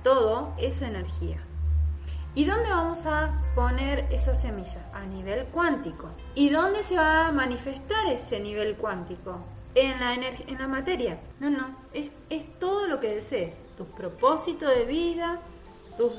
todo 0.04 0.54
es 0.58 0.82
energía. 0.82 1.38
¿Y 2.34 2.46
dónde 2.46 2.70
vamos 2.70 3.06
a 3.06 3.42
poner 3.56 4.08
esa 4.10 4.34
semilla? 4.36 4.90
A 4.94 5.06
nivel 5.06 5.48
cuántico. 5.48 6.08
¿Y 6.34 6.50
dónde 6.50 6.82
se 6.84 6.96
va 6.96 7.28
a 7.28 7.32
manifestar 7.34 8.08
ese 8.08 8.40
nivel 8.40 8.78
cuántico? 8.78 9.40
En 9.76 10.00
la, 10.00 10.14
en 10.14 10.58
la 10.58 10.68
materia. 10.68 11.20
No, 11.42 11.50
no, 11.50 11.76
es, 11.92 12.14
es 12.30 12.58
todo 12.58 12.88
lo 12.88 13.02
que 13.02 13.16
desees. 13.16 13.62
Tus 13.76 13.88
propósitos 13.88 14.70
de 14.70 14.86
vida, 14.86 15.42
tus 15.98 16.14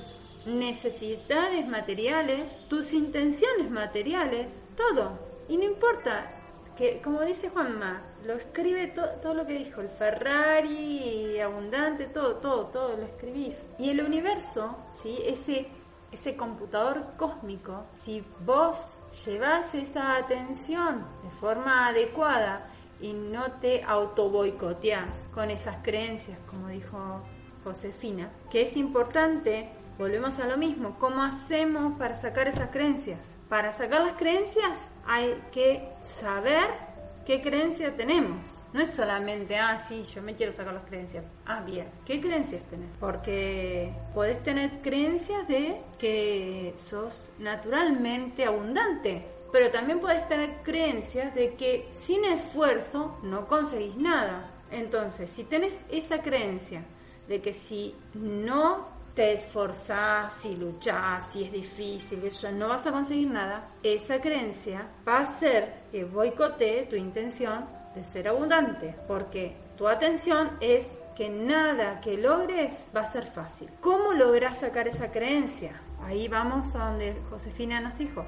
necesidades 0.44 1.66
materiales, 1.66 2.68
tus 2.68 2.92
intenciones 2.92 3.70
materiales, 3.70 4.48
todo. 4.76 5.18
Y 5.48 5.56
no 5.56 5.64
importa, 5.64 6.30
que 6.76 7.00
como 7.00 7.22
dice 7.22 7.48
Juanma, 7.48 8.02
lo 8.26 8.34
escribe 8.34 8.88
todo 8.88 9.34
lo 9.34 9.46
que 9.46 9.54
dijo, 9.54 9.80
el 9.80 9.88
Ferrari 9.88 11.38
abundante, 11.40 12.06
todo, 12.06 12.36
todo, 12.36 12.66
todo 12.66 12.96
lo 12.98 13.02
escribís. 13.04 13.66
Y 13.78 13.90
el 13.90 14.02
universo, 14.02 14.76
¿sí? 15.02 15.18
ese 15.24 15.68
ese 16.12 16.36
computador 16.36 17.14
cósmico, 17.16 17.86
si 17.94 18.24
vos 18.44 18.98
llevas 19.24 19.74
esa 19.74 20.16
atención 20.16 21.06
de 21.24 21.30
forma 21.30 21.88
adecuada 21.88 22.68
y 23.00 23.14
no 23.14 23.52
te 23.52 23.82
auto 23.82 24.28
boicoteás 24.28 25.28
con 25.34 25.50
esas 25.50 25.76
creencias, 25.82 26.38
como 26.48 26.68
dijo 26.68 27.22
Josefina, 27.64 28.30
que 28.50 28.62
es 28.62 28.76
importante, 28.76 29.70
volvemos 29.98 30.38
a 30.38 30.46
lo 30.46 30.56
mismo, 30.56 30.96
¿cómo 30.98 31.22
hacemos 31.22 31.98
para 31.98 32.14
sacar 32.14 32.46
esas 32.46 32.70
creencias? 32.70 33.20
Para 33.48 33.72
sacar 33.72 34.02
las 34.02 34.14
creencias 34.14 34.78
hay 35.06 35.42
que 35.50 35.88
saber 36.02 36.91
¿Qué 37.24 37.40
creencia 37.40 37.94
tenemos? 37.94 38.48
No 38.72 38.80
es 38.80 38.90
solamente, 38.90 39.56
ah, 39.56 39.78
sí, 39.78 40.02
yo 40.02 40.22
me 40.22 40.34
quiero 40.34 40.50
sacar 40.50 40.74
las 40.74 40.84
creencias. 40.84 41.24
Ah, 41.46 41.62
bien. 41.64 41.86
¿Qué 42.04 42.20
creencias 42.20 42.64
tenés? 42.64 42.90
Porque 42.98 43.92
podés 44.12 44.42
tener 44.42 44.82
creencias 44.82 45.46
de 45.46 45.80
que 45.98 46.74
sos 46.76 47.30
naturalmente 47.38 48.44
abundante, 48.44 49.24
pero 49.52 49.70
también 49.70 50.00
podés 50.00 50.26
tener 50.26 50.62
creencias 50.64 51.32
de 51.34 51.54
que 51.54 51.88
sin 51.92 52.24
esfuerzo 52.24 53.16
no 53.22 53.46
conseguís 53.46 53.96
nada. 53.96 54.50
Entonces, 54.72 55.30
si 55.30 55.44
tenés 55.44 55.78
esa 55.90 56.22
creencia 56.22 56.82
de 57.28 57.40
que 57.40 57.52
si 57.52 57.94
no 58.14 58.88
te 59.14 59.34
esforzás, 59.34 60.32
si 60.34 60.56
luchás, 60.56 61.26
si 61.32 61.44
es 61.44 61.52
difícil, 61.52 62.24
eso 62.24 62.50
no 62.50 62.68
vas 62.68 62.86
a 62.86 62.92
conseguir 62.92 63.28
nada, 63.28 63.68
esa 63.82 64.20
creencia 64.20 64.88
va 65.06 65.18
a 65.18 65.22
hacer 65.22 65.82
que 65.90 66.04
boicotee 66.04 66.86
tu 66.86 66.96
intención 66.96 67.66
de 67.94 68.04
ser 68.04 68.28
abundante, 68.28 68.94
porque 69.06 69.54
tu 69.76 69.86
atención 69.86 70.56
es 70.60 70.86
que 71.14 71.28
nada 71.28 72.00
que 72.00 72.16
logres 72.16 72.88
va 72.94 73.02
a 73.02 73.06
ser 73.06 73.26
fácil. 73.26 73.68
¿Cómo 73.80 74.12
logras 74.12 74.58
sacar 74.60 74.88
esa 74.88 75.10
creencia? 75.10 75.80
Ahí 76.02 76.26
vamos 76.26 76.74
a 76.74 76.90
donde 76.90 77.14
Josefina 77.28 77.80
nos 77.80 77.98
dijo, 77.98 78.24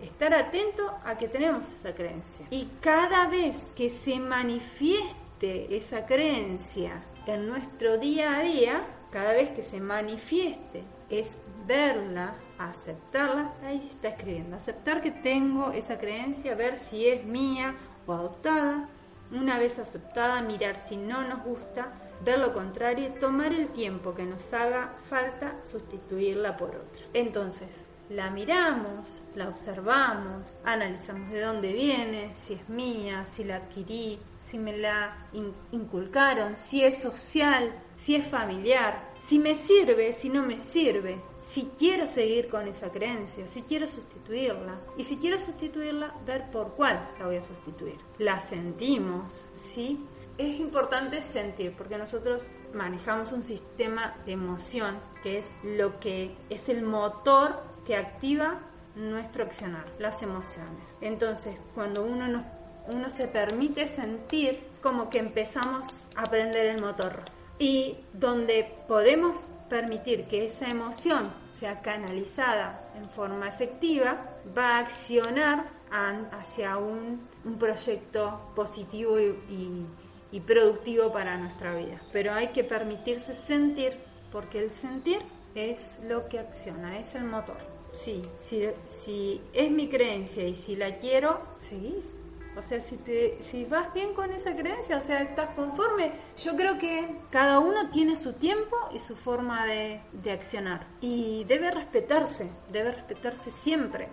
estar 0.00 0.34
atento 0.34 0.94
a 1.04 1.16
que 1.16 1.28
tenemos 1.28 1.70
esa 1.70 1.94
creencia. 1.94 2.46
Y 2.50 2.68
cada 2.80 3.26
vez 3.28 3.56
que 3.74 3.90
se 3.90 4.20
manifieste 4.20 5.74
esa 5.74 6.04
creencia 6.04 7.02
en 7.26 7.48
nuestro 7.48 7.98
día 7.98 8.36
a 8.36 8.42
día, 8.42 8.86
cada 9.10 9.32
vez 9.32 9.50
que 9.50 9.62
se 9.62 9.80
manifieste, 9.80 10.84
es 11.10 11.36
verla, 11.66 12.34
aceptarla, 12.58 13.52
ahí 13.64 13.88
está 13.92 14.08
escribiendo, 14.08 14.56
aceptar 14.56 15.00
que 15.02 15.10
tengo 15.10 15.72
esa 15.72 15.98
creencia, 15.98 16.54
ver 16.54 16.78
si 16.78 17.08
es 17.08 17.24
mía 17.24 17.74
o 18.06 18.12
adoptada, 18.12 18.88
una 19.30 19.58
vez 19.58 19.78
aceptada, 19.78 20.40
mirar 20.42 20.76
si 20.88 20.96
no 20.96 21.22
nos 21.22 21.44
gusta, 21.44 21.92
ver 22.24 22.38
lo 22.38 22.52
contrario, 22.52 23.12
tomar 23.20 23.52
el 23.52 23.68
tiempo 23.68 24.14
que 24.14 24.24
nos 24.24 24.52
haga 24.52 24.94
falta, 25.08 25.56
sustituirla 25.62 26.56
por 26.56 26.70
otra. 26.70 27.04
Entonces, 27.12 27.84
la 28.08 28.30
miramos, 28.30 29.22
la 29.34 29.48
observamos, 29.48 30.50
analizamos 30.64 31.30
de 31.30 31.42
dónde 31.42 31.72
viene, 31.72 32.32
si 32.42 32.54
es 32.54 32.68
mía, 32.68 33.26
si 33.34 33.44
la 33.44 33.56
adquirí, 33.56 34.18
si 34.48 34.58
me 34.58 34.76
la 34.78 35.28
inculcaron, 35.72 36.56
si 36.56 36.82
es 36.82 36.98
social, 36.98 37.70
si 37.98 38.14
es 38.14 38.26
familiar, 38.26 39.12
si 39.26 39.38
me 39.38 39.54
sirve, 39.54 40.14
si 40.14 40.30
no 40.30 40.42
me 40.42 40.58
sirve, 40.58 41.20
si 41.42 41.70
quiero 41.78 42.06
seguir 42.06 42.48
con 42.48 42.66
esa 42.66 42.90
creencia, 42.90 43.46
si 43.48 43.60
quiero 43.62 43.86
sustituirla. 43.86 44.80
Y 44.96 45.02
si 45.02 45.18
quiero 45.18 45.38
sustituirla, 45.38 46.14
ver 46.24 46.50
por 46.50 46.72
cuál 46.74 47.10
la 47.18 47.26
voy 47.26 47.36
a 47.36 47.42
sustituir. 47.42 47.98
La 48.18 48.40
sentimos, 48.40 49.46
¿sí? 49.54 50.02
Es 50.38 50.58
importante 50.58 51.20
sentir, 51.20 51.74
porque 51.76 51.98
nosotros 51.98 52.46
manejamos 52.72 53.32
un 53.32 53.44
sistema 53.44 54.16
de 54.24 54.32
emoción 54.32 54.98
que 55.22 55.38
es 55.38 55.50
lo 55.62 56.00
que 56.00 56.34
es 56.48 56.70
el 56.70 56.82
motor 56.84 57.62
que 57.84 57.96
activa 57.96 58.60
nuestro 58.94 59.44
accionar, 59.44 59.84
las 59.98 60.22
emociones. 60.22 60.96
Entonces, 61.00 61.56
cuando 61.74 62.02
uno 62.02 62.28
nos 62.28 62.44
uno 62.88 63.10
se 63.10 63.28
permite 63.28 63.86
sentir 63.86 64.60
como 64.82 65.10
que 65.10 65.18
empezamos 65.18 66.06
a 66.14 66.22
aprender 66.22 66.66
el 66.66 66.80
motor. 66.80 67.22
Y 67.58 67.96
donde 68.12 68.76
podemos 68.86 69.36
permitir 69.68 70.24
que 70.26 70.46
esa 70.46 70.68
emoción 70.68 71.32
sea 71.58 71.80
canalizada 71.82 72.88
en 72.96 73.08
forma 73.10 73.48
efectiva, 73.48 74.36
va 74.56 74.76
a 74.76 74.78
accionar 74.78 75.66
hacia 75.90 76.76
un, 76.76 77.26
proyecto 77.58 78.52
positivo 78.54 79.18
y, 79.18 79.86
y 80.30 80.40
productivo 80.40 81.12
para 81.12 81.36
nuestra 81.36 81.74
vida. 81.74 82.00
Pero 82.12 82.32
hay 82.32 82.48
que 82.48 82.64
permitirse 82.64 83.32
sentir, 83.32 83.98
porque 84.30 84.60
el 84.60 84.70
sentir 84.70 85.20
es 85.54 85.98
lo 86.06 86.28
que 86.28 86.38
acciona, 86.38 86.98
es 86.98 87.14
el 87.14 87.24
motor. 87.24 87.56
Sí, 87.92 88.22
si, 88.42 88.68
si 88.86 89.40
es 89.52 89.70
mi 89.70 89.88
creencia 89.88 90.46
y 90.46 90.54
si 90.54 90.76
la 90.76 90.98
quiero, 90.98 91.40
seguís 91.56 92.14
o 92.58 92.62
sea, 92.62 92.80
si, 92.80 92.96
te, 92.96 93.38
si 93.40 93.64
vas 93.64 93.92
bien 93.94 94.14
con 94.14 94.32
esa 94.32 94.54
creencia, 94.54 94.98
o 94.98 95.02
sea, 95.02 95.22
estás 95.22 95.50
conforme, 95.50 96.12
yo 96.42 96.56
creo 96.56 96.78
que 96.78 97.08
cada 97.30 97.58
uno 97.60 97.90
tiene 97.90 98.16
su 98.16 98.32
tiempo 98.32 98.76
y 98.92 98.98
su 98.98 99.14
forma 99.16 99.64
de, 99.66 100.00
de 100.12 100.32
accionar. 100.32 100.86
Y 101.00 101.44
debe 101.44 101.70
respetarse, 101.70 102.50
debe 102.72 102.92
respetarse 102.92 103.50
siempre. 103.50 104.08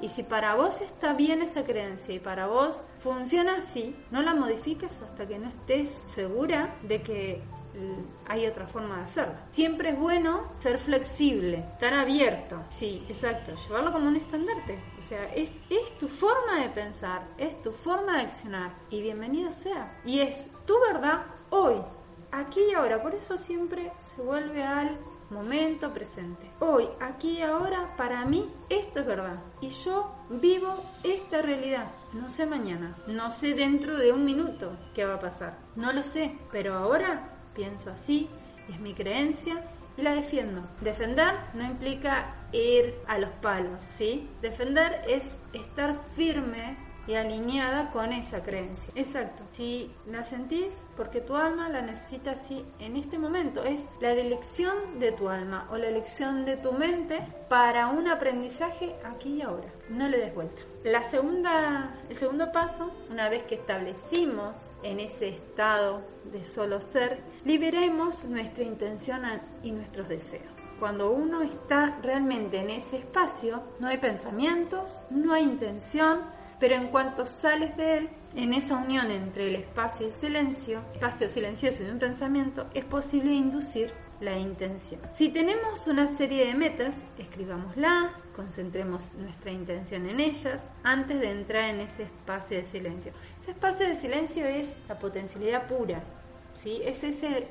Y 0.00 0.08
si 0.08 0.22
para 0.22 0.54
vos 0.54 0.80
está 0.80 1.12
bien 1.12 1.42
esa 1.42 1.64
creencia 1.64 2.14
y 2.14 2.18
para 2.18 2.46
vos 2.46 2.80
funciona 3.00 3.56
así, 3.58 3.94
no 4.10 4.22
la 4.22 4.34
modifiques 4.34 4.98
hasta 5.02 5.26
que 5.26 5.38
no 5.38 5.48
estés 5.48 5.90
segura 6.06 6.74
de 6.82 7.02
que 7.02 7.42
hay 8.26 8.46
otra 8.46 8.66
forma 8.66 8.96
de 8.96 9.02
hacerlo. 9.02 9.34
Siempre 9.50 9.90
es 9.90 9.98
bueno 9.98 10.42
ser 10.58 10.78
flexible, 10.78 11.64
estar 11.72 11.94
abierto. 11.94 12.62
Sí, 12.68 13.04
exacto, 13.08 13.52
llevarlo 13.54 13.92
como 13.92 14.08
un 14.08 14.16
estandarte. 14.16 14.78
O 14.98 15.02
sea, 15.02 15.32
es, 15.34 15.50
es 15.68 15.98
tu 15.98 16.08
forma 16.08 16.60
de 16.62 16.68
pensar, 16.68 17.26
es 17.38 17.60
tu 17.62 17.72
forma 17.72 18.16
de 18.16 18.22
accionar 18.22 18.72
y 18.90 19.02
bienvenido 19.02 19.50
sea. 19.52 20.00
Y 20.04 20.20
es 20.20 20.46
tu 20.66 20.74
verdad 20.92 21.22
hoy, 21.50 21.76
aquí 22.32 22.60
y 22.70 22.74
ahora. 22.74 23.02
Por 23.02 23.14
eso 23.14 23.36
siempre 23.36 23.92
se 24.14 24.22
vuelve 24.22 24.62
al 24.62 24.96
momento 25.30 25.92
presente. 25.92 26.50
Hoy, 26.60 26.88
aquí 27.00 27.38
y 27.38 27.42
ahora, 27.42 27.94
para 27.96 28.24
mí 28.24 28.50
esto 28.68 29.00
es 29.00 29.06
verdad. 29.06 29.40
Y 29.60 29.68
yo 29.68 30.10
vivo 30.28 30.82
esta 31.02 31.42
realidad. 31.42 31.90
No 32.12 32.28
sé 32.28 32.46
mañana, 32.46 32.96
no 33.06 33.30
sé 33.30 33.54
dentro 33.54 33.96
de 33.96 34.12
un 34.12 34.24
minuto 34.24 34.72
qué 34.94 35.04
va 35.04 35.14
a 35.14 35.20
pasar. 35.20 35.58
No 35.76 35.92
lo 35.92 36.02
sé, 36.02 36.36
pero 36.50 36.74
ahora 36.74 37.39
pienso 37.60 37.90
así, 37.90 38.26
es 38.70 38.80
mi 38.80 38.94
creencia 38.94 39.62
y 39.98 40.00
la 40.00 40.14
defiendo. 40.14 40.62
Defender 40.80 41.34
no 41.52 41.62
implica 41.62 42.34
ir 42.52 42.94
a 43.06 43.18
los 43.18 43.28
palos, 43.42 43.82
¿sí? 43.98 44.30
Defender 44.40 45.02
es 45.06 45.36
estar 45.52 46.00
firme 46.16 46.78
y 47.10 47.16
alineada 47.16 47.90
con 47.90 48.12
esa 48.12 48.42
creencia. 48.42 48.92
Exacto. 48.94 49.42
Si 49.52 49.90
la 50.06 50.22
sentís, 50.22 50.72
porque 50.96 51.20
tu 51.20 51.34
alma 51.34 51.68
la 51.68 51.82
necesita 51.82 52.32
así 52.32 52.64
en 52.78 52.96
este 52.96 53.18
momento. 53.18 53.64
Es 53.64 53.82
la 54.00 54.12
elección 54.12 55.00
de 55.00 55.10
tu 55.10 55.28
alma 55.28 55.66
o 55.72 55.76
la 55.76 55.88
elección 55.88 56.44
de 56.44 56.56
tu 56.56 56.72
mente 56.72 57.20
para 57.48 57.88
un 57.88 58.06
aprendizaje 58.06 58.94
aquí 59.04 59.36
y 59.36 59.42
ahora. 59.42 59.68
No 59.88 60.08
le 60.08 60.18
des 60.18 60.32
vuelta. 60.32 60.62
La 60.84 61.10
segunda, 61.10 61.96
el 62.08 62.16
segundo 62.16 62.52
paso, 62.52 62.90
una 63.10 63.28
vez 63.28 63.42
que 63.42 63.56
establecimos 63.56 64.54
en 64.82 65.00
ese 65.00 65.30
estado 65.30 66.02
de 66.32 66.44
solo 66.44 66.80
ser, 66.80 67.20
liberemos 67.44 68.24
nuestra 68.24 68.62
intención 68.62 69.22
y 69.62 69.72
nuestros 69.72 70.08
deseos. 70.08 70.54
Cuando 70.78 71.10
uno 71.10 71.42
está 71.42 71.98
realmente 72.02 72.58
en 72.58 72.70
ese 72.70 72.98
espacio, 72.98 73.62
no 73.80 73.88
hay 73.88 73.98
pensamientos, 73.98 75.00
no 75.10 75.34
hay 75.34 75.42
intención, 75.42 76.20
pero 76.60 76.74
en 76.74 76.88
cuanto 76.88 77.24
sales 77.24 77.76
de 77.76 77.96
él, 77.98 78.10
en 78.36 78.52
esa 78.52 78.76
unión 78.76 79.10
entre 79.10 79.48
el 79.48 79.56
espacio 79.56 80.06
y 80.06 80.10
el 80.10 80.14
silencio, 80.14 80.82
espacio 80.92 81.28
silencioso 81.28 81.82
y 81.82 81.86
un 81.86 81.98
pensamiento, 81.98 82.66
es 82.74 82.84
posible 82.84 83.32
inducir 83.32 83.92
la 84.20 84.36
intención. 84.36 85.00
Si 85.16 85.30
tenemos 85.30 85.86
una 85.86 86.06
serie 86.16 86.46
de 86.46 86.54
metas, 86.54 86.94
escribámosla, 87.18 88.12
concentremos 88.36 89.14
nuestra 89.14 89.50
intención 89.50 90.08
en 90.08 90.20
ellas 90.20 90.60
antes 90.82 91.18
de 91.18 91.30
entrar 91.30 91.70
en 91.70 91.80
ese 91.80 92.02
espacio 92.02 92.58
de 92.58 92.64
silencio. 92.64 93.12
Ese 93.40 93.52
espacio 93.52 93.88
de 93.88 93.96
silencio 93.96 94.44
es 94.44 94.76
la 94.88 94.98
potencialidad 94.98 95.66
pura, 95.66 96.02
¿sí? 96.52 96.82
es 96.84 97.02
ese 97.02 97.48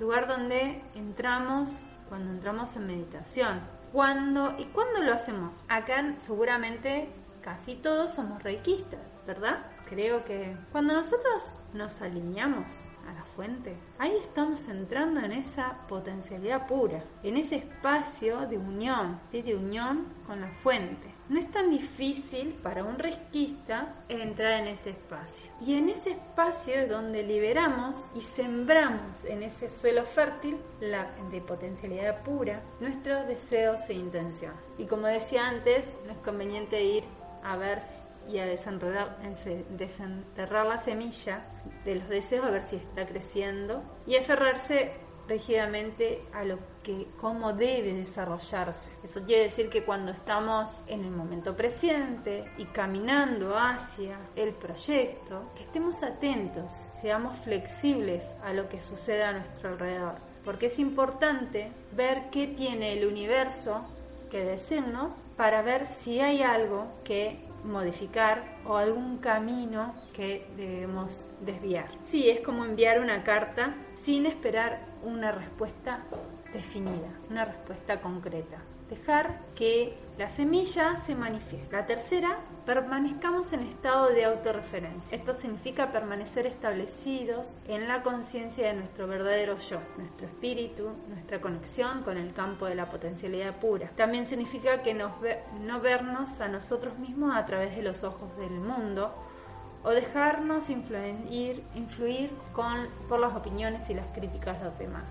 lugar 0.00 0.26
donde 0.26 0.80
entramos 0.94 1.70
cuando 2.08 2.32
entramos 2.32 2.74
en 2.76 2.86
meditación. 2.86 3.60
¿Cuándo 3.92 4.54
y 4.58 4.64
cuándo 4.66 5.02
lo 5.02 5.12
hacemos? 5.12 5.64
Acá 5.68 6.14
seguramente 6.18 7.08
casi 7.48 7.76
todos 7.76 8.10
somos 8.10 8.42
reikistas, 8.42 9.00
¿verdad? 9.26 9.64
Creo 9.88 10.22
que 10.22 10.54
cuando 10.70 10.92
nosotros 10.92 11.54
nos 11.72 12.02
alineamos 12.02 12.66
a 13.08 13.14
la 13.14 13.24
fuente, 13.24 13.74
ahí 13.98 14.14
estamos 14.20 14.68
entrando 14.68 15.20
en 15.20 15.32
esa 15.32 15.78
potencialidad 15.88 16.66
pura, 16.66 17.02
en 17.22 17.38
ese 17.38 17.56
espacio 17.56 18.46
de 18.46 18.58
unión, 18.58 19.18
de 19.32 19.56
unión 19.56 20.08
con 20.26 20.42
la 20.42 20.50
fuente. 20.62 21.14
No 21.30 21.38
es 21.38 21.50
tan 21.50 21.70
difícil 21.70 22.52
para 22.62 22.84
un 22.84 22.98
resquista 22.98 23.94
entrar 24.10 24.60
en 24.60 24.66
ese 24.66 24.90
espacio. 24.90 25.50
Y 25.60 25.74
en 25.74 25.88
ese 25.88 26.10
espacio 26.10 26.74
es 26.74 26.88
donde 26.90 27.22
liberamos 27.22 27.96
y 28.14 28.20
sembramos 28.20 29.24
en 29.24 29.42
ese 29.42 29.70
suelo 29.70 30.04
fértil 30.04 30.58
la, 30.80 31.10
de 31.30 31.40
potencialidad 31.40 32.22
pura 32.22 32.62
nuestros 32.80 33.26
deseos 33.26 33.80
e 33.88 33.94
intención. 33.94 34.52
Y 34.76 34.84
como 34.84 35.06
decía 35.06 35.48
antes, 35.48 35.86
no 36.06 36.12
es 36.12 36.18
conveniente 36.18 36.82
ir 36.82 37.04
a 37.42 37.56
ver 37.56 37.82
y 38.28 38.38
a 38.38 38.46
desenterrar 38.46 39.16
la 40.66 40.78
semilla 40.78 41.44
de 41.84 41.94
los 41.96 42.08
deseos 42.08 42.44
a 42.44 42.50
ver 42.50 42.64
si 42.64 42.76
está 42.76 43.06
creciendo 43.06 43.82
y 44.06 44.16
aferrarse 44.16 44.92
rígidamente 45.28 46.24
a 46.32 46.44
lo 46.44 46.58
que 46.82 47.06
cómo 47.20 47.52
debe 47.52 47.92
desarrollarse. 47.92 48.88
Eso 49.02 49.24
quiere 49.24 49.44
decir 49.44 49.68
que 49.68 49.84
cuando 49.84 50.10
estamos 50.10 50.82
en 50.86 51.04
el 51.04 51.10
momento 51.10 51.54
presente 51.54 52.50
y 52.56 52.64
caminando 52.66 53.56
hacia 53.56 54.18
el 54.34 54.54
proyecto, 54.54 55.50
que 55.54 55.62
estemos 55.62 56.02
atentos, 56.02 56.72
seamos 57.00 57.36
flexibles 57.38 58.24
a 58.42 58.52
lo 58.52 58.68
que 58.68 58.80
sucede 58.80 59.22
a 59.22 59.32
nuestro 59.32 59.68
alrededor, 59.68 60.16
porque 60.44 60.66
es 60.66 60.78
importante 60.78 61.70
ver 61.92 62.30
qué 62.30 62.46
tiene 62.46 62.98
el 62.98 63.06
universo 63.06 63.84
que 64.28 64.44
decirnos 64.44 65.14
para 65.36 65.62
ver 65.62 65.86
si 65.86 66.20
hay 66.20 66.42
algo 66.42 66.86
que 67.04 67.40
modificar 67.64 68.58
o 68.66 68.76
algún 68.76 69.18
camino 69.18 69.94
que 70.12 70.46
debemos 70.56 71.28
desviar. 71.40 71.88
Sí, 72.04 72.30
es 72.30 72.40
como 72.40 72.64
enviar 72.64 73.00
una 73.00 73.24
carta 73.24 73.74
sin 74.02 74.26
esperar 74.26 74.80
una 75.02 75.32
respuesta 75.32 76.04
definida, 76.52 77.08
una 77.30 77.44
respuesta 77.44 78.00
concreta 78.00 78.58
dejar 78.88 79.40
que 79.54 79.94
la 80.16 80.28
semilla 80.30 80.96
se 81.06 81.14
manifieste. 81.14 81.74
La 81.74 81.86
tercera, 81.86 82.38
permanezcamos 82.64 83.52
en 83.52 83.62
estado 83.62 84.08
de 84.08 84.24
autorreferencia. 84.24 85.16
Esto 85.16 85.34
significa 85.34 85.92
permanecer 85.92 86.46
establecidos 86.46 87.56
en 87.66 87.88
la 87.88 88.02
conciencia 88.02 88.68
de 88.68 88.74
nuestro 88.74 89.06
verdadero 89.06 89.58
yo, 89.58 89.78
nuestro 89.96 90.26
espíritu, 90.26 90.90
nuestra 91.08 91.40
conexión 91.40 92.02
con 92.02 92.16
el 92.16 92.32
campo 92.32 92.66
de 92.66 92.74
la 92.74 92.88
potencialidad 92.88 93.56
pura. 93.56 93.90
También 93.96 94.26
significa 94.26 94.82
que 94.82 94.94
no 94.94 95.80
vernos 95.80 96.40
a 96.40 96.48
nosotros 96.48 96.98
mismos 96.98 97.34
a 97.34 97.46
través 97.46 97.76
de 97.76 97.82
los 97.82 98.04
ojos 98.04 98.36
del 98.36 98.52
mundo 98.52 99.14
o 99.84 99.90
dejarnos 99.90 100.68
influir, 100.70 102.30
por 103.08 103.20
las 103.20 103.34
opiniones 103.34 103.88
y 103.90 103.94
las 103.94 104.06
críticas 104.08 104.58
de 104.58 104.64
los 104.64 104.78
demás. 104.78 105.04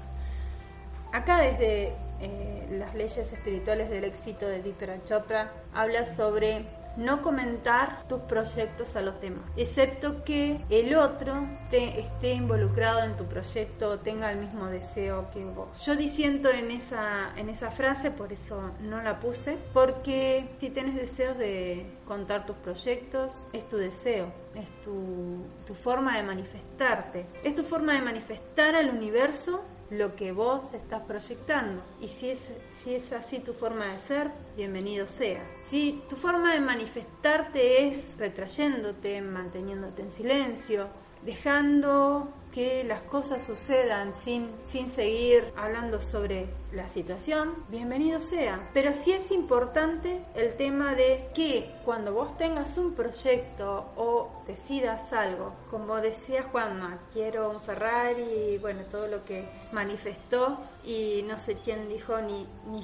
Acá 1.14 1.40
desde 1.40 1.94
eh, 2.20 2.68
las 2.72 2.94
leyes 2.94 3.32
espirituales 3.32 3.90
del 3.90 4.04
éxito 4.04 4.48
de 4.48 4.62
Deepak 4.62 5.06
Chopra 5.06 5.52
habla 5.74 6.06
sobre 6.06 6.66
no 6.98 7.22
comentar 7.22 8.08
tus 8.08 8.22
proyectos 8.22 8.96
a 8.96 9.02
los 9.02 9.20
demás, 9.22 9.44
excepto 9.56 10.24
que 10.24 10.60
el 10.70 10.96
otro 10.96 11.48
te 11.70 12.00
esté 12.00 12.34
involucrado 12.34 13.04
en 13.04 13.16
tu 13.16 13.26
proyecto, 13.26 14.00
tenga 14.00 14.32
el 14.32 14.40
mismo 14.40 14.66
deseo 14.68 15.30
que 15.32 15.46
vos. 15.46 15.68
Yo 15.86 15.96
disiento 15.96 16.50
en 16.50 16.72
esa, 16.72 17.32
en 17.38 17.50
esa 17.50 17.72
frase, 17.72 18.12
por 18.12 18.34
eso 18.34 18.72
no 18.82 19.02
la 19.02 19.20
puse, 19.20 19.58
porque 19.74 20.50
si 20.60 20.70
tienes 20.70 20.96
deseos 20.96 21.38
de 21.38 21.86
contar 22.06 22.46
tus 22.46 22.56
proyectos, 22.58 23.34
es 23.54 23.68
tu 23.70 23.78
deseo, 23.78 24.32
es 24.56 24.68
tu, 24.84 25.46
tu 25.66 25.74
forma 25.74 26.18
de 26.18 26.24
manifestarte, 26.24 27.26
es 27.44 27.56
tu 27.56 27.64
forma 27.64 27.94
de 27.94 28.02
manifestar 28.02 28.76
al 28.76 28.90
universo 28.90 29.64
lo 29.90 30.16
que 30.16 30.32
vos 30.32 30.74
estás 30.74 31.02
proyectando. 31.04 31.82
Y 32.02 32.08
si 32.08 32.32
es, 32.32 32.52
si 32.74 32.96
es 32.96 33.12
así 33.14 33.40
tu 33.40 33.54
forma 33.54 33.94
de 33.94 34.00
ser, 34.00 34.32
bienvenido 34.56 35.08
sea. 35.08 35.44
Si 35.64 36.04
tu 36.10 36.16
forma 36.16 36.54
de 36.54 36.60
manifestarte 36.60 37.88
es 37.88 38.16
retrayéndote, 38.18 39.22
manteniéndote 39.22 40.02
en 40.02 40.12
silencio, 40.12 40.88
dejando 41.24 42.30
que 42.54 42.84
las 42.84 43.02
cosas 43.02 43.44
sucedan 43.44 44.16
sin, 44.16 44.50
sin 44.64 44.90
seguir 44.90 45.52
hablando 45.56 46.02
sobre 46.02 46.48
la 46.72 46.90
situación, 46.90 47.66
bienvenido 47.70 48.22
sea. 48.22 48.70
Pero 48.74 48.94
sí 48.94 49.12
es 49.12 49.32
importante 49.32 50.24
el 50.36 50.56
tema 50.56 50.96
de 50.96 51.30
que 51.36 51.76
cuando 51.86 52.14
vos 52.14 52.38
tengas 52.38 52.78
un 52.78 52.94
proyecto 52.94 53.92
o 53.96 54.37
decidas 54.48 55.12
algo, 55.12 55.54
como 55.70 55.98
decía 55.98 56.44
Juanma, 56.44 57.00
quiero 57.12 57.52
un 57.52 57.62
Ferrari, 57.62 58.58
bueno, 58.60 58.84
todo 58.90 59.08
lo 59.08 59.24
que 59.24 59.48
manifestó 59.74 60.58
y 60.86 61.24
no 61.28 61.38
sé 61.38 61.58
quién 61.58 61.90
dijo 61.90 62.20
ni, 62.22 62.48
ni, 62.66 62.82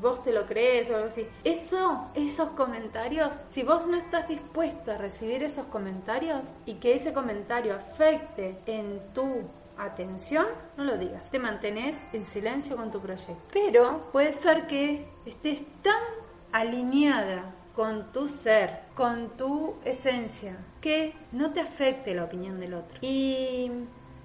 vos 0.00 0.22
te 0.22 0.32
lo 0.32 0.46
crees 0.46 0.90
o 0.90 0.96
algo 0.96 1.08
así. 1.08 1.26
Eso, 1.44 2.06
esos 2.14 2.50
comentarios, 2.50 3.34
si 3.50 3.62
vos 3.62 3.86
no 3.86 3.96
estás 3.96 4.26
dispuesto 4.28 4.92
a 4.92 4.98
recibir 4.98 5.42
esos 5.42 5.66
comentarios 5.66 6.52
y 6.64 6.74
que 6.74 6.94
ese 6.94 7.12
comentario 7.12 7.74
afecte 7.74 8.58
en 8.66 9.00
tu 9.12 9.42
atención, 9.76 10.46
no 10.76 10.84
lo 10.84 10.96
digas. 10.96 11.30
Te 11.30 11.38
mantenés 11.38 11.98
en 12.12 12.24
silencio 12.24 12.76
con 12.76 12.90
tu 12.90 13.00
proyecto. 13.00 13.36
Pero 13.52 14.10
puede 14.12 14.32
ser 14.32 14.66
que 14.66 15.06
estés 15.26 15.62
tan 15.82 16.02
alineada 16.52 17.52
con 17.74 18.12
tu 18.12 18.28
ser, 18.28 18.80
con 18.94 19.36
tu 19.36 19.74
esencia, 19.84 20.56
que 20.80 21.14
no 21.32 21.52
te 21.52 21.60
afecte 21.60 22.14
la 22.14 22.24
opinión 22.24 22.60
del 22.60 22.74
otro. 22.74 22.98
Y 23.00 23.70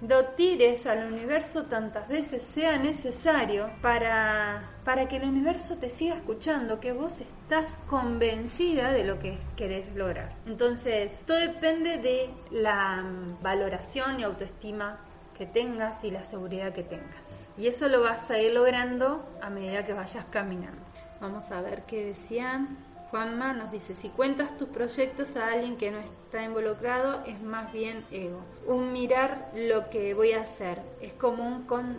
lo 0.06 0.24
tires 0.28 0.86
al 0.86 1.12
universo 1.12 1.64
tantas 1.64 2.08
veces 2.08 2.42
sea 2.42 2.78
necesario 2.78 3.70
para, 3.82 4.70
para 4.84 5.06
que 5.08 5.16
el 5.16 5.24
universo 5.24 5.76
te 5.76 5.90
siga 5.90 6.14
escuchando, 6.14 6.80
que 6.80 6.92
vos 6.92 7.12
estás 7.20 7.76
convencida 7.86 8.92
de 8.92 9.04
lo 9.04 9.18
que 9.18 9.38
querés 9.56 9.94
lograr. 9.94 10.32
Entonces, 10.46 11.12
todo 11.26 11.38
depende 11.38 11.98
de 11.98 12.30
la 12.50 13.04
valoración 13.42 14.20
y 14.20 14.22
autoestima 14.22 15.00
que 15.36 15.46
tengas 15.46 16.02
y 16.04 16.10
la 16.10 16.24
seguridad 16.24 16.72
que 16.72 16.82
tengas. 16.82 17.22
Y 17.58 17.66
eso 17.66 17.88
lo 17.88 18.00
vas 18.00 18.30
a 18.30 18.38
ir 18.38 18.54
logrando 18.54 19.26
a 19.42 19.50
medida 19.50 19.84
que 19.84 19.92
vayas 19.92 20.24
caminando. 20.26 20.80
Vamos 21.20 21.50
a 21.50 21.60
ver 21.60 21.82
qué 21.82 22.06
decían. 22.06 22.89
Juanma 23.10 23.52
nos 23.52 23.72
dice, 23.72 23.96
si 23.96 24.08
cuentas 24.08 24.56
tus 24.56 24.68
proyectos 24.68 25.34
a 25.34 25.52
alguien 25.52 25.76
que 25.76 25.90
no 25.90 25.98
está 25.98 26.44
involucrado, 26.44 27.24
es 27.26 27.40
más 27.42 27.72
bien 27.72 28.04
ego. 28.12 28.40
Un 28.66 28.92
mirar 28.92 29.50
lo 29.54 29.90
que 29.90 30.14
voy 30.14 30.32
a 30.32 30.42
hacer. 30.42 30.80
Es 31.00 31.12
como 31.14 31.44
un 31.44 31.64
con, 31.64 31.96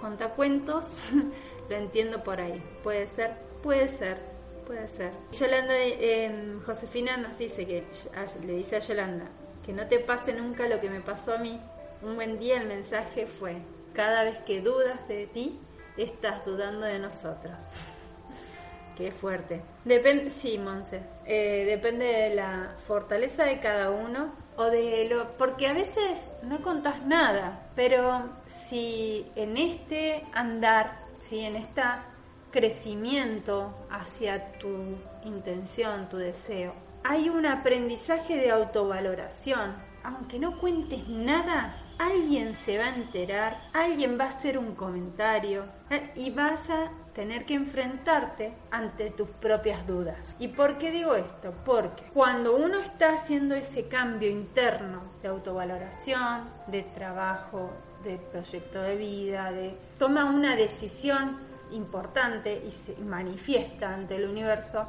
contacuentos, 0.00 0.98
lo 1.70 1.76
entiendo 1.76 2.22
por 2.22 2.40
ahí. 2.42 2.62
Puede 2.82 3.06
ser, 3.06 3.36
puede 3.62 3.88
ser, 3.88 4.18
puede 4.66 4.86
ser. 4.88 5.12
Yolanda, 5.32 5.74
eh, 5.78 6.58
Josefina 6.66 7.16
nos 7.16 7.38
dice 7.38 7.66
que, 7.66 7.84
le 8.46 8.52
dice 8.52 8.76
a 8.76 8.80
Yolanda, 8.80 9.28
que 9.64 9.72
no 9.72 9.86
te 9.86 9.98
pase 9.98 10.34
nunca 10.34 10.68
lo 10.68 10.78
que 10.78 10.90
me 10.90 11.00
pasó 11.00 11.34
a 11.34 11.38
mí, 11.38 11.58
un 12.02 12.16
buen 12.16 12.38
día 12.38 12.60
el 12.60 12.68
mensaje 12.68 13.26
fue, 13.26 13.56
cada 13.94 14.24
vez 14.24 14.36
que 14.40 14.60
dudas 14.60 15.08
de 15.08 15.26
ti, 15.26 15.58
estás 15.96 16.44
dudando 16.44 16.84
de 16.84 16.98
nosotros. 16.98 17.54
Qué 18.96 19.12
fuerte. 19.12 19.60
Depende, 19.84 20.30
sí, 20.30 20.56
Monse. 20.56 21.02
Eh, 21.26 21.64
depende 21.66 22.06
de 22.06 22.34
la 22.34 22.74
fortaleza 22.86 23.44
de 23.44 23.60
cada 23.60 23.90
uno 23.90 24.32
o 24.56 24.64
de 24.64 25.06
lo, 25.10 25.36
porque 25.36 25.66
a 25.66 25.74
veces 25.74 26.30
no 26.42 26.62
contás 26.62 27.04
nada, 27.04 27.68
pero 27.74 28.30
si 28.46 29.30
en 29.36 29.58
este 29.58 30.24
andar, 30.32 31.04
si 31.18 31.40
en 31.40 31.56
este 31.56 31.82
crecimiento 32.50 33.86
hacia 33.90 34.52
tu 34.52 34.96
intención, 35.24 36.08
tu 36.08 36.16
deseo, 36.16 36.72
hay 37.04 37.28
un 37.28 37.44
aprendizaje 37.44 38.36
de 38.38 38.50
autovaloración, 38.50 39.76
aunque 40.02 40.38
no 40.38 40.58
cuentes 40.58 41.06
nada, 41.06 41.82
alguien 41.98 42.54
se 42.54 42.78
va 42.78 42.86
a 42.86 42.94
enterar, 42.94 43.60
alguien 43.74 44.18
va 44.18 44.24
a 44.24 44.28
hacer 44.28 44.56
un 44.56 44.74
comentario 44.74 45.66
eh, 45.90 46.12
y 46.16 46.30
vas 46.30 46.70
a 46.70 46.90
tener 47.16 47.46
que 47.46 47.54
enfrentarte 47.54 48.52
ante 48.70 49.08
tus 49.08 49.26
propias 49.28 49.86
dudas. 49.86 50.36
¿Y 50.38 50.48
por 50.48 50.76
qué 50.76 50.90
digo 50.90 51.14
esto? 51.14 51.54
Porque 51.64 52.04
cuando 52.12 52.54
uno 52.54 52.78
está 52.78 53.14
haciendo 53.14 53.54
ese 53.54 53.88
cambio 53.88 54.28
interno 54.28 55.00
de 55.22 55.28
autovaloración, 55.28 56.42
de 56.66 56.82
trabajo, 56.82 57.70
de 58.04 58.18
proyecto 58.18 58.82
de 58.82 58.96
vida, 58.96 59.50
de 59.50 59.74
toma 59.98 60.26
una 60.26 60.56
decisión 60.56 61.38
importante 61.72 62.62
y 62.66 62.70
se 62.70 62.94
manifiesta 62.96 63.94
ante 63.94 64.16
el 64.16 64.28
universo 64.28 64.86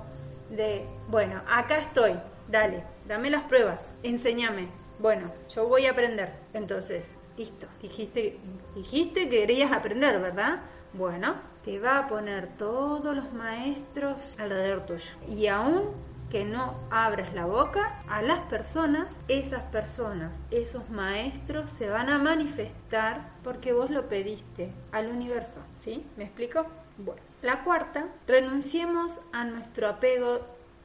de, 0.49 0.85
bueno, 1.07 1.41
acá 1.49 1.77
estoy, 1.77 2.13
dale, 2.49 2.83
dame 3.07 3.29
las 3.29 3.43
pruebas, 3.43 3.89
enséñame. 4.03 4.67
Bueno, 4.99 5.31
yo 5.55 5.65
voy 5.65 5.85
a 5.85 5.91
aprender. 5.91 6.33
Entonces, 6.53 7.09
listo, 7.37 7.67
dijiste, 7.81 8.37
dijiste 8.75 9.29
que 9.29 9.39
querías 9.39 9.71
aprender, 9.71 10.19
¿verdad? 10.19 10.59
Bueno, 10.91 11.35
te 11.67 11.79
va 11.79 11.97
a 11.97 12.07
poner 12.07 12.47
todos 12.57 13.13
los 13.13 13.33
maestros 13.33 14.39
alrededor 14.39 14.85
tuyo. 14.85 15.11
Y 15.27 15.47
aún 15.47 15.89
que 16.31 16.45
no 16.45 16.75
abras 16.89 17.33
la 17.33 17.45
boca 17.45 17.99
a 18.07 18.21
las 18.21 18.39
personas, 18.45 19.13
esas 19.27 19.63
personas, 19.63 20.31
esos 20.49 20.89
maestros 20.89 21.69
se 21.71 21.89
van 21.89 22.07
a 22.09 22.19
manifestar 22.19 23.31
porque 23.43 23.73
vos 23.73 23.89
lo 23.89 24.07
pediste 24.07 24.71
al 24.93 25.09
universo. 25.09 25.59
¿Sí? 25.77 26.05
¿Me 26.15 26.23
explico? 26.23 26.65
Bueno, 26.99 27.21
la 27.41 27.65
cuarta, 27.65 28.05
renunciemos 28.27 29.19
a 29.33 29.43
nuestro 29.43 29.89
apego 29.89 30.39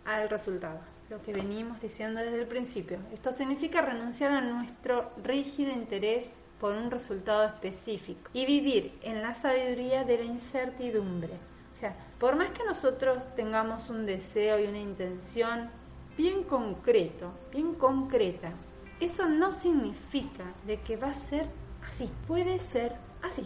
al 0.05 0.29
resultado. 0.29 0.81
Lo 1.11 1.23
que 1.23 1.33
venimos 1.33 1.81
diciendo 1.81 2.19
desde 2.19 2.41
el 2.41 2.49
principio. 2.49 2.99
Esto 3.13 3.31
significa 3.31 3.83
renunciar 3.83 4.33
a 4.33 4.41
nuestro 4.41 5.13
rígido 5.23 5.71
interés 5.71 6.33
por 6.63 6.77
un 6.77 6.93
resultado 6.93 7.43
específico 7.43 8.31
y 8.33 8.47
vivir 8.47 8.97
en 9.03 9.21
la 9.21 9.35
sabiduría 9.35 10.05
de 10.05 10.19
la 10.19 10.25
incertidumbre. 10.25 11.33
O 11.73 11.75
sea, 11.75 11.97
por 12.21 12.37
más 12.37 12.51
que 12.51 12.63
nosotros 12.65 13.27
tengamos 13.35 13.91
un 13.91 14.07
deseo 14.07 14.61
y 14.61 14.69
una 14.69 14.79
intención 14.79 15.71
bien 16.17 16.45
concreto, 16.45 17.33
bien 17.51 17.75
concreta, 17.75 18.53
eso 19.01 19.27
no 19.29 19.51
significa 19.51 20.45
de 20.65 20.81
que 20.81 20.97
va 20.97 21.09
a 21.09 21.15
ser 21.15 21.49
así. 21.89 22.09
Puede 22.29 22.61
ser 22.61 22.95
así 23.23 23.45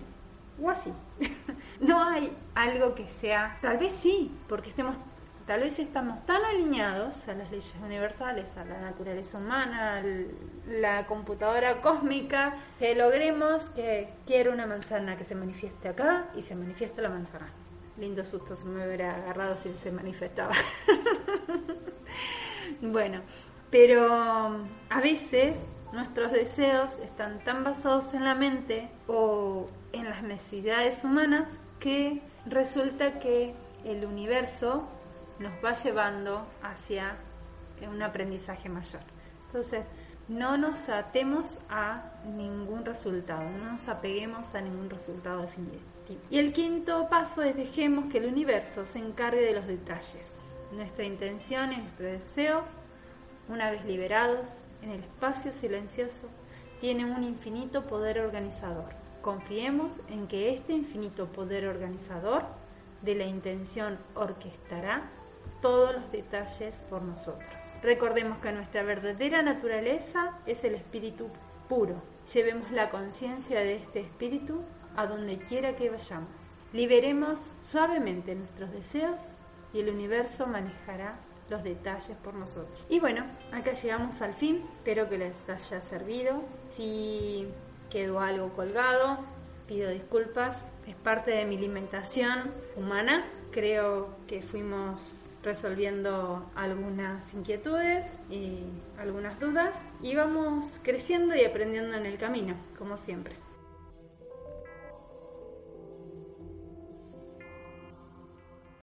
o 0.62 0.68
así. 0.68 0.92
no 1.80 2.04
hay 2.04 2.36
algo 2.54 2.94
que 2.94 3.08
sea, 3.08 3.56
tal 3.62 3.78
vez 3.78 3.94
sí, 3.94 4.30
porque 4.46 4.68
estemos 4.68 4.98
Tal 5.46 5.60
vez 5.60 5.78
estamos 5.78 6.26
tan 6.26 6.44
alineados 6.44 7.28
a 7.28 7.34
las 7.34 7.52
leyes 7.52 7.72
universales, 7.80 8.48
a 8.56 8.64
la 8.64 8.80
naturaleza 8.80 9.38
humana, 9.38 9.98
a 9.98 10.02
la 10.68 11.06
computadora 11.06 11.80
cósmica, 11.80 12.56
que 12.80 12.96
logremos 12.96 13.66
que 13.66 14.08
quiero 14.26 14.52
una 14.52 14.66
manzana 14.66 15.16
que 15.16 15.22
se 15.22 15.36
manifieste 15.36 15.88
acá 15.88 16.30
y 16.34 16.42
se 16.42 16.56
manifiesta 16.56 17.00
la 17.00 17.10
manzana. 17.10 17.46
Lindo 17.96 18.24
susto 18.24 18.56
se 18.56 18.64
me 18.64 18.84
hubiera 18.84 19.14
agarrado 19.14 19.56
si 19.56 19.72
se 19.74 19.92
manifestaba. 19.92 20.52
bueno, 22.80 23.20
pero 23.70 24.66
a 24.90 25.00
veces 25.00 25.60
nuestros 25.92 26.32
deseos 26.32 26.98
están 26.98 27.38
tan 27.44 27.62
basados 27.62 28.12
en 28.14 28.24
la 28.24 28.34
mente 28.34 28.90
o 29.06 29.68
en 29.92 30.10
las 30.10 30.24
necesidades 30.24 31.04
humanas 31.04 31.46
que 31.78 32.20
resulta 32.46 33.20
que 33.20 33.54
el 33.84 34.04
universo 34.04 34.88
nos 35.38 35.52
va 35.64 35.74
llevando 35.74 36.46
hacia 36.62 37.16
un 37.90 38.02
aprendizaje 38.02 38.68
mayor. 38.68 39.02
Entonces, 39.46 39.84
no 40.28 40.56
nos 40.56 40.88
atemos 40.88 41.58
a 41.68 42.02
ningún 42.24 42.84
resultado, 42.84 43.48
no 43.48 43.72
nos 43.72 43.86
apeguemos 43.88 44.54
a 44.54 44.60
ningún 44.60 44.90
resultado 44.90 45.42
definitivo. 45.42 45.82
Y 46.30 46.38
el 46.38 46.52
quinto 46.52 47.08
paso 47.08 47.42
es 47.42 47.56
dejemos 47.56 48.10
que 48.10 48.18
el 48.18 48.26
universo 48.26 48.86
se 48.86 48.98
encargue 48.98 49.40
de 49.40 49.52
los 49.52 49.66
detalles. 49.66 50.26
Nuestra 50.72 51.04
intención 51.04 51.72
y 51.72 51.76
nuestros 51.76 52.10
deseos, 52.10 52.68
una 53.48 53.70
vez 53.70 53.84
liberados 53.84 54.56
en 54.82 54.90
el 54.90 55.00
espacio 55.00 55.52
silencioso, 55.52 56.28
tienen 56.80 57.12
un 57.12 57.22
infinito 57.22 57.86
poder 57.86 58.20
organizador. 58.20 58.90
Confiemos 59.22 60.00
en 60.08 60.26
que 60.26 60.52
este 60.52 60.72
infinito 60.72 61.26
poder 61.26 61.66
organizador 61.66 62.44
de 63.02 63.14
la 63.14 63.24
intención 63.24 63.98
orquestará 64.14 65.08
todos 65.60 65.94
los 65.94 66.12
detalles 66.12 66.74
por 66.88 67.02
nosotros. 67.02 67.48
Recordemos 67.82 68.38
que 68.38 68.52
nuestra 68.52 68.82
verdadera 68.82 69.42
naturaleza 69.42 70.38
es 70.46 70.64
el 70.64 70.74
espíritu 70.74 71.28
puro. 71.68 72.02
Llevemos 72.32 72.70
la 72.72 72.90
conciencia 72.90 73.60
de 73.60 73.76
este 73.76 74.00
espíritu 74.00 74.62
a 74.96 75.06
donde 75.06 75.38
quiera 75.38 75.76
que 75.76 75.90
vayamos. 75.90 76.30
Liberemos 76.72 77.38
suavemente 77.70 78.34
nuestros 78.34 78.72
deseos 78.72 79.22
y 79.72 79.80
el 79.80 79.90
universo 79.90 80.46
manejará 80.46 81.16
los 81.48 81.62
detalles 81.62 82.16
por 82.24 82.34
nosotros. 82.34 82.84
Y 82.88 82.98
bueno, 82.98 83.24
acá 83.52 83.72
llegamos 83.72 84.20
al 84.20 84.34
fin. 84.34 84.64
Espero 84.78 85.08
que 85.08 85.18
les 85.18 85.48
haya 85.48 85.80
servido. 85.80 86.42
Si 86.70 87.46
quedó 87.90 88.20
algo 88.20 88.50
colgado, 88.50 89.18
pido 89.66 89.90
disculpas. 89.90 90.56
Es 90.86 90.96
parte 90.96 91.32
de 91.32 91.44
mi 91.44 91.56
alimentación 91.56 92.52
humana. 92.76 93.26
Creo 93.52 94.16
que 94.26 94.42
fuimos 94.42 95.25
resolviendo 95.46 96.50
algunas 96.56 97.32
inquietudes 97.32 98.18
y 98.28 98.64
algunas 98.98 99.38
dudas 99.38 99.78
y 100.02 100.16
vamos 100.16 100.80
creciendo 100.82 101.36
y 101.36 101.44
aprendiendo 101.44 101.96
en 101.96 102.04
el 102.04 102.18
camino, 102.18 102.56
como 102.76 102.96
siempre. 102.96 103.45